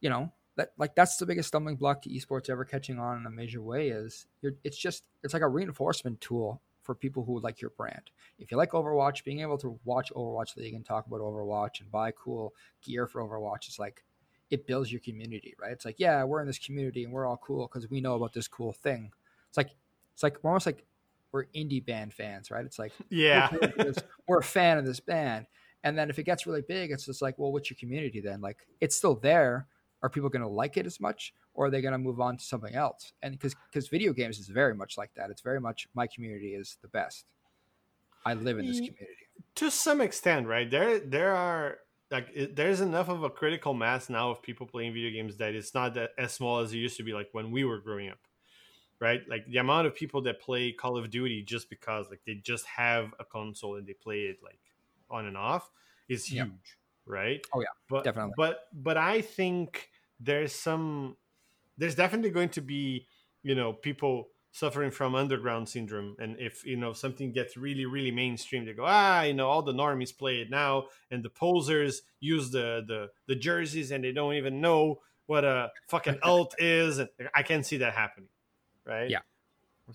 you 0.00 0.08
know, 0.08 0.30
that 0.54 0.70
like 0.78 0.94
that's 0.94 1.16
the 1.16 1.26
biggest 1.26 1.48
stumbling 1.48 1.74
block 1.74 2.00
to 2.02 2.08
esports 2.08 2.48
ever 2.48 2.64
catching 2.64 3.00
on 3.00 3.18
in 3.18 3.26
a 3.26 3.30
major 3.30 3.60
way 3.60 3.88
is 3.88 4.26
it's 4.62 4.78
just 4.78 5.02
it's 5.24 5.34
like 5.34 5.42
a 5.42 5.48
reinforcement 5.48 6.20
tool 6.20 6.62
for 6.84 6.94
people 6.94 7.24
who 7.24 7.40
like 7.40 7.60
your 7.60 7.70
brand. 7.70 8.12
If 8.38 8.52
you 8.52 8.56
like 8.56 8.70
Overwatch, 8.70 9.24
being 9.24 9.40
able 9.40 9.58
to 9.58 9.76
watch 9.84 10.12
Overwatch 10.14 10.56
League 10.56 10.74
and 10.74 10.86
talk 10.86 11.08
about 11.08 11.20
Overwatch 11.20 11.80
and 11.80 11.90
buy 11.90 12.12
cool 12.12 12.54
gear 12.82 13.08
for 13.08 13.20
Overwatch 13.20 13.68
is 13.68 13.80
like 13.80 14.04
it 14.50 14.68
builds 14.68 14.92
your 14.92 15.00
community, 15.00 15.56
right? 15.60 15.72
It's 15.72 15.84
like, 15.84 15.98
yeah, 15.98 16.22
we're 16.22 16.40
in 16.40 16.46
this 16.46 16.58
community 16.58 17.02
and 17.02 17.12
we're 17.12 17.26
all 17.26 17.40
cool 17.44 17.66
because 17.66 17.90
we 17.90 18.00
know 18.00 18.14
about 18.14 18.32
this 18.32 18.46
cool 18.46 18.72
thing. 18.72 19.10
It's 19.48 19.56
like 19.56 19.70
it's 20.14 20.22
like 20.22 20.36
almost 20.44 20.66
like 20.66 20.84
we're 21.32 21.46
indie 21.46 21.84
band 21.84 22.12
fans, 22.12 22.50
right? 22.50 22.64
It's 22.64 22.78
like, 22.78 22.92
yeah, 23.10 23.50
we're, 23.52 23.94
we're 24.26 24.38
a 24.38 24.44
fan 24.44 24.78
of 24.78 24.86
this 24.86 25.00
band. 25.00 25.46
And 25.82 25.96
then 25.96 26.10
if 26.10 26.18
it 26.18 26.24
gets 26.24 26.46
really 26.46 26.62
big, 26.66 26.90
it's 26.90 27.06
just 27.06 27.22
like, 27.22 27.38
well, 27.38 27.52
what's 27.52 27.70
your 27.70 27.76
community 27.78 28.20
then? 28.20 28.40
Like, 28.40 28.58
it's 28.80 28.96
still 28.96 29.14
there. 29.14 29.66
Are 30.02 30.10
people 30.10 30.28
going 30.28 30.42
to 30.42 30.48
like 30.48 30.76
it 30.76 30.86
as 30.86 30.98
much, 30.98 31.34
or 31.52 31.66
are 31.66 31.70
they 31.70 31.82
going 31.82 31.92
to 31.92 31.98
move 31.98 32.20
on 32.20 32.38
to 32.38 32.44
something 32.44 32.74
else? 32.74 33.12
And 33.22 33.32
because 33.32 33.54
because 33.70 33.88
video 33.88 34.14
games 34.14 34.38
is 34.38 34.48
very 34.48 34.74
much 34.74 34.96
like 34.96 35.10
that. 35.16 35.28
It's 35.28 35.42
very 35.42 35.60
much 35.60 35.88
my 35.94 36.06
community 36.06 36.54
is 36.54 36.78
the 36.80 36.88
best. 36.88 37.26
I 38.24 38.32
live 38.34 38.58
in 38.58 38.66
this 38.66 38.76
community. 38.76 39.28
To 39.56 39.70
some 39.70 40.00
extent, 40.00 40.46
right? 40.46 40.70
There 40.70 41.00
there 41.00 41.34
are 41.36 41.80
like 42.10 42.28
it, 42.34 42.56
there's 42.56 42.80
enough 42.80 43.08
of 43.08 43.22
a 43.22 43.30
critical 43.30 43.74
mass 43.74 44.08
now 44.08 44.30
of 44.30 44.42
people 44.42 44.66
playing 44.66 44.94
video 44.94 45.10
games 45.10 45.36
that 45.36 45.54
it's 45.54 45.74
not 45.74 45.94
that 45.94 46.10
as 46.18 46.32
small 46.32 46.60
as 46.60 46.72
it 46.72 46.78
used 46.78 46.96
to 46.96 47.02
be 47.02 47.12
like 47.12 47.28
when 47.32 47.50
we 47.50 47.64
were 47.64 47.78
growing 47.78 48.08
up 48.08 48.18
right? 49.00 49.22
Like 49.28 49.46
the 49.46 49.58
amount 49.58 49.86
of 49.86 49.94
people 49.94 50.22
that 50.22 50.40
play 50.40 50.72
Call 50.72 50.98
of 50.98 51.10
Duty 51.10 51.42
just 51.42 51.70
because 51.70 52.10
like 52.10 52.20
they 52.26 52.34
just 52.34 52.66
have 52.66 53.12
a 53.18 53.24
console 53.24 53.76
and 53.76 53.86
they 53.86 53.94
play 53.94 54.20
it 54.22 54.38
like 54.42 54.60
on 55.10 55.26
and 55.26 55.36
off 55.36 55.70
is 56.08 56.26
huge, 56.26 56.38
yeah. 56.38 56.46
right? 57.06 57.46
Oh 57.52 57.60
yeah, 57.60 57.66
but 57.88 58.04
definitely. 58.04 58.34
But 58.36 58.66
but 58.72 58.96
I 58.96 59.22
think 59.22 59.90
there's 60.20 60.52
some 60.52 61.16
there's 61.78 61.94
definitely 61.94 62.30
going 62.30 62.50
to 62.50 62.60
be 62.60 63.06
you 63.42 63.54
know 63.54 63.72
people 63.72 64.28
suffering 64.52 64.90
from 64.90 65.14
underground 65.14 65.68
syndrome 65.68 66.16
and 66.18 66.36
if 66.40 66.66
you 66.66 66.76
know 66.76 66.92
something 66.92 67.30
gets 67.30 67.56
really 67.56 67.86
really 67.86 68.10
mainstream 68.10 68.64
they 68.64 68.72
go 68.72 68.82
ah 68.84 69.22
you 69.22 69.32
know 69.32 69.48
all 69.48 69.62
the 69.62 69.72
normies 69.72 70.16
play 70.16 70.40
it 70.40 70.50
now 70.50 70.86
and 71.12 71.22
the 71.22 71.30
posers 71.30 72.02
use 72.18 72.50
the 72.50 72.84
the, 72.88 73.08
the 73.28 73.36
jerseys 73.36 73.92
and 73.92 74.02
they 74.02 74.10
don't 74.10 74.34
even 74.34 74.60
know 74.60 74.98
what 75.26 75.44
a 75.44 75.70
fucking 75.88 76.18
ult 76.24 76.52
is 76.58 76.98
and 76.98 77.08
i 77.32 77.44
can 77.44 77.62
see 77.62 77.76
that 77.76 77.94
happening 77.94 78.28
right? 78.86 79.10
Yeah. 79.10 79.20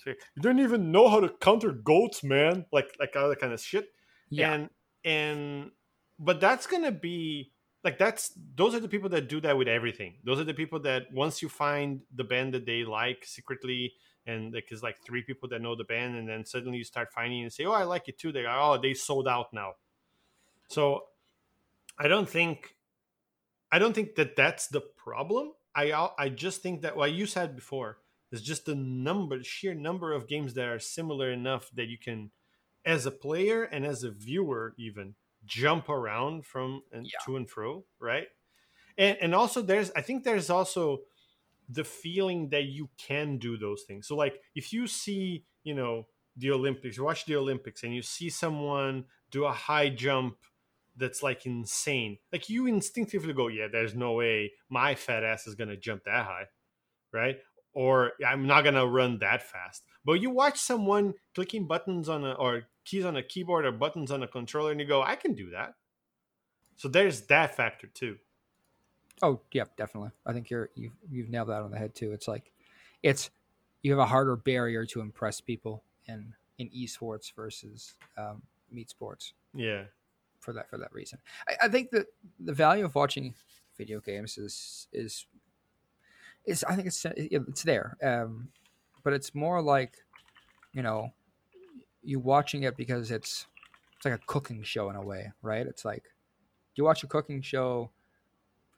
You 0.06 0.42
don't 0.42 0.60
even 0.60 0.92
know 0.92 1.08
how 1.08 1.20
to 1.22 1.30
counter 1.30 1.72
goats, 1.72 2.24
man. 2.24 2.66
Like 2.72 2.96
like 3.00 3.16
all 3.16 3.30
that 3.30 3.40
kind 3.40 3.54
of 3.54 3.62
shit. 3.62 3.90
Yeah. 4.30 4.54
And 4.54 4.70
and 5.04 5.72
but 6.20 6.40
that's 6.40 6.68
gonna 6.68 6.92
be 6.92 7.52
like 7.84 7.98
that's 7.98 8.32
those 8.56 8.74
are 8.76 8.80
the 8.80 8.88
people 8.88 9.10
that 9.10 9.30
do 9.30 9.40
that 9.42 9.58
with 9.58 9.68
everything. 9.68 10.16
Those 10.24 10.40
are 10.40 10.44
the 10.44 10.54
people 10.54 10.80
that 10.82 11.14
once 11.14 11.42
you 11.42 11.50
find 11.50 12.02
the 12.14 12.24
band 12.24 12.54
that 12.56 12.66
they 12.66 12.84
like 12.84 13.24
secretly, 13.26 13.94
and 14.26 14.54
like 14.54 14.68
it's 14.72 14.84
like 14.84 14.98
three 15.06 15.22
people 15.22 15.48
that 15.50 15.62
know 15.62 15.76
the 15.76 15.84
band, 15.84 16.16
and 16.16 16.28
then 16.28 16.46
suddenly 16.46 16.80
you 16.80 16.84
start 16.84 17.14
finding 17.14 17.44
and 17.44 17.54
say, 17.54 17.66
"Oh, 17.66 17.72
I 17.72 17.84
like 17.84 18.10
it 18.10 18.18
too." 18.18 18.32
They 18.32 18.42
go, 18.42 18.50
"Oh, 18.50 18.80
they 18.82 18.94
sold 18.96 19.28
out 19.28 19.54
now." 19.54 19.74
So 20.68 21.04
I 21.98 22.08
don't 22.08 22.28
think 22.28 22.76
I 23.72 23.80
don't 23.80 23.94
think 23.94 24.16
that 24.16 24.36
that's 24.36 24.68
the 24.68 24.82
problem. 24.82 25.54
I 25.76 26.10
I 26.18 26.30
just 26.30 26.64
think 26.64 26.82
that 26.82 26.98
well, 26.98 27.08
you 27.08 27.28
said 27.28 27.56
before 27.56 28.00
it's 28.32 28.42
just 28.42 28.66
the 28.66 28.76
number, 28.76 29.44
sheer 29.44 29.74
number 29.74 30.14
of 30.14 30.28
games 30.28 30.54
that 30.56 30.68
are 30.68 30.80
similar 30.80 31.32
enough 31.32 31.70
that 31.74 31.88
you 31.88 31.98
can, 31.98 32.32
as 32.86 33.06
a 33.06 33.12
player 33.12 33.64
and 33.64 33.86
as 33.86 34.04
a 34.04 34.12
viewer, 34.12 34.74
even 34.78 35.16
jump 35.46 35.90
around 35.90 36.46
from 36.46 36.82
and 36.92 37.06
yeah. 37.06 37.20
to 37.26 37.38
and 37.38 37.50
fro, 37.50 37.86
right? 38.00 38.28
And 38.98 39.18
and 39.22 39.36
also 39.36 39.62
there's, 39.62 39.92
I 39.96 40.02
think 40.02 40.24
there's 40.24 40.50
also 40.50 41.00
the 41.70 41.84
feeling 41.84 42.50
that 42.50 42.66
you 42.66 42.90
can 42.98 43.38
do 43.38 43.58
those 43.58 43.84
things. 43.84 44.08
So 44.08 44.16
like 44.16 44.40
if 44.56 44.72
you 44.74 44.88
see, 44.88 45.46
you 45.64 45.74
know, 45.74 46.08
the 46.38 46.52
Olympics, 46.52 47.00
watch 47.00 47.26
the 47.26 47.36
Olympics, 47.36 47.84
and 47.84 47.96
you 47.96 48.02
see 48.02 48.30
someone 48.30 49.06
do 49.32 49.46
a 49.46 49.52
high 49.52 49.90
jump 49.90 50.38
that's 50.98 51.24
like 51.24 51.46
insane. 51.46 52.18
Like 52.32 52.50
you 52.50 52.68
instinctively 52.68 53.34
go, 53.34 53.48
yeah, 53.48 53.68
there's 53.72 53.96
no 53.96 54.14
way 54.14 54.54
my 54.70 54.96
fat 54.96 55.24
ass 55.24 55.48
is 55.48 55.56
gonna 55.56 55.78
jump 55.78 56.04
that 56.06 56.26
high, 56.26 56.46
right? 57.12 57.38
Or 57.76 58.14
I'm 58.26 58.48
not 58.48 58.64
gonna 58.64 58.88
run 58.88 59.20
that 59.20 59.44
fast. 59.44 59.84
But 60.04 60.14
you 60.14 60.32
watch 60.32 60.58
someone 60.58 61.14
clicking 61.36 61.68
buttons 61.68 62.10
on 62.10 62.26
a 62.26 62.32
or 62.32 62.64
keys 62.86 63.06
on 63.06 63.18
a 63.18 63.24
keyboard 63.24 63.66
or 63.66 63.72
buttons 63.72 64.12
on 64.12 64.24
a 64.24 64.28
controller, 64.28 64.72
and 64.72 64.80
you 64.80 64.88
go, 64.88 65.04
I 65.04 65.16
can 65.16 65.34
do 65.34 65.52
that. 65.52 65.76
So 66.78 66.88
there's 66.88 67.22
that 67.28 67.56
factor 67.56 67.88
too. 67.88 68.18
Oh 69.22 69.42
yeah, 69.52 69.66
definitely. 69.78 70.12
I 70.26 70.34
think 70.34 70.50
you're 70.50 70.70
you've 70.76 70.94
you've 71.12 71.30
nailed 71.30 71.50
that 71.50 71.62
on 71.62 71.72
the 71.72 71.78
head 71.78 71.94
too. 71.94 72.12
It's 72.12 72.28
like 72.28 72.52
it's 73.04 73.30
you 73.82 73.92
have 73.92 74.00
a 74.00 74.06
harder 74.06 74.36
barrier 74.36 74.86
to 74.88 75.02
impress 75.02 75.40
people 75.42 75.84
in 76.08 76.34
in 76.58 76.70
esports 76.70 77.34
versus 77.34 77.96
um, 78.18 78.42
meat 78.72 78.90
sports. 78.90 79.34
Yeah, 79.54 79.84
for 80.40 80.54
that 80.54 80.70
for 80.70 80.78
that 80.78 80.94
reason, 80.94 81.20
I, 81.48 81.66
I 81.66 81.68
think 81.68 81.92
that 81.92 82.08
the 82.40 82.54
value 82.54 82.86
of 82.86 82.96
watching 82.96 83.36
video 83.78 84.00
games 84.00 84.38
is 84.38 84.88
is 84.92 85.26
it's 86.46 86.64
I 86.64 86.76
think 86.76 86.88
it's 86.88 87.06
it's 87.16 87.64
there, 87.64 87.98
um, 88.04 88.50
but 89.04 89.14
it's 89.14 89.34
more 89.34 89.62
like 89.62 89.96
you 90.74 90.82
know 90.82 91.12
you 92.04 92.20
watching 92.20 92.64
it 92.64 92.78
because 92.78 93.12
it's 93.12 93.48
it's 93.96 94.06
like 94.06 94.14
a 94.14 94.26
cooking 94.26 94.64
show 94.64 94.90
in 94.90 94.96
a 94.96 95.02
way, 95.02 95.32
right? 95.42 95.66
It's 95.66 95.86
like 95.86 96.04
you 96.76 96.84
watch 96.84 97.04
a 97.04 97.08
cooking 97.08 97.42
show 97.42 97.92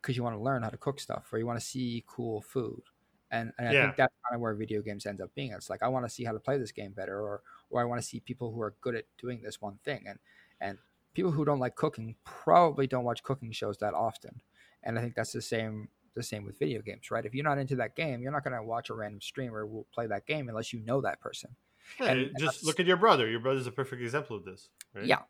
because 0.02 0.16
you 0.16 0.24
want 0.24 0.36
to 0.36 0.42
learn 0.42 0.64
how 0.64 0.70
to 0.70 0.78
cook 0.78 1.00
stuff 1.00 1.28
or 1.32 1.40
you 1.40 1.46
want 1.46 1.60
to 1.60 1.66
see 1.66 2.04
cool 2.08 2.42
food. 2.42 2.82
And, 3.30 3.52
and 3.58 3.68
I 3.68 3.74
yeah. 3.74 3.84
think 3.84 3.98
that's 3.98 4.14
kind 4.24 4.36
of 4.36 4.42
where 4.42 4.54
video 4.54 4.82
games 4.82 5.06
end 5.06 5.20
up 5.20 5.34
being. 5.36 5.52
It's 5.52 5.70
like 5.70 5.84
I 5.84 5.90
want 5.90 6.06
to 6.06 6.10
see 6.10 6.24
how 6.24 6.32
to 6.32 6.40
play 6.40 6.58
this 6.58 6.72
game 6.72 6.92
better, 6.92 7.20
or 7.20 7.42
or 7.70 7.82
I 7.82 7.84
want 7.84 8.02
to 8.02 8.08
see 8.08 8.22
people 8.22 8.54
who 8.54 8.62
are 8.62 8.74
good 8.80 8.96
at 8.96 9.04
doing 9.18 9.42
this 9.44 9.62
one 9.62 9.80
thing. 9.84 10.06
And 10.08 10.20
and 10.62 10.78
people 11.14 11.32
who 11.32 11.44
don't 11.44 11.60
like 11.60 11.76
cooking 11.76 12.16
probably 12.24 12.88
don't 12.88 13.04
watch 13.04 13.24
cooking 13.24 13.52
shows 13.52 13.78
that 13.80 13.94
often. 13.94 14.42
And 14.84 14.98
I 14.98 15.02
think 15.02 15.16
that's 15.16 15.34
the 15.34 15.42
same 15.42 15.90
the 16.18 16.24
same 16.24 16.44
with 16.44 16.60
video 16.60 16.82
games, 16.82 17.10
right? 17.12 17.26
If 17.26 17.34
you're 17.34 17.46
not 17.46 17.58
into 17.58 17.76
that 17.78 17.96
game, 17.96 18.22
you're 18.22 18.32
not 18.32 18.44
going 18.44 18.56
to 18.56 18.64
watch 18.64 18.90
a 18.90 18.94
random 18.94 19.22
streamer 19.22 19.66
who 19.66 19.68
will 19.68 19.88
play 19.94 20.08
that 20.08 20.26
game 20.26 20.50
unless 20.50 20.74
you 20.74 20.82
know 20.82 21.00
that 21.02 21.22
person. 21.22 21.56
Yeah, 22.00 22.08
and, 22.08 22.32
just 22.38 22.62
and 22.62 22.68
look 22.68 22.80
at 22.80 22.86
your 22.86 22.98
brother. 22.98 23.30
Your 23.30 23.40
brother's 23.40 23.68
a 23.68 23.72
perfect 23.72 24.02
example 24.02 24.36
of 24.36 24.44
this. 24.44 24.70
Right? 24.94 25.06
Yeah, 25.06 25.22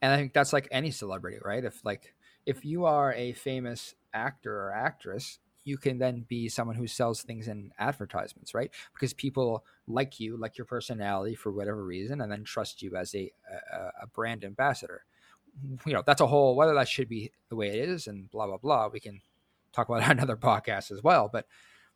and 0.00 0.12
I 0.12 0.16
think 0.16 0.32
that's 0.32 0.52
like 0.52 0.68
any 0.70 0.90
celebrity, 0.90 1.38
right? 1.44 1.64
If 1.64 1.84
like 1.84 2.14
if 2.46 2.64
you 2.64 2.86
are 2.86 3.12
a 3.12 3.32
famous 3.32 3.94
actor 4.12 4.54
or 4.54 4.72
actress, 4.72 5.38
you 5.64 5.78
can 5.78 5.98
then 5.98 6.24
be 6.28 6.48
someone 6.48 6.76
who 6.76 6.86
sells 6.86 7.22
things 7.22 7.48
in 7.48 7.72
advertisements, 7.78 8.54
right? 8.54 8.70
Because 8.92 9.12
people 9.14 9.64
like 9.86 10.20
you, 10.20 10.36
like 10.36 10.58
your 10.58 10.66
personality 10.66 11.34
for 11.34 11.50
whatever 11.52 11.84
reason, 11.84 12.20
and 12.20 12.30
then 12.30 12.44
trust 12.44 12.82
you 12.82 12.96
as 12.96 13.14
a, 13.14 13.32
a, 13.72 13.76
a 14.02 14.06
brand 14.06 14.44
ambassador. 14.44 15.04
You 15.86 15.92
know, 15.92 16.02
that's 16.04 16.20
a 16.20 16.26
whole 16.26 16.56
whether 16.56 16.74
that 16.74 16.88
should 16.88 17.08
be 17.08 17.30
the 17.48 17.56
way 17.56 17.68
it 17.68 17.88
is, 17.88 18.06
and 18.06 18.30
blah 18.30 18.46
blah 18.46 18.58
blah. 18.58 18.88
We 18.92 19.00
can 19.00 19.20
talk 19.74 19.88
about 19.88 20.08
another 20.10 20.36
podcast 20.36 20.90
as 20.90 21.02
well. 21.02 21.28
But 21.32 21.46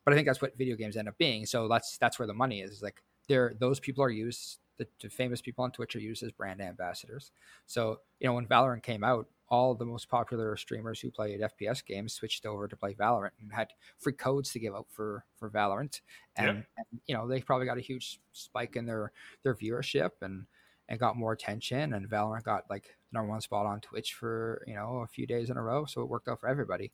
but 0.05 0.15
I 0.15 0.17
think 0.17 0.27
that's 0.27 0.41
what 0.41 0.57
video 0.57 0.77
games 0.77 0.97
end 0.97 1.09
up 1.09 1.19
being. 1.19 1.47
So 1.47 1.69
that's 1.69 1.99
that's 1.99 2.19
where 2.19 2.27
the 2.27 2.35
money 2.35 2.61
is. 2.61 2.83
Like 2.83 3.03
there, 3.29 3.55
those 3.59 3.79
people 3.81 4.03
are 4.03 4.11
used. 4.11 4.59
The, 4.79 4.87
the, 5.03 5.11
famous 5.11 5.41
people 5.41 5.65
on 5.65 5.73
Twitch 5.73 5.97
are 5.97 6.01
used 6.01 6.23
as 6.23 6.31
brand 6.31 6.63
ambassadors. 6.63 7.33
So 7.67 8.01
you 8.21 8.29
know 8.29 8.35
when 8.35 8.47
Valorant 8.47 8.83
came 8.83 9.03
out, 9.03 9.27
all 9.49 9.75
the 9.75 9.85
most 9.85 10.09
popular 10.09 10.57
streamers 10.57 11.01
who 11.01 11.11
played 11.11 11.41
FPS 11.41 11.85
games 11.85 12.13
switched 12.13 12.47
over 12.47 12.69
to 12.69 12.77
play 12.77 12.95
Valorant 12.95 13.33
and 13.41 13.53
had 13.53 13.73
free 13.99 14.13
codes 14.13 14.53
to 14.53 14.61
give 14.61 14.75
out 14.75 14.87
for 14.89 15.25
for 15.37 15.51
Valorant. 15.51 16.01
And, 16.37 16.65
and 16.77 17.01
you 17.07 17.15
know 17.15 17.27
they 17.27 17.41
probably 17.41 17.67
got 17.67 17.77
a 17.79 17.83
huge 17.83 18.21
spike 18.33 18.77
in 18.77 18.87
their 18.87 19.13
their 19.43 19.55
viewership 19.55 20.11
and 20.23 20.47
and 20.89 20.99
got 20.99 21.17
more 21.17 21.33
attention. 21.33 21.93
And 21.93 22.09
Valorant 22.09 22.45
got 22.45 22.65
like 22.71 22.97
number 23.13 23.29
one 23.31 23.41
spot 23.41 23.67
on 23.67 23.81
Twitch 23.81 24.15
for 24.15 24.63
you 24.67 24.75
know 24.75 25.03
a 25.05 25.07
few 25.07 25.27
days 25.27 25.51
in 25.51 25.57
a 25.57 25.63
row. 25.63 25.85
So 25.85 26.03
it 26.03 26.09
worked 26.09 26.29
out 26.29 26.41
for 26.41 26.49
everybody 26.49 26.93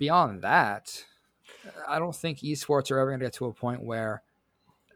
beyond 0.00 0.42
that, 0.42 1.04
I 1.86 2.00
don't 2.00 2.16
think 2.16 2.38
esports 2.38 2.90
are 2.90 2.98
ever 2.98 3.10
going 3.10 3.20
to 3.20 3.26
get 3.26 3.34
to 3.34 3.44
a 3.44 3.52
point 3.52 3.84
where 3.84 4.22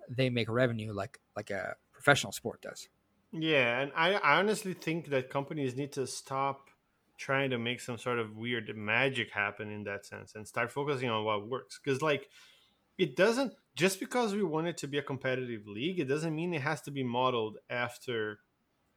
they 0.08 0.30
make 0.30 0.48
revenue 0.48 0.92
like 0.92 1.20
like 1.36 1.50
a 1.50 1.76
professional 1.92 2.32
sport 2.32 2.62
does. 2.62 2.88
Yeah, 3.30 3.80
and 3.80 3.92
I, 3.94 4.14
I 4.14 4.38
honestly 4.38 4.74
think 4.74 5.10
that 5.10 5.30
companies 5.30 5.76
need 5.76 5.92
to 5.92 6.06
stop 6.06 6.70
trying 7.16 7.50
to 7.50 7.58
make 7.58 7.80
some 7.80 7.98
sort 7.98 8.18
of 8.18 8.36
weird 8.36 8.74
magic 8.76 9.30
happen 9.30 9.70
in 9.70 9.84
that 9.84 10.04
sense 10.04 10.34
and 10.34 10.48
start 10.48 10.72
focusing 10.72 11.10
on 11.10 11.24
what 11.24 11.48
works. 11.48 11.78
Because 11.82 12.02
like 12.02 12.28
it 12.96 13.14
doesn't 13.14 13.52
just 13.76 14.00
because 14.00 14.34
we 14.34 14.42
want 14.42 14.68
it 14.68 14.78
to 14.78 14.86
be 14.86 14.98
a 14.98 15.02
competitive 15.02 15.66
league, 15.66 16.00
it 16.00 16.06
doesn't 16.06 16.34
mean 16.34 16.54
it 16.54 16.62
has 16.62 16.80
to 16.82 16.90
be 16.90 17.04
modeled 17.04 17.58
after 17.68 18.38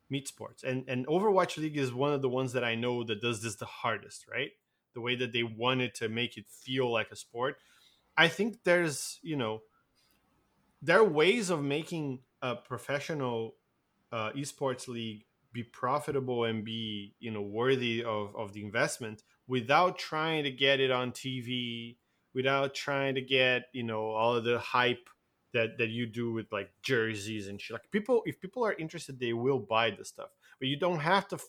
meat 0.09 0.27
sports. 0.27 0.63
And 0.63 0.85
and 0.87 1.05
Overwatch 1.07 1.57
League 1.57 1.77
is 1.77 1.93
one 1.93 2.13
of 2.13 2.21
the 2.21 2.29
ones 2.29 2.53
that 2.53 2.63
I 2.63 2.75
know 2.75 3.03
that 3.03 3.19
does 3.19 3.41
this 3.41 3.55
the 3.55 3.65
hardest, 3.65 4.25
right? 4.31 4.51
The 4.97 5.01
way 5.01 5.15
that 5.17 5.31
they 5.31 5.43
wanted 5.43 5.93
to 5.95 6.09
make 6.09 6.37
it 6.37 6.45
feel 6.49 6.91
like 6.91 7.11
a 7.11 7.15
sport. 7.15 7.57
I 8.17 8.29
think 8.29 8.63
there's, 8.63 9.19
you 9.21 9.35
know, 9.35 9.61
there 10.81 10.97
are 10.97 11.03
ways 11.03 11.51
of 11.51 11.63
making 11.63 12.21
a 12.41 12.55
professional 12.55 13.53
uh, 14.11 14.31
esports 14.31 14.87
league 14.87 15.25
be 15.53 15.61
profitable 15.61 16.45
and 16.45 16.65
be 16.65 17.13
you 17.19 17.29
know 17.29 17.43
worthy 17.43 18.03
of, 18.03 18.35
of 18.35 18.53
the 18.53 18.65
investment 18.65 19.21
without 19.47 19.99
trying 19.99 20.43
to 20.45 20.51
get 20.51 20.79
it 20.79 20.89
on 20.89 21.11
TV, 21.11 21.97
without 22.33 22.73
trying 22.73 23.13
to 23.13 23.21
get 23.21 23.65
you 23.71 23.83
know 23.83 24.09
all 24.09 24.35
of 24.35 24.43
the 24.43 24.57
hype 24.57 25.09
that 25.53 25.77
that 25.77 25.89
you 25.89 26.07
do 26.07 26.33
with 26.33 26.51
like 26.51 26.71
jerseys 26.81 27.47
and 27.47 27.61
shit. 27.61 27.75
Like 27.75 27.91
people, 27.91 28.23
if 28.25 28.39
people 28.39 28.65
are 28.65 28.73
interested, 28.73 29.19
they 29.19 29.33
will 29.33 29.59
buy 29.59 29.91
the 29.91 30.05
stuff, 30.05 30.29
but 30.59 30.67
you 30.67 30.77
don't 30.77 31.01
have 31.01 31.27
to 31.29 31.35
f- 31.35 31.45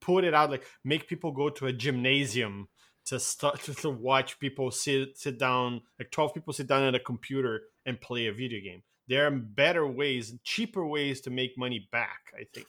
put 0.00 0.24
it 0.24 0.34
out 0.34 0.50
like 0.50 0.66
make 0.84 1.08
people 1.08 1.32
go 1.32 1.48
to 1.48 1.66
a 1.66 1.72
gymnasium 1.72 2.68
to 3.06 3.18
start 3.18 3.60
to 3.82 3.90
watch 3.90 4.38
people 4.38 4.70
sit 4.70 5.18
sit 5.18 5.38
down 5.38 5.82
like 5.98 6.10
12 6.10 6.34
people 6.34 6.52
sit 6.52 6.66
down 6.66 6.82
at 6.82 6.94
a 6.94 7.00
computer 7.00 7.62
and 7.86 8.00
play 8.00 8.26
a 8.26 8.32
video 8.32 8.60
game. 8.60 8.82
There 9.08 9.26
are 9.26 9.30
better 9.30 9.86
ways 9.86 10.34
cheaper 10.44 10.86
ways 10.86 11.20
to 11.22 11.30
make 11.30 11.58
money 11.58 11.88
back 11.90 12.32
i 12.38 12.44
think. 12.52 12.68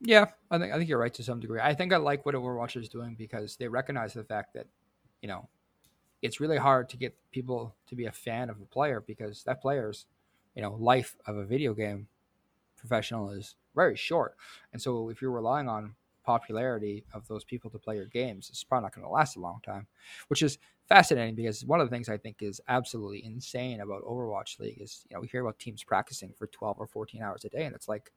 Yeah 0.00 0.26
i 0.50 0.58
think 0.58 0.72
i 0.72 0.76
think 0.76 0.88
you're 0.88 0.98
right 0.98 1.14
to 1.14 1.22
some 1.22 1.40
degree. 1.40 1.60
I 1.62 1.74
think 1.74 1.92
i 1.92 1.96
like 1.96 2.26
what 2.26 2.34
overwatch 2.34 2.80
is 2.80 2.88
doing 2.88 3.14
because 3.16 3.56
they 3.56 3.68
recognize 3.68 4.14
the 4.14 4.24
fact 4.24 4.54
that 4.54 4.66
you 5.22 5.28
know 5.28 5.48
it's 6.22 6.40
really 6.40 6.56
hard 6.56 6.88
to 6.88 6.96
get 6.96 7.14
people 7.30 7.74
to 7.86 7.94
be 7.94 8.06
a 8.06 8.12
fan 8.12 8.48
of 8.48 8.60
a 8.60 8.64
player 8.64 9.02
because 9.06 9.44
that 9.44 9.60
player's 9.60 10.06
you 10.54 10.62
know 10.62 10.74
life 10.80 11.16
of 11.26 11.36
a 11.36 11.44
video 11.44 11.74
game 11.74 12.08
professional 12.84 13.30
is 13.30 13.54
very 13.74 13.96
short. 13.96 14.36
And 14.72 14.80
so 14.80 15.08
if 15.08 15.22
you're 15.22 15.30
relying 15.30 15.68
on 15.68 15.94
popularity 16.24 17.04
of 17.12 17.26
those 17.28 17.44
people 17.44 17.70
to 17.70 17.78
play 17.78 17.96
your 17.96 18.06
games, 18.06 18.48
it's 18.48 18.64
probably 18.64 18.84
not 18.84 18.94
going 18.94 19.06
to 19.06 19.10
last 19.10 19.36
a 19.36 19.40
long 19.40 19.60
time, 19.64 19.86
which 20.28 20.42
is 20.42 20.58
fascinating 20.88 21.34
because 21.34 21.64
one 21.64 21.80
of 21.80 21.88
the 21.88 21.94
things 21.94 22.08
I 22.08 22.18
think 22.18 22.36
is 22.40 22.60
absolutely 22.68 23.24
insane 23.24 23.80
about 23.80 24.04
Overwatch 24.04 24.58
League 24.58 24.80
is, 24.80 25.04
you 25.08 25.14
know, 25.14 25.20
we 25.20 25.28
hear 25.28 25.42
about 25.42 25.58
teams 25.58 25.82
practicing 25.82 26.32
for 26.36 26.46
12 26.46 26.78
or 26.78 26.86
14 26.86 27.22
hours 27.22 27.44
a 27.44 27.48
day, 27.48 27.64
and 27.64 27.74
it's 27.74 27.88
like, 27.88 28.12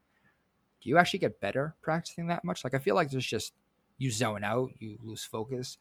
do 0.81 0.89
you 0.89 0.97
actually 0.97 1.19
get 1.19 1.39
better 1.39 1.75
practicing 1.81 2.27
that 2.27 2.43
much? 2.43 2.63
Like, 2.63 2.73
I 2.73 2.79
feel 2.79 2.95
like 2.95 3.09
there's 3.09 3.25
just, 3.25 3.53
you 3.97 4.11
zone 4.11 4.43
out, 4.43 4.71
you 4.79 4.97
lose 5.01 5.23
focus, 5.23 5.77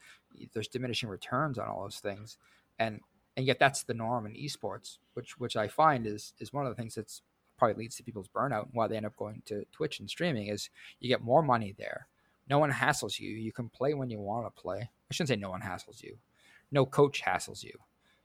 there's 0.55 0.69
diminishing 0.69 1.09
returns 1.09 1.59
on 1.59 1.69
all 1.69 1.83
those 1.83 1.99
things. 1.99 2.39
And, 2.79 3.01
and 3.37 3.47
yet 3.47 3.59
that's 3.59 3.83
the 3.83 3.95
norm 3.95 4.27
in 4.27 4.33
esports, 4.33 4.99
which, 5.15 5.39
which 5.39 5.57
I 5.57 5.69
find 5.69 6.07
is, 6.07 6.33
is 6.39 6.53
one 6.53 6.65
of 6.65 6.71
the 6.75 6.81
things 6.81 6.95
that's 6.95 7.23
probably 7.59 7.85
leads 7.85 7.97
to 7.97 8.03
people's 8.03 8.29
burnout 8.29 8.65
and 8.65 8.73
why 8.73 8.87
they 8.87 8.97
end 8.97 9.07
up 9.07 9.17
going 9.17 9.43
to 9.47 9.65
Twitch 9.73 10.01
and 10.01 10.09
streaming 10.09 10.49
is 10.49 10.71
you 11.01 11.09
get 11.09 11.23
more 11.23 11.43
money 11.43 11.75
there 11.79 12.07
no 12.49 12.59
one 12.59 12.71
hassles 12.71 13.19
you. 13.19 13.31
You 13.31 13.53
can 13.53 13.69
play 13.69 13.95
when 13.95 14.11
you 14.11 14.21
want 14.21 14.47
to 14.47 14.61
play. 14.63 14.79
I 14.79 15.15
shouldn't 15.15 15.29
say 15.29 15.37
no 15.37 15.51
one 15.51 15.63
hassles 15.63 16.03
you. 16.03 16.17
No 16.71 16.87
coach 16.87 17.23
hassles 17.23 17.63
you 17.63 17.73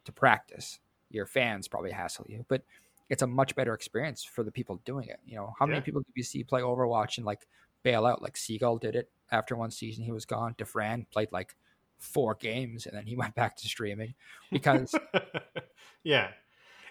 to 0.06 0.12
practice. 0.12 0.80
Your 1.10 1.26
fans 1.26 1.68
probably 1.68 1.92
hassle 1.92 2.26
you, 2.30 2.46
but 2.48 2.64
it's 3.10 3.22
a 3.22 3.28
much 3.28 3.56
better 3.56 3.74
experience 3.74 4.24
for 4.24 4.44
the 4.44 4.52
people 4.52 4.82
doing 4.86 5.10
it. 5.10 5.20
You 5.26 5.36
know, 5.36 5.54
how 5.60 5.66
yeah. 5.66 5.72
many 5.72 5.82
people 5.82 6.02
did 6.02 6.14
you 6.16 6.24
see 6.24 6.44
play 6.44 6.62
Overwatch 6.62 7.18
and 7.18 7.26
like 7.26 7.46
bail 7.84 8.06
out? 8.06 8.22
Like 8.22 8.38
Seagull 8.38 8.78
did 8.78 8.96
it 8.96 9.10
after 9.32 9.56
one 9.56 9.72
season, 9.72 10.04
he 10.04 10.12
was 10.12 10.26
gone. 10.26 10.56
Dafran 10.58 11.10
played 11.10 11.30
like 11.32 11.56
four 11.98 12.36
games 12.36 12.86
and 12.86 12.96
then 12.96 13.06
he 13.06 13.16
went 13.18 13.36
back 13.36 13.56
to 13.58 13.68
streaming 13.68 14.14
because 14.52 14.94
yeah, 16.04 16.30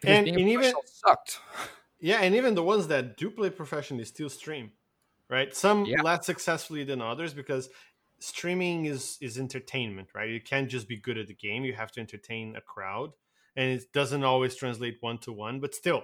because 0.00 0.18
and, 0.18 0.28
and 0.28 0.48
even 0.48 0.74
sucked. 0.84 1.40
Yeah, 2.00 2.20
and 2.20 2.34
even 2.34 2.54
the 2.54 2.62
ones 2.62 2.88
that 2.88 3.16
do 3.16 3.30
play 3.30 3.50
professionally 3.50 4.04
still 4.04 4.30
stream 4.30 4.72
right? 5.30 5.54
Some 5.54 5.86
yeah. 5.86 6.02
less 6.02 6.26
successfully 6.26 6.84
than 6.84 7.00
others 7.00 7.32
because 7.32 7.70
streaming 8.18 8.86
is 8.86 9.16
is 9.20 9.38
entertainment, 9.38 10.08
right? 10.14 10.28
You 10.28 10.40
can't 10.40 10.68
just 10.68 10.88
be 10.88 10.98
good 10.98 11.16
at 11.16 11.28
the 11.28 11.34
game; 11.34 11.64
you 11.64 11.72
have 11.72 11.92
to 11.92 12.00
entertain 12.00 12.56
a 12.56 12.60
crowd, 12.60 13.12
and 13.56 13.70
it 13.70 13.92
doesn't 13.92 14.24
always 14.24 14.56
translate 14.56 14.98
one 15.00 15.18
to 15.18 15.32
one, 15.32 15.60
but 15.60 15.74
still, 15.74 16.02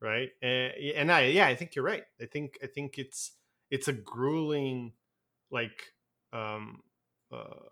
right? 0.00 0.30
Uh, 0.42 0.72
and 0.96 1.12
I, 1.12 1.26
yeah, 1.26 1.46
I 1.46 1.54
think 1.54 1.76
you're 1.76 1.84
right. 1.84 2.04
I 2.20 2.26
think 2.26 2.58
I 2.62 2.66
think 2.66 2.98
it's 2.98 3.32
it's 3.70 3.86
a 3.86 3.92
grueling, 3.92 4.92
like, 5.52 5.92
um, 6.32 6.82
uh, 7.30 7.68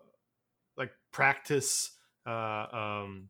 like 0.77 0.91
practice, 1.11 1.91
uh, 2.25 2.67
um, 2.71 3.29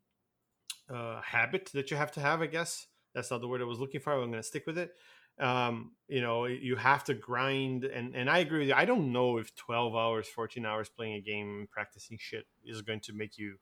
uh, 0.94 1.20
habit 1.22 1.72
that 1.74 1.90
you 1.90 1.98
have 1.98 2.12
to 2.12 2.20
have. 2.20 2.42
I 2.42 2.48
guess 2.48 2.86
that's 3.16 3.32
not 3.32 3.42
the 3.42 3.48
word 3.48 3.62
I 3.62 3.66
was 3.66 3.80
looking 3.80 4.02
for. 4.02 4.14
I'm 4.14 4.20
going 4.30 4.34
to 4.34 4.44
stick 4.44 4.68
with 4.68 4.78
it 4.78 4.92
um, 5.40 5.92
you 6.08 6.22
know 6.22 6.46
you 6.46 6.76
have 6.76 7.04
to 7.04 7.14
grind 7.14 7.84
and 7.86 8.16
and 8.16 8.30
i 8.30 8.40
agree 8.40 8.60
with 8.60 8.68
you 8.68 8.74
i 8.74 8.86
don't 8.86 9.12
know 9.12 9.38
if 9.38 9.56
12 9.56 9.96
hours 9.96 10.28
14 10.28 10.66
hours 10.66 10.90
playing 10.90 11.16
a 11.16 11.22
game 11.22 11.60
and 11.60 11.70
practicing 11.70 12.18
shit 12.20 12.46
is 12.66 12.82
going 12.82 13.00
to 13.00 13.14
make 13.14 13.38
you 13.38 13.56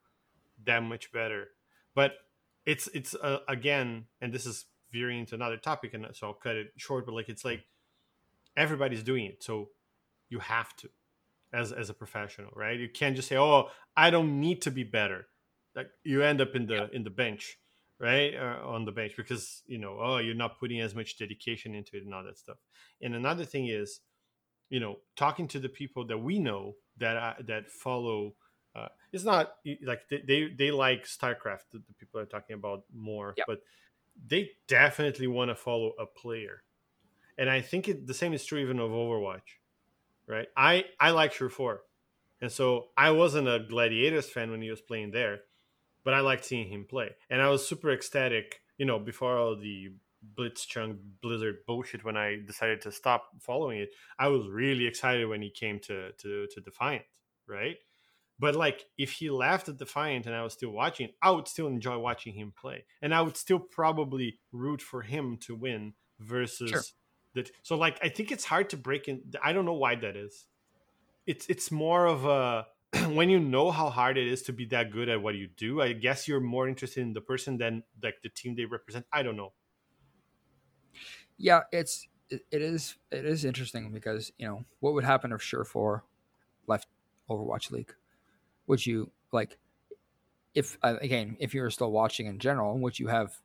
that 0.65 0.81
much 0.81 1.11
better 1.11 1.49
but 1.93 2.13
it's 2.65 2.87
it's 2.93 3.13
uh, 3.15 3.39
again 3.47 4.05
and 4.21 4.33
this 4.33 4.45
is 4.45 4.65
veering 4.91 5.19
into 5.19 5.35
another 5.35 5.57
topic 5.57 5.93
and 5.93 6.05
so 6.13 6.27
i'll 6.27 6.33
cut 6.33 6.55
it 6.55 6.71
short 6.77 7.05
but 7.05 7.13
like 7.13 7.29
it's 7.29 7.45
like 7.45 7.63
everybody's 8.55 9.03
doing 9.03 9.25
it 9.25 9.43
so 9.43 9.69
you 10.29 10.39
have 10.39 10.75
to 10.77 10.89
as 11.53 11.71
as 11.71 11.89
a 11.89 11.93
professional 11.93 12.51
right? 12.55 12.79
You 12.79 12.89
can't 12.89 13.15
just 13.15 13.27
say 13.27 13.37
oh 13.37 13.69
i 13.95 14.09
don't 14.09 14.39
need 14.39 14.61
to 14.63 14.71
be 14.71 14.83
better. 14.83 15.27
Like 15.75 15.89
you 16.03 16.23
end 16.23 16.41
up 16.41 16.55
in 16.55 16.65
the 16.65 16.75
yeah. 16.75 16.87
in 16.91 17.03
the 17.03 17.09
bench 17.09 17.57
right 17.99 18.35
uh, 18.35 18.59
on 18.63 18.85
the 18.85 18.91
bench 18.91 19.13
because 19.17 19.63
you 19.65 19.77
know 19.77 19.97
oh 19.99 20.17
you're 20.17 20.35
not 20.35 20.59
putting 20.59 20.81
as 20.81 20.93
much 20.93 21.17
dedication 21.17 21.73
into 21.73 21.97
it 21.97 22.03
and 22.03 22.13
all 22.13 22.23
that 22.23 22.37
stuff. 22.37 22.57
And 23.01 23.15
another 23.15 23.45
thing 23.45 23.67
is 23.67 24.01
you 24.69 24.79
know 24.79 24.97
talking 25.15 25.47
to 25.49 25.59
the 25.59 25.69
people 25.69 26.05
that 26.07 26.17
we 26.17 26.39
know 26.39 26.75
that 26.97 27.15
uh, 27.15 27.33
that 27.47 27.69
follow 27.69 28.33
uh, 28.75 28.87
it's 29.11 29.23
not 29.23 29.53
like 29.83 30.07
they, 30.09 30.21
they, 30.27 30.53
they 30.55 30.71
like 30.71 31.05
starcraft 31.05 31.61
the, 31.71 31.79
the, 31.79 31.93
people 31.97 32.19
are 32.19 32.25
talking 32.25 32.53
about 32.53 32.83
more 32.93 33.33
yep. 33.35 33.47
but 33.47 33.59
they 34.27 34.51
definitely 34.67 35.25
want 35.25 35.49
to 35.49 35.55
follow 35.55 35.93
a 35.99 36.05
player. 36.05 36.63
And 37.39 37.49
i 37.49 37.61
think 37.61 37.87
it, 37.87 38.07
the 38.07 38.13
same 38.13 38.33
is 38.33 38.45
true 38.45 38.59
even 38.59 38.79
of 38.79 38.91
overwatch 38.91 39.57
right? 40.27 40.47
I 40.55 40.85
i 40.99 41.11
like 41.11 41.33
Surefour 41.33 41.81
and 42.41 42.51
so 42.51 42.87
i 42.97 43.11
wasn't 43.11 43.47
a 43.47 43.59
gladiators 43.59 44.29
fan 44.29 44.51
when 44.51 44.61
he 44.61 44.69
was 44.69 44.81
playing 44.81 45.11
there 45.11 45.41
but 46.07 46.13
I 46.13 46.21
liked 46.21 46.45
seeing 46.45 46.69
him 46.69 46.85
play, 46.85 47.09
and 47.29 47.41
I 47.41 47.49
was 47.49 47.67
super 47.67 47.91
ecstatic. 47.91 48.61
You 48.77 48.85
know, 48.85 48.97
before 48.97 49.37
all 49.37 49.57
the 49.57 49.89
Blitzchung 50.39 50.99
Blizzard 51.21 51.57
bullshit, 51.67 52.05
when 52.05 52.15
I 52.15 52.37
decided 52.47 52.79
to 52.83 52.93
stop 52.93 53.27
following 53.41 53.79
it, 53.79 53.89
I 54.17 54.29
was 54.29 54.47
really 54.47 54.87
excited 54.87 55.27
when 55.27 55.41
he 55.41 55.49
came 55.49 55.81
to 55.81 56.13
to 56.13 56.47
to 56.47 56.61
Defiant, 56.61 57.03
right? 57.45 57.75
But 58.39 58.55
like, 58.55 58.85
if 58.97 59.11
he 59.11 59.29
left 59.29 59.67
at 59.67 59.79
Defiant 59.79 60.27
and 60.27 60.33
I 60.33 60.43
was 60.43 60.53
still 60.53 60.69
watching, 60.69 61.09
I 61.21 61.31
would 61.31 61.49
still 61.49 61.67
enjoy 61.67 61.97
watching 61.97 62.33
him 62.35 62.53
play, 62.57 62.85
and 63.01 63.13
I 63.13 63.19
would 63.19 63.35
still 63.35 63.59
probably 63.59 64.39
root 64.53 64.81
for 64.81 65.01
him 65.01 65.35
to 65.41 65.55
win 65.55 65.91
versus 66.21 66.69
sure. 66.69 66.83
that. 67.35 67.51
So 67.63 67.75
like, 67.75 67.99
I 68.01 68.07
think 68.07 68.31
it's 68.31 68.45
hard 68.45 68.69
to 68.69 68.77
break 68.77 69.09
in. 69.09 69.23
I 69.43 69.51
don't 69.51 69.65
know 69.65 69.73
why 69.73 69.95
that 69.95 70.15
is. 70.15 70.45
It's 71.25 71.47
it's 71.47 71.69
more 71.69 72.05
of 72.05 72.23
a 72.23 72.67
when 73.09 73.29
you 73.29 73.39
know 73.39 73.71
how 73.71 73.89
hard 73.89 74.17
it 74.17 74.27
is 74.27 74.41
to 74.43 74.53
be 74.53 74.65
that 74.65 74.91
good 74.91 75.09
at 75.09 75.21
what 75.21 75.35
you 75.35 75.47
do, 75.47 75.81
I 75.81 75.93
guess 75.93 76.27
you're 76.27 76.39
more 76.39 76.67
interested 76.67 77.01
in 77.01 77.13
the 77.13 77.21
person 77.21 77.57
than 77.57 77.83
like 78.01 78.21
the 78.23 78.29
team 78.29 78.55
they 78.55 78.65
represent. 78.65 79.05
I 79.11 79.23
don't 79.23 79.35
know. 79.35 79.53
Yeah, 81.37 81.61
it's 81.71 82.07
it, 82.29 82.45
it 82.51 82.61
is 82.61 82.95
it 83.11 83.25
is 83.25 83.45
interesting 83.45 83.91
because 83.91 84.31
you 84.37 84.47
know 84.47 84.65
what 84.79 84.93
would 84.93 85.03
happen 85.03 85.31
if 85.31 85.41
Surefour 85.41 86.03
left 86.65 86.87
Overwatch 87.29 87.71
League? 87.71 87.93
Would 88.67 88.85
you 88.85 89.11
like 89.31 89.57
if 90.55 90.77
uh, 90.81 90.95
again 91.01 91.37
if 91.39 91.53
you 91.53 91.61
were 91.61 91.69
still 91.69 91.91
watching 91.91 92.27
in 92.27 92.39
general? 92.39 92.77
Would 92.79 92.99
you 92.99 93.07
have 93.07 93.39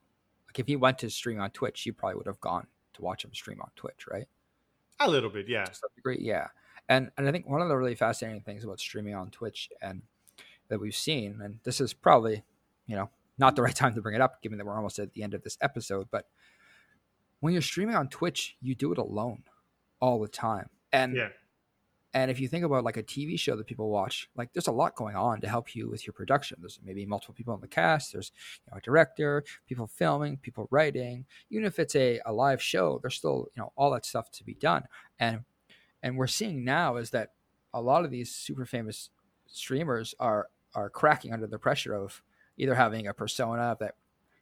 like 0.47 0.59
if 0.59 0.66
he 0.66 0.76
went 0.76 0.99
to 0.99 1.11
stream 1.11 1.40
on 1.40 1.51
Twitch, 1.51 1.84
you 1.84 1.93
probably 1.93 2.16
would 2.16 2.26
have 2.26 2.40
gone 2.40 2.66
to 2.95 3.03
watch 3.03 3.24
him 3.24 3.34
stream 3.34 3.61
on 3.61 3.70
Twitch, 3.76 4.07
right? 4.11 4.26
A 5.01 5.11
little 5.11 5.30
bit, 5.30 5.49
yeah. 5.49 5.64
To 5.64 5.74
some 5.74 5.90
degree, 5.97 6.18
yeah. 6.20 6.49
And 6.89 7.11
and 7.16 7.28
I 7.28 7.33
think 7.33 7.49
one 7.49 7.62
of 7.62 7.68
the 7.68 7.76
really 7.76 7.95
fascinating 7.95 8.43
things 8.43 8.64
about 8.64 8.80
streaming 8.80 9.14
on 9.14 9.30
Twitch 9.30 9.70
and 9.80 10.03
that 10.68 10.80
we've 10.80 10.95
seen, 10.95 11.41
and 11.43 11.59
this 11.64 11.80
is 11.80 11.93
probably, 11.93 12.45
you 12.87 12.97
know, 12.97 13.11
not 13.39 13.57
the 13.57 13.62
right 13.62 13.74
time 13.74 13.95
to 13.95 14.03
bring 14.03 14.14
it 14.14 14.20
up, 14.20 14.43
given 14.43 14.59
that 14.59 14.66
we're 14.66 14.76
almost 14.76 14.99
at 14.99 15.12
the 15.12 15.22
end 15.22 15.35
of 15.35 15.43
this 15.43 15.59
episode, 15.61 16.09
but 16.11 16.28
when 17.41 17.53
you're 17.53 17.62
streaming 17.62 17.97
on 17.97 18.09
Twitch, 18.09 18.57
you 18.61 18.74
do 18.74 18.93
it 18.93 18.99
alone 18.99 19.43
all 20.01 20.20
the 20.20 20.28
time. 20.28 20.68
And 20.93 21.16
yeah. 21.16 21.28
And 22.14 22.30
if 22.30 22.39
you 22.39 22.47
think 22.47 22.64
about 22.64 22.85
like 22.85 22.99
a 22.99 23.03
TV 23.03 23.39
show 23.39 23.57
that 23.57 23.66
people 23.66 23.89
watch, 23.89 24.28
like 24.37 24.53
there's 24.53 24.66
a 24.66 24.72
lot 24.72 24.95
going 24.97 25.16
on 25.16 25.41
to 25.41 25.49
help 25.49 25.74
you 25.74 25.89
with 25.89 26.07
your 26.07 26.12
production. 26.12 26.59
There's 26.61 26.78
maybe 26.85 27.07
multiple 27.07 27.35
people 27.35 27.55
in 27.55 27.61
the 27.61 27.68
cast. 27.68 28.12
There's 28.12 28.33
you 28.66 28.70
know, 28.70 28.78
a 28.78 28.80
director, 28.83 29.45
people 29.66 29.87
filming, 29.87 30.37
people 30.37 30.68
writing. 30.70 31.24
Even 31.51 31.64
if 31.64 31.78
it's 31.78 31.97
a, 31.97 32.20
a 32.26 32.33
live 32.33 32.61
show, 32.61 32.99
there's 33.01 33.14
still 33.14 33.49
you 33.57 33.62
know 33.62 33.72
all 33.76 33.91
that 33.93 34.05
stuff 34.05 34.30
to 34.33 34.45
be 34.45 34.55
done. 34.55 34.85
And 35.18 35.41
and 36.03 36.16
we're 36.16 36.26
seeing 36.26 36.64
now 36.64 36.96
is 36.96 37.11
that 37.11 37.32
a 37.74 37.80
lot 37.80 38.05
of 38.05 38.11
these 38.11 38.30
super 38.34 38.64
famous 38.66 39.11
streamers 39.46 40.14
are 40.20 40.48
are 40.74 40.88
cracking 40.90 41.32
under 41.32 41.46
the 41.46 41.59
pressure 41.59 41.94
of 41.94 42.22
either 42.57 42.74
having 42.74 43.07
a 43.07 43.14
persona 43.14 43.76
that 43.80 43.94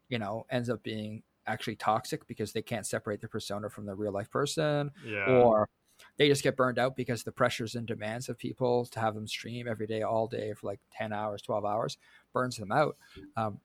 you 0.08 0.18
know 0.18 0.46
ends 0.50 0.68
up 0.70 0.82
being 0.82 1.22
actually 1.46 1.76
toxic 1.76 2.26
because 2.26 2.52
they 2.52 2.62
can't 2.62 2.86
separate 2.86 3.20
their 3.20 3.28
persona 3.28 3.68
from 3.68 3.86
the 3.86 3.94
real 3.94 4.12
life 4.12 4.30
person 4.30 4.90
Yeah. 5.04 5.24
or 5.26 5.68
they 6.16 6.28
just 6.28 6.42
get 6.42 6.56
burned 6.56 6.78
out 6.78 6.96
because 6.96 7.24
the 7.24 7.32
pressures 7.32 7.74
and 7.74 7.86
demands 7.86 8.28
of 8.28 8.38
people 8.38 8.84
to 8.86 9.00
have 9.00 9.14
them 9.14 9.26
stream 9.26 9.66
every 9.68 9.86
day 9.86 10.02
all 10.02 10.26
day 10.28 10.52
for 10.54 10.66
like 10.68 10.80
10 10.92 11.12
hours 11.12 11.42
12 11.42 11.64
hours 11.64 11.98
burns 12.32 12.56
them 12.56 12.70
out 12.72 12.96
um, 13.36 13.58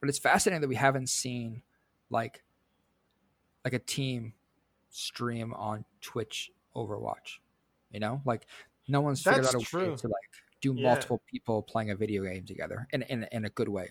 but 0.00 0.08
it's 0.08 0.18
fascinating 0.18 0.60
that 0.60 0.68
we 0.68 0.74
haven't 0.76 1.08
seen 1.08 1.62
like 2.10 2.42
like 3.64 3.72
a 3.74 3.78
team 3.78 4.34
stream 4.90 5.52
on 5.54 5.84
twitch 6.00 6.50
overwatch 6.86 7.38
you 7.90 8.00
know 8.00 8.22
like 8.24 8.46
no 8.88 9.00
one's 9.00 9.22
figured 9.22 9.46
That's 9.46 9.54
out 9.54 9.54
a 9.54 9.60
way 9.60 9.92
to 9.96 10.08
like 10.08 10.30
do 10.60 10.74
Yeah. 10.74 10.84
multiple 10.84 11.22
people 11.26 11.62
playing 11.62 11.90
a 11.90 11.96
video 11.96 12.24
game 12.24 12.44
together 12.44 12.86
in, 12.92 13.02
in, 13.02 13.26
in 13.32 13.44
a 13.44 13.50
good 13.50 13.68
way 13.68 13.90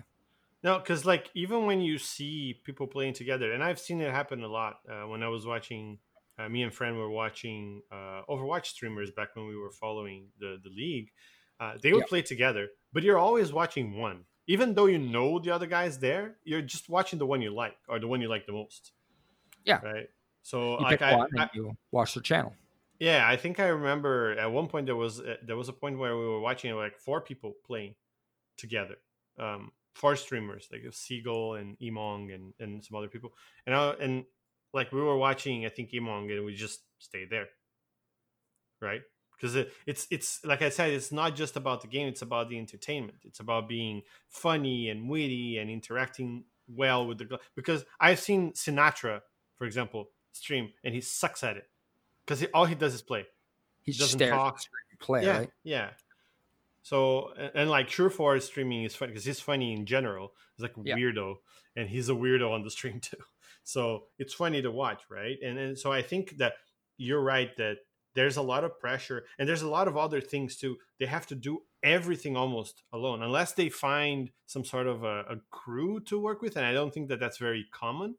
No, 0.64 0.80
because 0.80 1.06
like 1.06 1.30
even 1.36 1.66
when 1.66 1.82
you 1.82 1.98
see 1.98 2.60
people 2.64 2.88
playing 2.88 3.14
together, 3.14 3.52
and 3.54 3.64
I've 3.64 3.80
seen 3.80 4.02
it 4.02 4.12
happen 4.12 4.44
a 4.44 4.48
lot. 4.48 4.80
Uh, 4.90 5.08
when 5.08 5.22
I 5.24 5.28
was 5.28 5.46
watching, 5.46 6.00
uh, 6.38 6.50
me 6.50 6.64
and 6.64 6.74
friend 6.74 6.98
were 6.98 7.10
watching 7.10 7.84
uh, 7.92 8.24
Overwatch 8.28 8.66
streamers 8.66 9.12
back 9.12 9.36
when 9.36 9.48
we 9.48 9.56
were 9.56 9.72
following 9.72 10.32
the 10.40 10.60
the 10.64 10.70
league. 10.70 11.12
Uh, 11.60 11.78
they 11.82 11.94
would 11.94 12.02
Yeah. 12.02 12.08
play 12.08 12.22
together, 12.22 12.70
but 12.94 13.04
you're 13.04 13.18
always 13.18 13.52
watching 13.54 13.96
one, 13.98 14.26
even 14.48 14.74
though 14.74 14.86
you 14.88 14.98
know 15.00 15.40
the 15.40 15.52
other 15.52 15.68
guy's 15.68 16.00
there. 16.00 16.38
You're 16.44 16.62
just 16.62 16.90
watching 16.90 17.20
the 17.20 17.26
one 17.26 17.42
you 17.42 17.52
like 17.54 17.78
or 17.88 18.00
the 18.00 18.08
one 18.08 18.22
you 18.22 18.28
like 18.30 18.46
the 18.46 18.52
most. 18.54 18.94
Yeah. 19.64 19.82
Right. 19.82 20.10
So 20.44 20.80
you 20.80 20.86
like 20.86 21.02
I, 21.02 21.14
I 21.38 21.50
you 21.54 21.78
watch 21.92 22.14
their 22.16 22.24
channel 22.24 22.56
yeah, 23.00 23.28
I 23.28 23.36
think 23.36 23.60
I 23.60 23.68
remember 23.68 24.38
at 24.38 24.52
one 24.52 24.68
point 24.68 24.86
there 24.86 24.96
was 24.96 25.20
uh, 25.20 25.36
there 25.46 25.56
was 25.58 25.70
a 25.70 25.74
point 25.74 26.00
where 26.00 26.18
we 26.18 26.26
were 26.26 26.40
watching 26.40 26.74
like 26.76 26.98
four 26.98 27.22
people 27.22 27.54
playing 27.66 27.96
together, 28.58 28.96
um, 29.40 29.72
four 29.94 30.16
streamers 30.16 30.68
like 30.72 30.82
Seagull 30.92 31.56
and 31.56 31.78
Emongg 31.80 32.34
and, 32.34 32.54
and 32.60 32.84
some 32.84 32.98
other 32.98 33.08
people, 33.08 33.34
and 33.66 33.76
I, 33.76 33.92
and 34.00 34.26
like 34.74 34.92
we 34.92 35.02
were 35.02 35.18
watching 35.18 35.66
I 35.66 35.70
think 35.70 35.92
Emongg 35.92 36.36
and 36.36 36.46
we 36.46 36.56
just 36.56 36.82
stayed 36.98 37.30
there, 37.30 37.48
right? 38.82 39.02
Because 39.36 39.56
it, 39.56 39.72
it's 39.86 40.08
it's 40.10 40.44
like 40.44 40.64
I 40.64 40.70
said, 40.70 40.92
it's 40.92 41.12
not 41.12 41.36
just 41.36 41.56
about 41.56 41.82
the 41.82 41.88
game; 41.88 42.08
it's 42.08 42.24
about 42.24 42.50
the 42.50 42.58
entertainment. 42.58 43.20
It's 43.26 43.40
about 43.40 43.70
being 43.70 44.02
funny 44.30 44.90
and 44.90 45.08
witty 45.08 45.58
and 45.60 45.70
interacting 45.70 46.46
well 46.68 47.06
with 47.06 47.20
the 47.20 47.40
because 47.56 47.86
I've 48.00 48.20
seen 48.20 48.54
Sinatraa, 48.54 49.22
for 49.56 49.66
example, 49.66 50.10
stream 50.32 50.72
and 50.84 50.96
he 50.96 51.02
sucks 51.02 51.44
at 51.44 51.58
it 51.58 51.68
because 52.28 52.46
all 52.54 52.66
he 52.66 52.76
does 52.76 52.94
is 52.94 53.02
play. 53.02 53.22
he 53.84 53.92
He 53.92 53.98
just 53.98 54.18
doesn't 54.18 54.30
talk. 54.36 54.56
the 54.58 54.62
screen 54.62 54.84
and 54.92 55.00
play 55.00 55.24
yeah, 55.24 55.38
right 55.38 55.50
yeah. 55.64 55.90
So 56.84 57.32
and, 57.38 57.52
and 57.56 57.70
like 57.70 57.88
True 57.88 58.10
Forest 58.10 58.48
streaming 58.48 58.84
is 58.84 58.96
funny 58.96 59.12
because 59.12 59.26
he's 59.26 59.40
funny 59.40 59.74
in 59.74 59.86
general. 59.86 60.34
He's 60.56 60.64
like 60.64 60.78
a 60.78 60.82
Yeah. 60.84 60.96
weirdo, 60.96 61.36
and 61.76 61.90
he's 61.90 62.10
a 62.10 62.14
weirdo 62.14 62.52
on 62.52 62.64
the 62.64 62.70
stream 62.72 63.00
too. 63.10 63.18
So 63.64 64.04
it's 64.18 64.34
funny 64.34 64.62
to 64.62 64.72
watch, 64.72 65.04
right? 65.10 65.38
And 65.44 65.58
and 65.58 65.78
so 65.78 65.92
I 65.92 66.02
think 66.02 66.38
that 66.38 66.54
you're 66.98 67.22
right 67.22 67.56
that 67.58 67.78
there's 68.14 68.38
a 68.38 68.42
lot 68.42 68.64
of 68.64 68.80
pressure 68.80 69.26
and 69.38 69.48
there's 69.48 69.62
a 69.62 69.70
lot 69.70 69.88
of 69.88 69.96
other 69.96 70.20
things 70.22 70.56
too. 70.58 70.78
They 71.00 71.06
have 71.06 71.28
to 71.28 71.36
do 71.36 71.62
everything 71.84 72.36
almost 72.36 72.82
alone 72.92 73.22
unless 73.22 73.54
they 73.54 73.70
find 73.70 74.32
some 74.48 74.64
sort 74.66 74.88
of 74.88 75.04
a, 75.04 75.20
a 75.30 75.36
crew 75.52 76.00
to 76.06 76.18
work 76.20 76.42
with, 76.42 76.56
and 76.58 76.66
I 76.66 76.74
don't 76.74 76.92
think 76.94 77.10
that 77.10 77.20
that's 77.20 77.38
very 77.38 77.66
common 77.72 78.16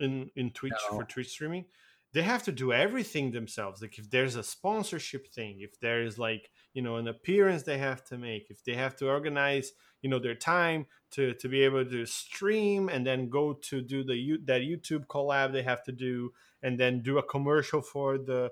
in 0.00 0.30
in 0.36 0.50
Twitch 0.50 0.72
No. 0.90 0.98
for 0.98 1.04
Twitch 1.04 1.28
streaming 1.30 1.64
they 2.12 2.22
have 2.22 2.42
to 2.44 2.52
do 2.52 2.72
everything 2.72 3.30
themselves. 3.30 3.82
Like 3.82 3.98
if 3.98 4.10
there's 4.10 4.36
a 4.36 4.42
sponsorship 4.42 5.26
thing 5.28 5.58
if 5.60 5.78
there's 5.80 6.18
like 6.18 6.50
you 6.74 6.82
know 6.82 6.96
an 6.96 7.08
appearance 7.08 7.62
they 7.62 7.78
have 7.78 8.04
to 8.06 8.18
make 8.18 8.50
if 8.50 8.62
they 8.64 8.74
have 8.74 8.96
to 8.96 9.08
organize 9.08 9.72
you 10.02 10.10
know 10.10 10.18
their 10.18 10.34
time 10.34 10.86
to 11.12 11.34
to 11.34 11.48
be 11.48 11.62
able 11.62 11.84
to 11.84 12.06
stream 12.06 12.88
and 12.88 13.06
then 13.06 13.28
go 13.28 13.52
to 13.52 13.80
do 13.80 14.04
the 14.04 14.38
that 14.44 14.60
youtube 14.60 15.06
collab 15.06 15.52
they 15.52 15.62
have 15.62 15.82
to 15.82 15.92
do 15.92 16.30
and 16.62 16.78
then 16.78 17.02
do 17.02 17.18
a 17.18 17.22
commercial 17.22 17.80
for 17.80 18.18
the 18.18 18.50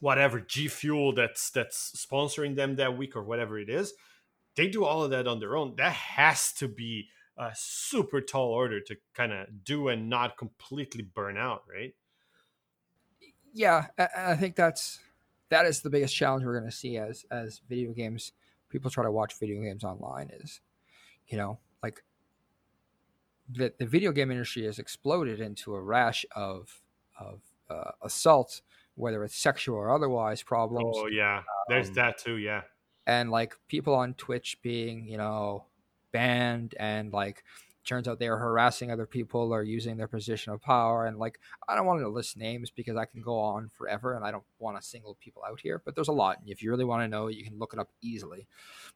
whatever 0.00 0.40
g 0.40 0.68
fuel 0.68 1.14
that's 1.14 1.50
that's 1.50 1.92
sponsoring 1.96 2.56
them 2.56 2.76
that 2.76 2.96
week 2.96 3.16
or 3.16 3.22
whatever 3.22 3.58
it 3.58 3.70
is 3.70 3.94
they 4.56 4.68
do 4.68 4.84
all 4.84 5.02
of 5.02 5.10
that 5.10 5.26
on 5.26 5.40
their 5.40 5.56
own. 5.56 5.74
That 5.76 5.92
has 5.92 6.52
to 6.54 6.68
be 6.68 7.08
a 7.36 7.50
super 7.54 8.20
tall 8.20 8.50
order 8.50 8.80
to 8.80 8.96
kind 9.14 9.32
of 9.32 9.64
do 9.64 9.88
and 9.88 10.08
not 10.08 10.38
completely 10.38 11.02
burn 11.02 11.36
out 11.36 11.62
right 11.68 11.92
yeah 13.54 13.86
I, 13.98 14.08
I 14.16 14.36
think 14.36 14.56
that's 14.56 15.00
that 15.48 15.64
is 15.64 15.80
the 15.80 15.90
biggest 15.90 16.14
challenge 16.14 16.44
we're 16.44 16.58
going 16.58 16.70
to 16.70 16.76
see 16.76 16.98
as 16.98 17.24
as 17.30 17.60
video 17.68 17.92
games 17.92 18.32
people 18.68 18.90
try 18.90 19.04
to 19.04 19.10
watch 19.10 19.38
video 19.38 19.62
games 19.62 19.84
online 19.84 20.30
is 20.30 20.60
you 21.28 21.38
know 21.38 21.58
like 21.82 22.02
the, 23.48 23.72
the 23.78 23.86
video 23.86 24.12
game 24.12 24.30
industry 24.30 24.64
has 24.64 24.78
exploded 24.78 25.40
into 25.40 25.74
a 25.74 25.80
rash 25.80 26.26
of 26.34 26.82
of 27.18 27.40
uh, 27.70 27.92
assault 28.02 28.60
whether 28.96 29.24
it's 29.24 29.36
sexual 29.36 29.76
or 29.76 29.90
otherwise 29.90 30.42
problems 30.42 30.96
Oh 30.96 31.06
yeah, 31.06 31.42
there's 31.68 31.88
Um, 31.88 31.94
that 31.94 32.18
too. 32.18 32.36
Yeah, 32.36 32.62
and 33.06 33.30
like 33.30 33.54
people 33.68 33.94
on 33.94 34.14
Twitch 34.14 34.58
being, 34.62 35.06
you 35.06 35.18
know, 35.18 35.64
banned 36.12 36.74
and 36.78 37.12
like 37.12 37.44
turns 37.84 38.08
out 38.08 38.18
they 38.18 38.28
are 38.28 38.38
harassing 38.38 38.90
other 38.90 39.06
people 39.06 39.52
or 39.52 39.62
using 39.62 39.96
their 39.96 40.08
position 40.08 40.52
of 40.52 40.62
power 40.62 41.06
and 41.06 41.18
like 41.18 41.38
I 41.68 41.74
don't 41.74 41.86
want 41.86 42.00
to 42.00 42.08
list 42.08 42.36
names 42.36 42.70
because 42.70 42.96
I 42.96 43.04
can 43.04 43.20
go 43.20 43.38
on 43.38 43.70
forever 43.76 44.14
and 44.14 44.24
I 44.24 44.30
don't 44.30 44.44
want 44.58 44.80
to 44.80 44.86
single 44.86 45.16
people 45.20 45.42
out 45.46 45.60
here, 45.60 45.82
but 45.84 45.94
there's 45.94 46.08
a 46.08 46.12
lot. 46.12 46.40
And 46.40 46.48
if 46.48 46.62
you 46.62 46.70
really 46.70 46.84
want 46.84 47.02
to 47.02 47.08
know, 47.08 47.28
you 47.28 47.44
can 47.44 47.58
look 47.58 47.72
it 47.72 47.78
up 47.78 47.90
easily. 48.02 48.46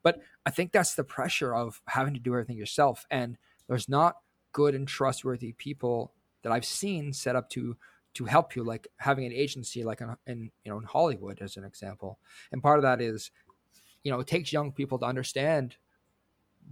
But 0.02 0.20
I 0.46 0.50
think 0.50 0.72
that's 0.72 0.94
the 0.94 1.04
pressure 1.04 1.54
of 1.54 1.80
having 1.86 2.14
to 2.14 2.20
do 2.20 2.32
everything 2.32 2.56
yourself 2.56 3.06
and 3.10 3.36
there's 3.66 3.88
not 3.88 4.16
good 4.52 4.74
and 4.74 4.88
trustworthy 4.88 5.52
people 5.52 6.12
that 6.42 6.52
I've 6.52 6.64
seen 6.64 7.12
set 7.12 7.36
up 7.36 7.50
to 7.50 7.76
to 8.14 8.24
help 8.24 8.56
you 8.56 8.64
like 8.64 8.88
having 8.96 9.26
an 9.26 9.32
agency 9.32 9.84
like 9.84 10.00
in, 10.00 10.16
in 10.26 10.50
you 10.64 10.72
know 10.72 10.78
in 10.78 10.84
Hollywood 10.84 11.40
as 11.40 11.56
an 11.56 11.64
example. 11.64 12.18
And 12.50 12.62
part 12.62 12.78
of 12.78 12.82
that 12.82 13.00
is 13.00 13.30
you 14.02 14.12
know, 14.12 14.20
it 14.20 14.26
takes 14.26 14.52
young 14.52 14.72
people 14.72 14.98
to 14.98 15.06
understand 15.06 15.76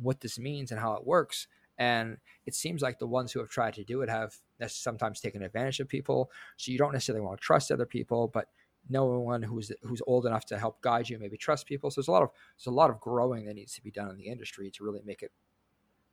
what 0.01 0.21
this 0.21 0.39
means 0.39 0.71
and 0.71 0.81
how 0.81 0.95
it 0.95 1.07
works. 1.07 1.49
And 1.79 2.17
it 2.47 2.55
seems 2.55 2.83
like 2.83 2.99
the 2.99 3.07
ones 3.07 3.33
who 3.33 3.41
have 3.41 3.51
tried 3.51 3.75
to 3.75 3.85
do 3.85 4.03
it 4.03 4.09
have 4.09 4.35
sometimes 4.69 5.21
taken 5.21 5.43
advantage 5.43 5.81
of 5.81 5.89
people. 5.89 6.31
So 6.57 6.73
you 6.73 6.79
don't 6.79 6.93
necessarily 6.93 7.25
want 7.25 7.39
to 7.41 7.45
trust 7.45 7.71
other 7.71 7.87
people, 7.87 8.29
but 8.29 8.49
no 8.89 9.07
one 9.07 9.43
who's 9.43 9.73
who's 9.83 10.03
old 10.07 10.27
enough 10.27 10.47
to 10.47 10.59
help 10.59 10.81
guide 10.81 11.09
you 11.09 11.19
maybe 11.19 11.37
trust 11.37 11.67
people. 11.67 11.91
So 11.91 12.01
there's 12.01 12.09
a 12.09 12.13
lot 12.13 12.23
of 12.23 12.31
there's 12.57 12.67
a 12.67 12.71
lot 12.71 12.91
of 12.91 13.01
growing 13.01 13.45
that 13.47 13.55
needs 13.55 13.75
to 13.75 13.83
be 13.83 13.91
done 13.91 14.11
in 14.11 14.17
the 14.17 14.27
industry 14.27 14.71
to 14.71 14.85
really 14.85 15.03
make 15.05 15.23
it 15.23 15.33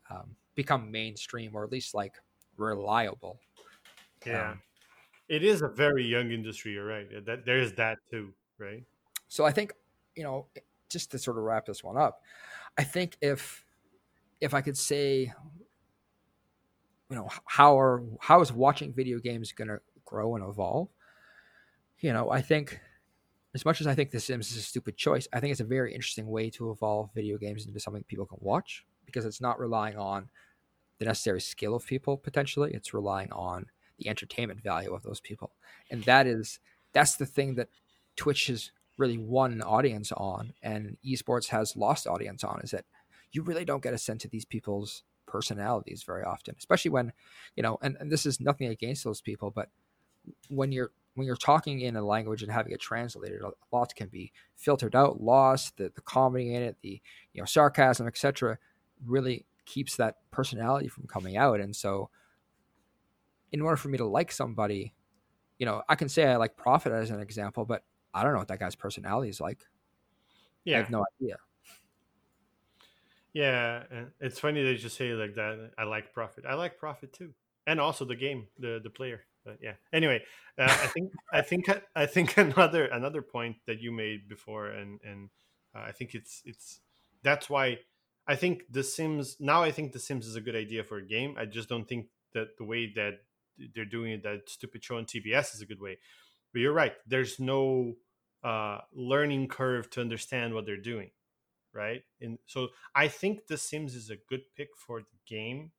um, 0.10 0.36
become 0.56 0.92
mainstream 0.92 1.56
or 1.56 1.64
at 1.64 1.72
least 1.72 1.94
like 1.94 2.16
reliable. 2.58 3.40
yeah. 4.26 4.52
Um, 4.52 4.62
it 5.30 5.44
is 5.44 5.62
a 5.62 5.68
very 5.68 6.06
young 6.06 6.32
industry. 6.32 6.74
You're 6.74 6.86
right. 6.86 7.08
That 7.26 7.46
there 7.46 7.60
is 7.60 7.74
that 7.74 7.98
too, 8.12 8.34
right? 8.58 8.84
So 9.30 9.46
I 9.46 9.52
think, 9.52 9.74
you 10.16 10.24
know, 10.24 10.48
just 10.90 11.12
to 11.12 11.18
sort 11.18 11.38
of 11.38 11.44
wrap 11.44 11.66
this 11.66 11.84
one 11.84 11.98
up, 11.98 12.22
I 12.78 12.84
think 12.84 13.18
if 13.22 13.63
if 14.44 14.54
I 14.54 14.62
could 14.62 14.78
say, 14.78 15.34
you 17.10 17.16
know, 17.16 17.30
how 17.46 17.80
are 17.80 18.04
how 18.20 18.42
is 18.42 18.52
watching 18.52 18.94
video 18.94 19.20
games 19.20 19.52
going 19.52 19.70
to 19.70 19.80
grow 20.04 20.36
and 20.36 20.46
evolve? 20.46 20.90
You 22.00 22.12
know, 22.12 22.30
I 22.30 22.42
think 22.42 22.80
as 23.56 23.64
much 23.64 23.80
as 23.80 23.88
I 23.88 23.96
think 23.96 24.12
The 24.12 24.20
Sims 24.20 24.52
is 24.52 24.58
a 24.58 24.62
stupid 24.62 24.98
choice, 24.98 25.28
I 25.32 25.40
think 25.40 25.52
it's 25.52 25.62
a 25.62 25.66
very 25.66 25.94
interesting 25.94 26.28
way 26.28 26.50
to 26.52 26.72
evolve 26.72 27.12
video 27.16 27.38
games 27.38 27.66
into 27.66 27.80
something 27.80 28.04
people 28.04 28.26
can 28.26 28.40
watch 28.42 28.86
because 29.06 29.26
it's 29.26 29.40
not 29.40 29.60
relying 29.60 29.98
on 29.98 30.30
the 31.00 31.06
necessary 31.06 31.40
skill 31.40 31.76
of 31.76 31.86
people 31.86 32.18
potentially. 32.18 32.72
It's 32.74 32.94
relying 32.94 33.32
on 33.32 33.68
the 33.98 34.10
entertainment 34.10 34.62
value 34.62 34.94
of 34.94 35.04
those 35.04 35.22
people. 35.22 35.52
And 35.90 36.04
that 36.04 36.28
is 36.28 36.60
that's 36.92 37.16
the 37.16 37.26
thing 37.26 37.56
that 37.56 37.70
Twitch 38.18 38.48
has 38.48 38.72
really 38.98 39.18
won 39.18 39.54
an 39.54 39.62
audience 39.62 40.12
on 40.12 40.54
and 40.62 40.98
esports 41.06 41.48
has 41.48 41.78
lost 41.78 42.08
audience 42.08 42.44
on 42.44 42.60
is 42.64 42.72
that 42.72 42.86
you 43.34 43.44
really 43.44 43.66
don't 43.66 43.84
get 43.84 43.94
a 43.94 43.98
sense 43.98 44.26
of 44.26 44.32
these 44.32 44.46
people's 44.46 45.04
personalities 45.26 46.04
very 46.04 46.24
often 46.24 46.56
especially 46.58 46.92
when 46.92 47.12
you 47.56 47.64
know 47.64 47.78
and, 47.82 47.98
and 48.00 48.12
this 48.12 48.26
is 48.26 48.40
nothing 48.40 48.68
against 48.68 49.04
those 49.04 49.22
people 49.22 49.50
but 49.50 49.70
when 50.50 50.72
you're 50.72 50.92
when 51.16 51.26
you're 51.26 51.36
talking 51.36 51.82
in 51.82 51.96
a 51.96 52.06
language 52.06 52.44
and 52.44 52.52
having 52.52 52.72
it 52.72 52.80
translated 52.80 53.42
a 53.42 53.52
lot 53.72 53.96
can 53.96 54.08
be 54.08 54.32
filtered 54.56 54.96
out 54.96 55.22
lost 55.22 55.78
the, 55.78 55.92
the 55.96 56.02
comedy 56.02 56.54
in 56.54 56.62
it 56.62 56.78
the 56.82 57.02
you 57.34 57.42
know 57.42 57.46
sarcasm 57.46 58.08
etc 58.08 58.58
really 59.06 59.46
keeps 59.66 59.96
that 59.96 60.18
personality 60.30 60.88
from 60.88 61.08
coming 61.08 61.38
out 61.38 61.60
and 61.60 61.76
so 61.76 62.10
in 63.52 63.62
order 63.62 63.78
for 63.78 63.88
me 63.88 63.98
to 63.98 64.06
like 64.06 64.32
somebody 64.32 64.94
you 65.58 65.66
know 65.66 65.82
i 65.88 65.96
can 65.96 66.10
say 66.10 66.26
i 66.26 66.36
like 66.36 66.58
profit 66.58 66.92
as 66.92 67.10
an 67.10 67.22
example 67.22 67.66
but 67.66 67.84
I 68.14 68.24
don't 68.24 68.34
know 68.34 68.40
what 68.40 68.48
that 68.50 68.60
guy's 68.60 68.76
personality 68.76 69.30
is 69.30 69.42
like. 69.42 69.66
Yeah. 70.66 70.78
I 70.78 70.80
have 70.82 70.90
no 70.90 71.04
idea. 71.20 71.38
Yeah, 73.34 73.84
it's 74.20 74.40
funny 74.40 74.64
that 74.64 74.82
you 74.82 74.90
say 74.90 75.14
like 75.14 75.36
that. 75.36 75.72
I 75.78 75.84
like 75.84 76.14
profit. 76.14 76.46
I 76.48 76.54
like 76.54 76.78
profit 76.78 77.14
too, 77.14 77.34
and 77.66 77.80
also 77.80 78.06
the 78.06 78.16
game, 78.16 78.48
the 78.60 78.80
the 78.84 78.90
player. 78.92 79.22
But 79.44 79.58
yeah. 79.62 79.74
Anyway, 79.92 80.22
uh, 80.58 80.64
I 80.64 80.88
think 80.88 81.12
I 81.34 81.42
think 81.42 81.66
I 81.96 82.06
think 82.06 82.38
another 82.38 82.86
another 82.86 83.22
point 83.22 83.58
that 83.66 83.82
you 83.82 83.92
made 83.92 84.30
before, 84.30 84.68
and 84.68 85.00
and 85.04 85.30
uh, 85.76 85.80
I 85.88 85.92
think 85.92 86.14
it's 86.14 86.42
it's 86.46 86.80
that's 87.24 87.50
why 87.50 87.80
I 88.28 88.36
think 88.36 88.64
The 88.72 88.84
Sims 88.84 89.38
now. 89.40 89.64
I 89.64 89.72
think 89.72 89.92
The 89.92 90.00
Sims 90.00 90.28
is 90.28 90.36
a 90.36 90.42
good 90.42 90.56
idea 90.56 90.84
for 90.84 90.98
a 90.98 91.06
game. 91.06 91.36
I 91.38 91.46
just 91.46 91.70
don't 91.70 91.88
think 91.88 92.08
that 92.34 92.58
the 92.58 92.66
way 92.66 92.92
that 92.96 93.20
they're 93.76 93.86
doing 93.86 94.14
it, 94.14 94.24
that 94.24 94.50
stupid 94.50 94.84
show 94.84 94.98
on 94.98 95.06
TBS, 95.06 95.56
is 95.56 95.62
a 95.62 95.66
good 95.66 95.82
way. 95.82 95.98
But 96.52 96.62
you're 96.62 96.74
right. 96.74 96.94
There's 97.08 97.40
no 97.40 97.96
uh, 98.44 98.80
learning 98.94 99.48
curve 99.48 99.90
to 99.92 100.02
understand 100.02 100.54
what 100.54 100.66
they're 100.66 100.78
doing, 100.78 101.12
right? 101.74 102.04
And 102.22 102.38
so 102.46 102.70
I 102.96 103.08
think 103.08 103.48
The 103.48 103.58
Sims 103.58 103.96
is 103.96 104.10
a 104.10 104.18
good 104.30 104.42
pick 104.56 104.70
for 104.78 105.02
the 105.02 105.18
game 105.28 105.72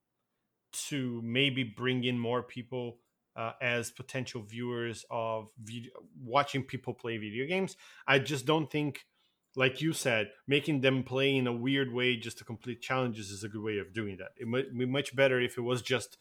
to 0.89 1.21
maybe 1.23 1.63
bring 1.63 2.05
in 2.05 2.19
more 2.19 2.43
people 2.43 2.99
uh, 3.37 3.53
as 3.61 3.91
potential 3.91 4.43
viewers 4.43 5.05
of 5.11 5.49
video, 5.63 5.93
watching 6.23 6.63
people 6.63 6.95
play 6.95 7.17
video 7.17 7.47
games. 7.47 7.77
I 8.07 8.19
just 8.19 8.47
don't 8.47 8.71
think, 8.71 9.07
like 9.57 9.81
you 9.81 9.93
said, 9.93 10.31
making 10.47 10.81
them 10.81 11.03
play 11.03 11.37
in 11.37 11.47
a 11.47 11.53
weird 11.53 11.93
way 11.93 12.17
just 12.17 12.39
to 12.39 12.45
complete 12.45 12.81
challenges 12.81 13.31
is 13.31 13.45
a 13.45 13.49
good 13.49 13.63
way 13.63 13.79
of 13.79 13.93
doing 13.93 14.17
that. 14.19 14.33
It 14.37 14.47
might 14.47 14.77
be 14.77 14.87
much 14.87 15.15
better 15.15 15.41
if 15.41 15.59
it 15.59 15.63
was 15.63 15.83
just, 15.83 16.17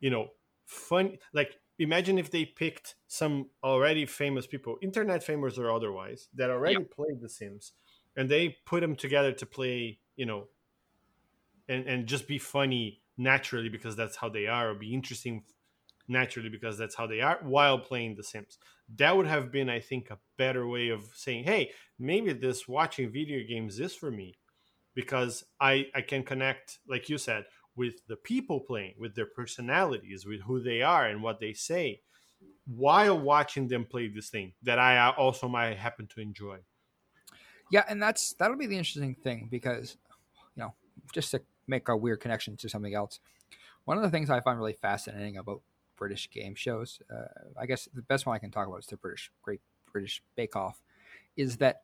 you 0.00 0.10
know, 0.10 0.28
fun. 0.64 1.18
Like 1.32 1.56
imagine 1.78 2.18
if 2.18 2.30
they 2.30 2.44
picked 2.44 2.94
some 3.08 3.46
already 3.64 4.06
famous 4.06 4.46
people, 4.46 4.76
internet 4.82 5.22
famous 5.22 5.58
or 5.58 5.72
otherwise, 5.72 6.28
that 6.34 6.50
already 6.50 6.74
yep. 6.74 6.90
played 6.90 7.20
The 7.20 7.28
Sims, 7.28 7.72
and 8.16 8.28
they 8.28 8.56
put 8.66 8.80
them 8.80 8.96
together 8.96 9.32
to 9.32 9.46
play, 9.46 9.98
you 10.16 10.26
know, 10.26 10.48
and 11.68 11.86
and 11.86 12.06
just 12.06 12.26
be 12.28 12.38
funny 12.38 13.02
naturally 13.16 13.68
because 13.68 13.96
that's 13.96 14.16
how 14.16 14.28
they 14.28 14.46
are, 14.46 14.70
or 14.70 14.74
be 14.74 14.94
interesting 14.94 15.44
naturally 16.08 16.48
because 16.48 16.76
that's 16.76 16.96
how 16.96 17.06
they 17.06 17.20
are 17.20 17.38
while 17.42 17.78
playing 17.78 18.16
The 18.16 18.24
Sims. 18.24 18.58
That 18.96 19.16
would 19.16 19.26
have 19.26 19.52
been, 19.52 19.70
I 19.70 19.78
think, 19.78 20.10
a 20.10 20.18
better 20.36 20.66
way 20.66 20.88
of 20.88 21.04
saying, 21.14 21.44
hey, 21.44 21.70
maybe 21.98 22.32
this 22.32 22.66
watching 22.66 23.12
video 23.12 23.46
games 23.46 23.78
is 23.78 23.94
for 23.94 24.10
me 24.10 24.36
because 24.94 25.44
I 25.60 25.86
I 25.94 26.02
can 26.02 26.24
connect, 26.24 26.78
like 26.88 27.08
you 27.08 27.18
said, 27.18 27.44
with 27.76 28.06
the 28.08 28.16
people 28.16 28.60
playing, 28.60 28.94
with 28.98 29.14
their 29.14 29.26
personalities, 29.26 30.26
with 30.26 30.42
who 30.42 30.60
they 30.62 30.82
are 30.82 31.06
and 31.06 31.22
what 31.22 31.40
they 31.40 31.52
say, 31.52 32.02
while 32.66 33.18
watching 33.18 33.68
them 33.68 33.84
play 33.84 34.08
this 34.08 34.30
thing 34.30 34.52
that 34.62 34.78
I 34.78 34.98
uh, 34.98 35.12
also 35.12 35.48
might 35.48 35.76
happen 35.76 36.08
to 36.14 36.20
enjoy. 36.20 36.58
Yeah, 37.70 37.84
and 37.88 38.02
that's 38.02 38.34
that'll 38.34 38.56
be 38.56 38.66
the 38.66 38.76
interesting 38.76 39.14
thing 39.14 39.48
because, 39.50 39.96
you 40.56 40.62
know, 40.62 40.74
just 41.12 41.30
to 41.30 41.42
make 41.66 41.88
a 41.88 41.96
weird 41.96 42.20
connection 42.20 42.56
to 42.58 42.68
something 42.68 42.94
else. 42.94 43.20
One 43.84 43.96
of 43.96 44.02
the 44.02 44.10
things 44.10 44.28
I 44.28 44.40
find 44.40 44.58
really 44.58 44.72
fascinating 44.74 45.36
about 45.38 45.62
British 45.96 46.30
game 46.30 46.54
shows, 46.54 47.00
uh, 47.10 47.28
I 47.58 47.66
guess 47.66 47.88
the 47.94 48.02
best 48.02 48.26
one 48.26 48.34
I 48.34 48.38
can 48.38 48.50
talk 48.50 48.66
about 48.66 48.80
is 48.80 48.86
the 48.86 48.96
British 48.96 49.30
Great 49.42 49.60
British 49.92 50.22
Bake 50.34 50.56
Off, 50.56 50.82
is 51.36 51.56
that 51.58 51.82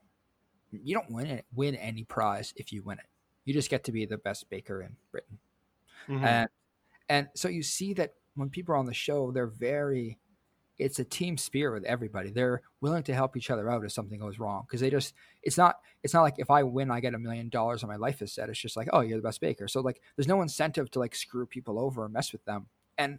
you 0.73 0.95
don't 0.95 1.11
win 1.11 1.27
it, 1.27 1.47
win 1.55 1.77
any 1.77 2.05
prize 2.05 2.53
if 2.57 2.73
you 2.73 2.83
win 2.83 2.99
it. 2.99 3.07
You 3.45 3.55
just 3.55 3.71
get 3.71 3.85
to 3.85 3.93
be 3.93 4.05
the 4.07 4.19
best 4.19 4.51
baker 4.51 4.83
in 4.83 4.97
Britain. 5.13 5.39
Mm-hmm. 6.09 6.25
And 6.25 6.49
and 7.09 7.29
so 7.35 7.49
you 7.49 7.63
see 7.63 7.95
that 7.95 8.15
when 8.35 8.51
people 8.51 8.75
are 8.75 8.79
on 8.79 8.87
the 8.87 8.95
show, 8.95 9.31
they're 9.31 9.47
very 9.47 10.19
it's 10.79 10.99
a 10.99 11.05
team 11.05 11.37
spirit 11.37 11.75
with 11.75 11.85
everybody. 11.85 12.31
They're 12.31 12.63
willing 12.81 13.03
to 13.05 13.15
help 13.15 13.37
each 13.37 13.51
other 13.51 13.71
out 13.71 13.85
if 13.85 13.93
something 13.93 14.21
goes 14.21 14.39
wrong 14.39 14.65
because 14.67 14.81
they 14.81 14.91
just 14.91 15.15
it's 15.43 15.57
not 15.57 15.77
it's 16.03 16.15
not 16.15 16.23
like 16.23 16.35
if 16.39 16.51
I 16.51 16.63
win 16.63 16.91
I 16.91 17.01
get 17.01 17.15
a 17.15 17.19
million 17.19 17.49
dollars 17.49 17.83
and 17.83 17.91
my 17.91 17.97
life 17.97 18.23
is 18.23 18.33
set. 18.33 18.49
It's 18.49 18.59
just 18.59 18.77
like 18.77 18.89
oh 18.93 19.01
you're 19.01 19.19
the 19.19 19.23
best 19.23 19.41
baker. 19.41 19.69
So 19.69 19.81
like 19.81 20.01
there's 20.17 20.29
no 20.29 20.43
incentive 20.43 20.91
to 20.93 20.99
like 20.99 21.15
screw 21.15 21.47
people 21.47 21.79
over 21.79 22.05
or 22.05 22.09
mess 22.09 22.33
with 22.33 22.45
them. 22.45 22.67
And 22.99 23.19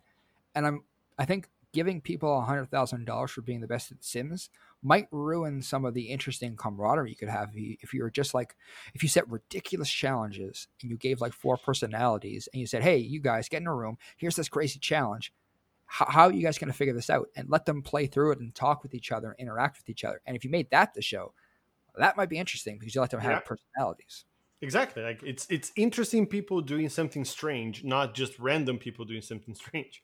and 0.55 0.67
I'm 0.67 0.83
I 1.17 1.25
think 1.25 1.49
giving 1.73 2.01
people 2.01 2.37
a 2.37 2.41
hundred 2.41 2.69
thousand 2.71 3.05
dollars 3.05 3.31
for 3.31 3.41
being 3.41 3.61
the 3.61 3.67
best 3.67 3.91
at 3.91 4.03
Sims 4.03 4.49
might 4.83 5.07
ruin 5.11 5.61
some 5.61 5.85
of 5.85 5.93
the 5.93 6.03
interesting 6.03 6.55
camaraderie 6.55 7.09
you 7.09 7.15
could 7.15 7.29
have 7.29 7.49
if 7.53 7.93
you 7.93 8.01
were 8.01 8.09
just 8.09 8.33
like 8.33 8.55
if 8.93 9.03
you 9.03 9.09
set 9.09 9.29
ridiculous 9.29 9.89
challenges 9.89 10.67
and 10.81 10.89
you 10.89 10.97
gave 10.97 11.19
like 11.19 11.33
four 11.33 11.57
personalities 11.57 12.47
and 12.53 12.59
you 12.59 12.67
said 12.67 12.83
hey 12.83 12.97
you 12.97 13.19
guys 13.19 13.49
get 13.49 13.61
in 13.61 13.67
a 13.67 13.75
room 13.75 13.97
here's 14.17 14.35
this 14.35 14.49
crazy 14.49 14.79
challenge 14.79 15.33
how, 15.87 16.05
how 16.09 16.23
are 16.27 16.33
you 16.33 16.43
guys 16.43 16.57
going 16.57 16.71
to 16.71 16.77
figure 16.77 16.93
this 16.93 17.09
out 17.09 17.27
and 17.35 17.49
let 17.49 17.65
them 17.65 17.81
play 17.81 18.05
through 18.07 18.31
it 18.31 18.39
and 18.39 18.53
talk 18.53 18.83
with 18.83 18.93
each 18.93 19.11
other 19.11 19.31
and 19.31 19.39
interact 19.39 19.77
with 19.77 19.89
each 19.89 20.03
other 20.03 20.21
and 20.25 20.35
if 20.35 20.43
you 20.43 20.49
made 20.49 20.69
that 20.69 20.93
the 20.93 21.01
show 21.01 21.33
that 21.97 22.15
might 22.15 22.29
be 22.29 22.37
interesting 22.37 22.77
because 22.77 22.93
you 22.93 23.01
let 23.01 23.09
them 23.09 23.19
have 23.19 23.31
yeah. 23.31 23.39
personalities 23.39 24.25
exactly 24.61 25.03
like 25.03 25.21
it's 25.23 25.47
it's 25.49 25.71
interesting 25.75 26.25
people 26.25 26.61
doing 26.61 26.89
something 26.89 27.25
strange 27.25 27.83
not 27.83 28.13
just 28.13 28.37
random 28.39 28.77
people 28.77 29.05
doing 29.05 29.21
something 29.21 29.55
strange 29.55 30.03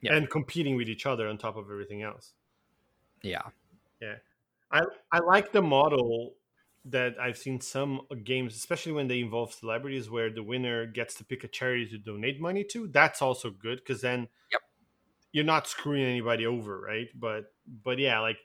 yeah. 0.00 0.14
and 0.14 0.30
competing 0.30 0.76
with 0.76 0.88
each 0.88 1.06
other 1.06 1.26
on 1.28 1.36
top 1.36 1.56
of 1.56 1.70
everything 1.70 2.02
else 2.02 2.32
yeah 3.22 3.42
yeah, 4.02 4.16
I 4.70 4.82
I 5.10 5.20
like 5.20 5.52
the 5.52 5.62
model 5.62 6.34
that 6.86 7.14
I've 7.20 7.38
seen 7.38 7.60
some 7.60 8.00
games, 8.24 8.56
especially 8.56 8.92
when 8.92 9.06
they 9.06 9.20
involve 9.20 9.52
celebrities, 9.52 10.10
where 10.10 10.30
the 10.30 10.42
winner 10.42 10.84
gets 10.86 11.14
to 11.14 11.24
pick 11.24 11.44
a 11.44 11.48
charity 11.48 11.86
to 11.90 11.98
donate 11.98 12.40
money 12.40 12.64
to. 12.64 12.88
That's 12.88 13.22
also 13.22 13.50
good 13.50 13.78
because 13.78 14.00
then 14.00 14.28
yep. 14.50 14.60
You're 15.32 15.44
not 15.44 15.66
screwing 15.66 16.04
anybody 16.04 16.46
over, 16.46 16.80
right? 16.80 17.08
But 17.14 17.52
but 17.66 17.98
yeah, 17.98 18.20
like 18.20 18.38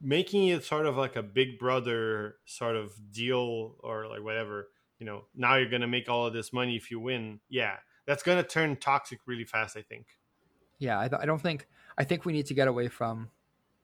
making 0.00 0.48
it 0.48 0.64
sort 0.64 0.86
of 0.86 0.96
like 0.96 1.16
a 1.16 1.22
Big 1.22 1.58
Brother 1.58 2.36
sort 2.44 2.76
of 2.76 2.92
deal 3.12 3.76
or 3.80 4.08
like 4.08 4.22
whatever. 4.22 4.68
You 4.98 5.06
know, 5.06 5.24
now 5.34 5.56
you're 5.56 5.70
gonna 5.70 5.86
make 5.86 6.08
all 6.08 6.26
of 6.26 6.32
this 6.32 6.52
money 6.52 6.76
if 6.76 6.90
you 6.90 6.98
win. 6.98 7.40
Yeah, 7.48 7.76
that's 8.06 8.22
gonna 8.22 8.42
turn 8.42 8.76
toxic 8.76 9.20
really 9.26 9.44
fast. 9.44 9.76
I 9.76 9.82
think. 9.82 10.06
Yeah, 10.78 10.98
I, 10.98 11.08
th- 11.08 11.20
I 11.22 11.26
don't 11.26 11.40
think. 11.40 11.68
I 11.96 12.04
think 12.04 12.24
we 12.24 12.32
need 12.32 12.46
to 12.46 12.54
get 12.54 12.66
away 12.66 12.88
from 12.88 13.30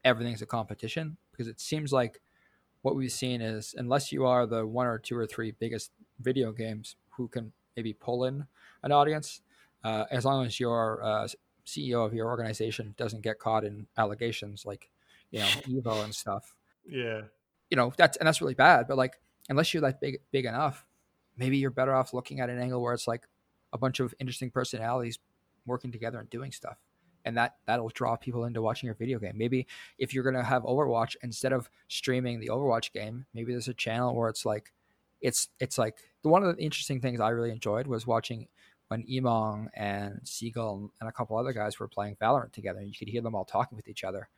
everything's 0.04 0.42
a 0.42 0.46
competition 0.46 1.16
because 1.30 1.46
it 1.46 1.60
seems 1.60 1.92
like 1.92 2.20
what 2.82 2.96
we've 2.96 3.12
seen 3.12 3.40
is 3.40 3.74
unless 3.76 4.10
you 4.10 4.24
are 4.26 4.46
the 4.46 4.66
one 4.66 4.86
or 4.86 4.98
two 4.98 5.16
or 5.16 5.26
three 5.26 5.52
biggest 5.52 5.92
video 6.18 6.50
games 6.52 6.96
who 7.10 7.28
can 7.28 7.52
maybe 7.76 7.92
pull 7.92 8.24
in 8.24 8.46
an 8.82 8.92
audience, 8.92 9.42
uh, 9.84 10.04
as 10.10 10.24
long 10.24 10.46
as 10.46 10.58
your 10.58 11.02
uh, 11.04 11.28
CEO 11.66 12.04
of 12.04 12.14
your 12.14 12.26
organization 12.26 12.94
doesn't 12.96 13.22
get 13.22 13.38
caught 13.38 13.64
in 13.64 13.86
allegations 13.96 14.64
like 14.64 14.90
you 15.30 15.40
know 15.40 15.46
Evo 15.68 16.04
and 16.04 16.14
stuff. 16.14 16.54
Yeah, 16.86 17.22
you 17.70 17.76
know 17.76 17.92
that's 17.96 18.16
and 18.16 18.26
that's 18.26 18.40
really 18.40 18.54
bad. 18.54 18.86
But 18.88 18.96
like 18.96 19.20
unless 19.48 19.72
you're 19.72 19.82
like 19.82 20.00
big 20.00 20.18
big 20.30 20.46
enough, 20.46 20.84
maybe 21.36 21.58
you're 21.58 21.70
better 21.70 21.94
off 21.94 22.14
looking 22.14 22.40
at 22.40 22.50
an 22.50 22.58
angle 22.58 22.82
where 22.82 22.94
it's 22.94 23.08
like 23.08 23.26
a 23.72 23.78
bunch 23.78 24.00
of 24.00 24.14
interesting 24.18 24.50
personalities 24.50 25.18
working 25.66 25.92
together 25.92 26.18
and 26.18 26.28
doing 26.30 26.50
stuff 26.50 26.78
and 27.24 27.36
that 27.36 27.56
that'll 27.66 27.90
draw 27.90 28.16
people 28.16 28.44
into 28.44 28.62
watching 28.62 28.86
your 28.86 28.94
video 28.94 29.18
game. 29.18 29.34
Maybe 29.36 29.66
if 29.98 30.14
you're 30.14 30.24
gonna 30.24 30.44
have 30.44 30.62
Overwatch 30.62 31.16
instead 31.22 31.52
of 31.52 31.70
streaming 31.88 32.40
the 32.40 32.48
Overwatch 32.48 32.92
game, 32.92 33.26
maybe 33.34 33.52
there's 33.52 33.68
a 33.68 33.74
channel 33.74 34.14
where 34.14 34.28
it's 34.28 34.44
like 34.44 34.72
it's 35.20 35.48
it's 35.58 35.78
like 35.78 35.96
the 36.22 36.28
one 36.28 36.42
of 36.42 36.56
the 36.56 36.62
interesting 36.62 37.00
things 37.00 37.20
I 37.20 37.30
really 37.30 37.50
enjoyed 37.50 37.86
was 37.86 38.06
watching 38.06 38.48
when 38.90 39.04
Emongg 39.04 39.68
and 39.72 40.18
Seagull 40.24 40.90
and 40.98 41.08
a 41.08 41.12
couple 41.12 41.36
other 41.36 41.52
guys 41.52 41.78
were 41.78 41.86
playing 41.86 42.16
Valorant 42.16 42.50
together. 42.50 42.82
You 42.82 42.92
could 42.92 43.06
hear 43.06 43.22
them 43.22 43.36
all 43.36 43.44
talking 43.44 43.76
with 43.76 43.86
each 43.86 44.02
other. 44.02 44.28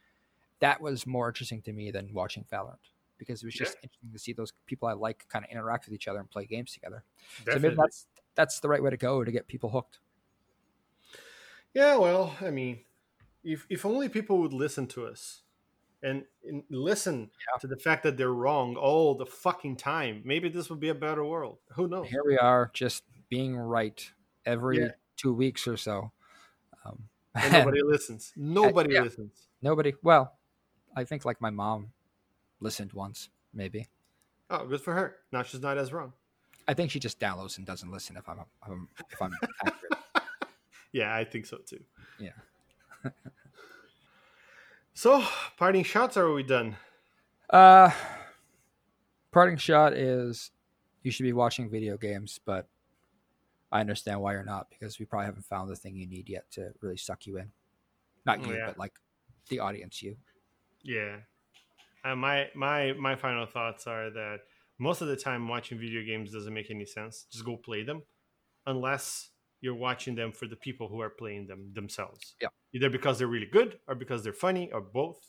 That 0.60 0.82
was 0.82 1.06
more 1.06 1.28
interesting 1.28 1.62
to 1.62 1.72
me 1.72 1.90
than 1.90 2.12
watching 2.12 2.44
Valorant 2.52 2.76
because 3.16 3.42
it 3.42 3.46
was 3.46 3.54
just 3.54 3.76
yeah. 3.76 3.84
interesting 3.84 4.10
to 4.12 4.18
see 4.18 4.34
those 4.34 4.52
people 4.66 4.88
I 4.88 4.92
like 4.92 5.26
kind 5.30 5.42
of 5.42 5.50
interact 5.50 5.86
with 5.86 5.94
each 5.94 6.06
other 6.06 6.20
and 6.20 6.30
play 6.30 6.44
games 6.44 6.74
together. 6.74 7.02
Definitely. 7.46 7.52
So 7.54 7.60
maybe 7.62 7.76
that's 7.80 8.06
that's 8.34 8.60
the 8.60 8.68
right 8.68 8.82
way 8.82 8.90
to 8.90 8.98
go 8.98 9.24
to 9.24 9.32
get 9.32 9.48
people 9.48 9.70
hooked. 9.70 10.00
Yeah, 11.72 11.96
well, 11.96 12.36
I 12.42 12.50
mean, 12.50 12.80
if 13.42 13.66
if 13.70 13.86
only 13.86 14.10
people 14.10 14.36
would 14.40 14.52
listen 14.52 14.86
to 14.88 15.06
us 15.06 15.44
and, 16.02 16.24
and 16.46 16.62
listen 16.68 17.30
yeah. 17.50 17.58
to 17.60 17.66
the 17.66 17.78
fact 17.78 18.02
that 18.02 18.18
they're 18.18 18.34
wrong 18.34 18.76
all 18.76 19.14
the 19.14 19.24
fucking 19.24 19.76
time, 19.76 20.20
maybe 20.26 20.50
this 20.50 20.68
would 20.68 20.80
be 20.80 20.90
a 20.90 20.94
better 20.94 21.24
world. 21.24 21.56
Who 21.70 21.88
knows? 21.88 22.08
Here 22.08 22.22
we 22.26 22.36
are, 22.36 22.70
just 22.74 23.04
being 23.30 23.56
right 23.56 24.12
every 24.44 24.80
yeah. 24.80 24.90
two 25.16 25.32
weeks 25.32 25.66
or 25.66 25.76
so. 25.76 26.12
Um, 26.84 27.04
and 27.34 27.52
nobody 27.52 27.82
listens. 27.82 28.32
Nobody 28.36 28.94
yeah. 28.94 29.02
listens. 29.02 29.48
Nobody. 29.62 29.94
Well, 30.02 30.36
I 30.96 31.04
think 31.04 31.24
like 31.24 31.40
my 31.40 31.50
mom 31.50 31.92
listened 32.60 32.92
once, 32.92 33.28
maybe. 33.54 33.88
Oh, 34.50 34.66
good 34.66 34.80
for 34.80 34.92
her. 34.92 35.16
Now 35.32 35.42
she's 35.42 35.62
not 35.62 35.78
as 35.78 35.92
wrong. 35.92 36.12
I 36.68 36.74
think 36.74 36.90
she 36.90 37.00
just 37.00 37.18
downloads 37.18 37.56
and 37.58 37.66
doesn't 37.66 37.90
listen 37.90 38.16
if 38.16 38.28
I'm 38.28 38.38
if 38.38 38.68
I'm, 38.68 38.88
if 39.10 39.22
I'm 39.22 39.32
accurate. 39.66 39.92
Yeah, 40.92 41.14
I 41.14 41.24
think 41.24 41.46
so 41.46 41.56
too. 41.56 41.82
Yeah. 42.18 42.32
so, 44.92 45.24
parting 45.56 45.84
shots. 45.84 46.18
Are 46.18 46.30
we 46.30 46.42
done? 46.42 46.76
Uh, 47.48 47.90
parting 49.32 49.56
shot 49.56 49.94
is 49.94 50.50
you 51.02 51.10
should 51.10 51.22
be 51.24 51.32
watching 51.32 51.70
video 51.70 51.96
games, 51.96 52.40
but 52.44 52.68
I 53.72 53.80
understand 53.80 54.20
why 54.20 54.32
you're 54.32 54.44
not 54.44 54.68
because 54.70 54.98
we 54.98 55.06
probably 55.06 55.26
haven't 55.26 55.46
found 55.46 55.70
the 55.70 55.76
thing 55.76 55.96
you 55.96 56.06
need 56.06 56.28
yet 56.28 56.50
to 56.52 56.72
really 56.80 56.98
suck 56.98 57.26
you 57.26 57.38
in. 57.38 57.50
Not 58.26 58.46
you, 58.46 58.54
yeah. 58.54 58.66
but 58.66 58.78
like 58.78 58.92
the 59.48 59.60
audience. 59.60 60.02
You. 60.02 60.16
Yeah. 60.82 61.16
uh, 62.04 62.14
my 62.14 62.48
my 62.54 62.92
my 62.92 63.16
final 63.16 63.46
thoughts 63.46 63.86
are 63.86 64.10
that 64.10 64.40
most 64.78 65.00
of 65.00 65.08
the 65.08 65.16
time 65.16 65.48
watching 65.48 65.78
video 65.78 66.04
games 66.04 66.32
doesn't 66.32 66.52
make 66.52 66.70
any 66.70 66.84
sense. 66.84 67.26
Just 67.32 67.44
go 67.44 67.56
play 67.56 67.82
them, 67.82 68.02
unless 68.66 69.30
you're 69.62 69.74
watching 69.74 70.14
them 70.14 70.32
for 70.32 70.46
the 70.46 70.56
people 70.56 70.88
who 70.88 71.00
are 71.00 71.10
playing 71.10 71.46
them 71.46 71.70
themselves. 71.72 72.34
Yeah. 72.40 72.48
Either 72.74 72.90
because 72.90 73.18
they're 73.18 73.28
really 73.28 73.46
good 73.46 73.78
or 73.88 73.94
because 73.94 74.22
they're 74.22 74.32
funny 74.32 74.70
or 74.72 74.80
both. 74.80 75.20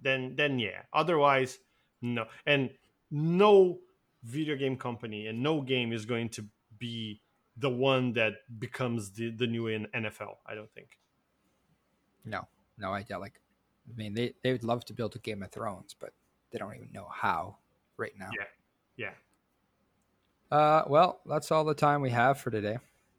Then 0.00 0.34
then 0.36 0.58
yeah. 0.58 0.82
Otherwise, 0.92 1.58
no. 2.02 2.26
And 2.46 2.70
no 3.10 3.78
video 4.24 4.56
game 4.56 4.76
company 4.76 5.28
and 5.28 5.42
no 5.42 5.62
game 5.62 5.92
is 5.92 6.04
going 6.04 6.28
to 6.28 6.44
be 6.78 7.22
the 7.58 7.70
one 7.70 8.12
that 8.12 8.34
becomes 8.58 9.10
the 9.10 9.30
the 9.30 9.46
new 9.46 9.66
in 9.66 9.86
NFL. 9.94 10.36
I 10.46 10.54
don't 10.54 10.70
think. 10.72 10.98
No, 12.24 12.46
no 12.78 12.92
idea. 12.92 13.18
Like, 13.18 13.40
I 13.88 13.96
mean, 13.96 14.14
they 14.14 14.34
they 14.42 14.52
would 14.52 14.64
love 14.64 14.84
to 14.86 14.94
build 14.94 15.16
a 15.16 15.18
Game 15.18 15.42
of 15.42 15.50
Thrones, 15.50 15.94
but 15.98 16.12
they 16.52 16.58
don't 16.58 16.74
even 16.74 16.90
know 16.92 17.08
how 17.12 17.56
right 17.96 18.12
now. 18.18 18.30
Yeah. 18.32 18.44
Yeah. 20.50 20.56
Uh, 20.56 20.84
well, 20.86 21.20
that's 21.26 21.50
all 21.52 21.64
the 21.64 21.74
time 21.74 22.00
we 22.00 22.10
have 22.10 22.38
for 22.38 22.50
today. 22.50 22.78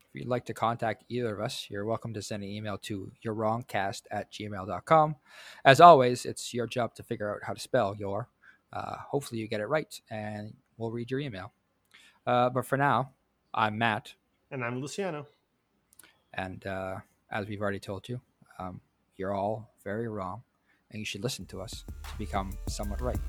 If 0.09 0.15
you'd 0.15 0.27
like 0.27 0.45
to 0.45 0.53
contact 0.55 1.03
either 1.09 1.35
of 1.35 1.39
us, 1.39 1.67
you're 1.69 1.85
welcome 1.85 2.13
to 2.15 2.21
send 2.21 2.41
an 2.43 2.49
email 2.49 2.79
to 2.79 3.11
yourwrongcast 3.23 4.03
at 4.09 4.31
gmail.com. 4.31 5.15
As 5.63 5.79
always, 5.79 6.25
it's 6.25 6.51
your 6.51 6.65
job 6.65 6.95
to 6.95 7.03
figure 7.03 7.31
out 7.31 7.43
how 7.43 7.53
to 7.53 7.59
spell 7.59 7.95
your. 7.95 8.27
Uh, 8.73 8.95
hopefully, 8.97 9.39
you 9.39 9.47
get 9.47 9.61
it 9.61 9.67
right, 9.67 9.99
and 10.09 10.55
we'll 10.77 10.91
read 10.91 11.11
your 11.11 11.19
email. 11.19 11.53
Uh, 12.25 12.49
but 12.49 12.65
for 12.65 12.77
now, 12.77 13.11
I'm 13.53 13.77
Matt. 13.77 14.13
And 14.51 14.63
I'm 14.63 14.81
Luciano. 14.81 15.27
And 16.33 16.65
uh, 16.65 16.97
as 17.29 17.47
we've 17.47 17.61
already 17.61 17.79
told 17.79 18.09
you, 18.09 18.19
um, 18.57 18.81
you're 19.15 19.33
all 19.33 19.73
very 19.83 20.07
wrong, 20.07 20.41
and 20.89 20.99
you 20.99 21.05
should 21.05 21.23
listen 21.23 21.45
to 21.47 21.61
us 21.61 21.83
to 21.87 22.17
become 22.17 22.57
somewhat 22.67 22.99
right. 22.99 23.19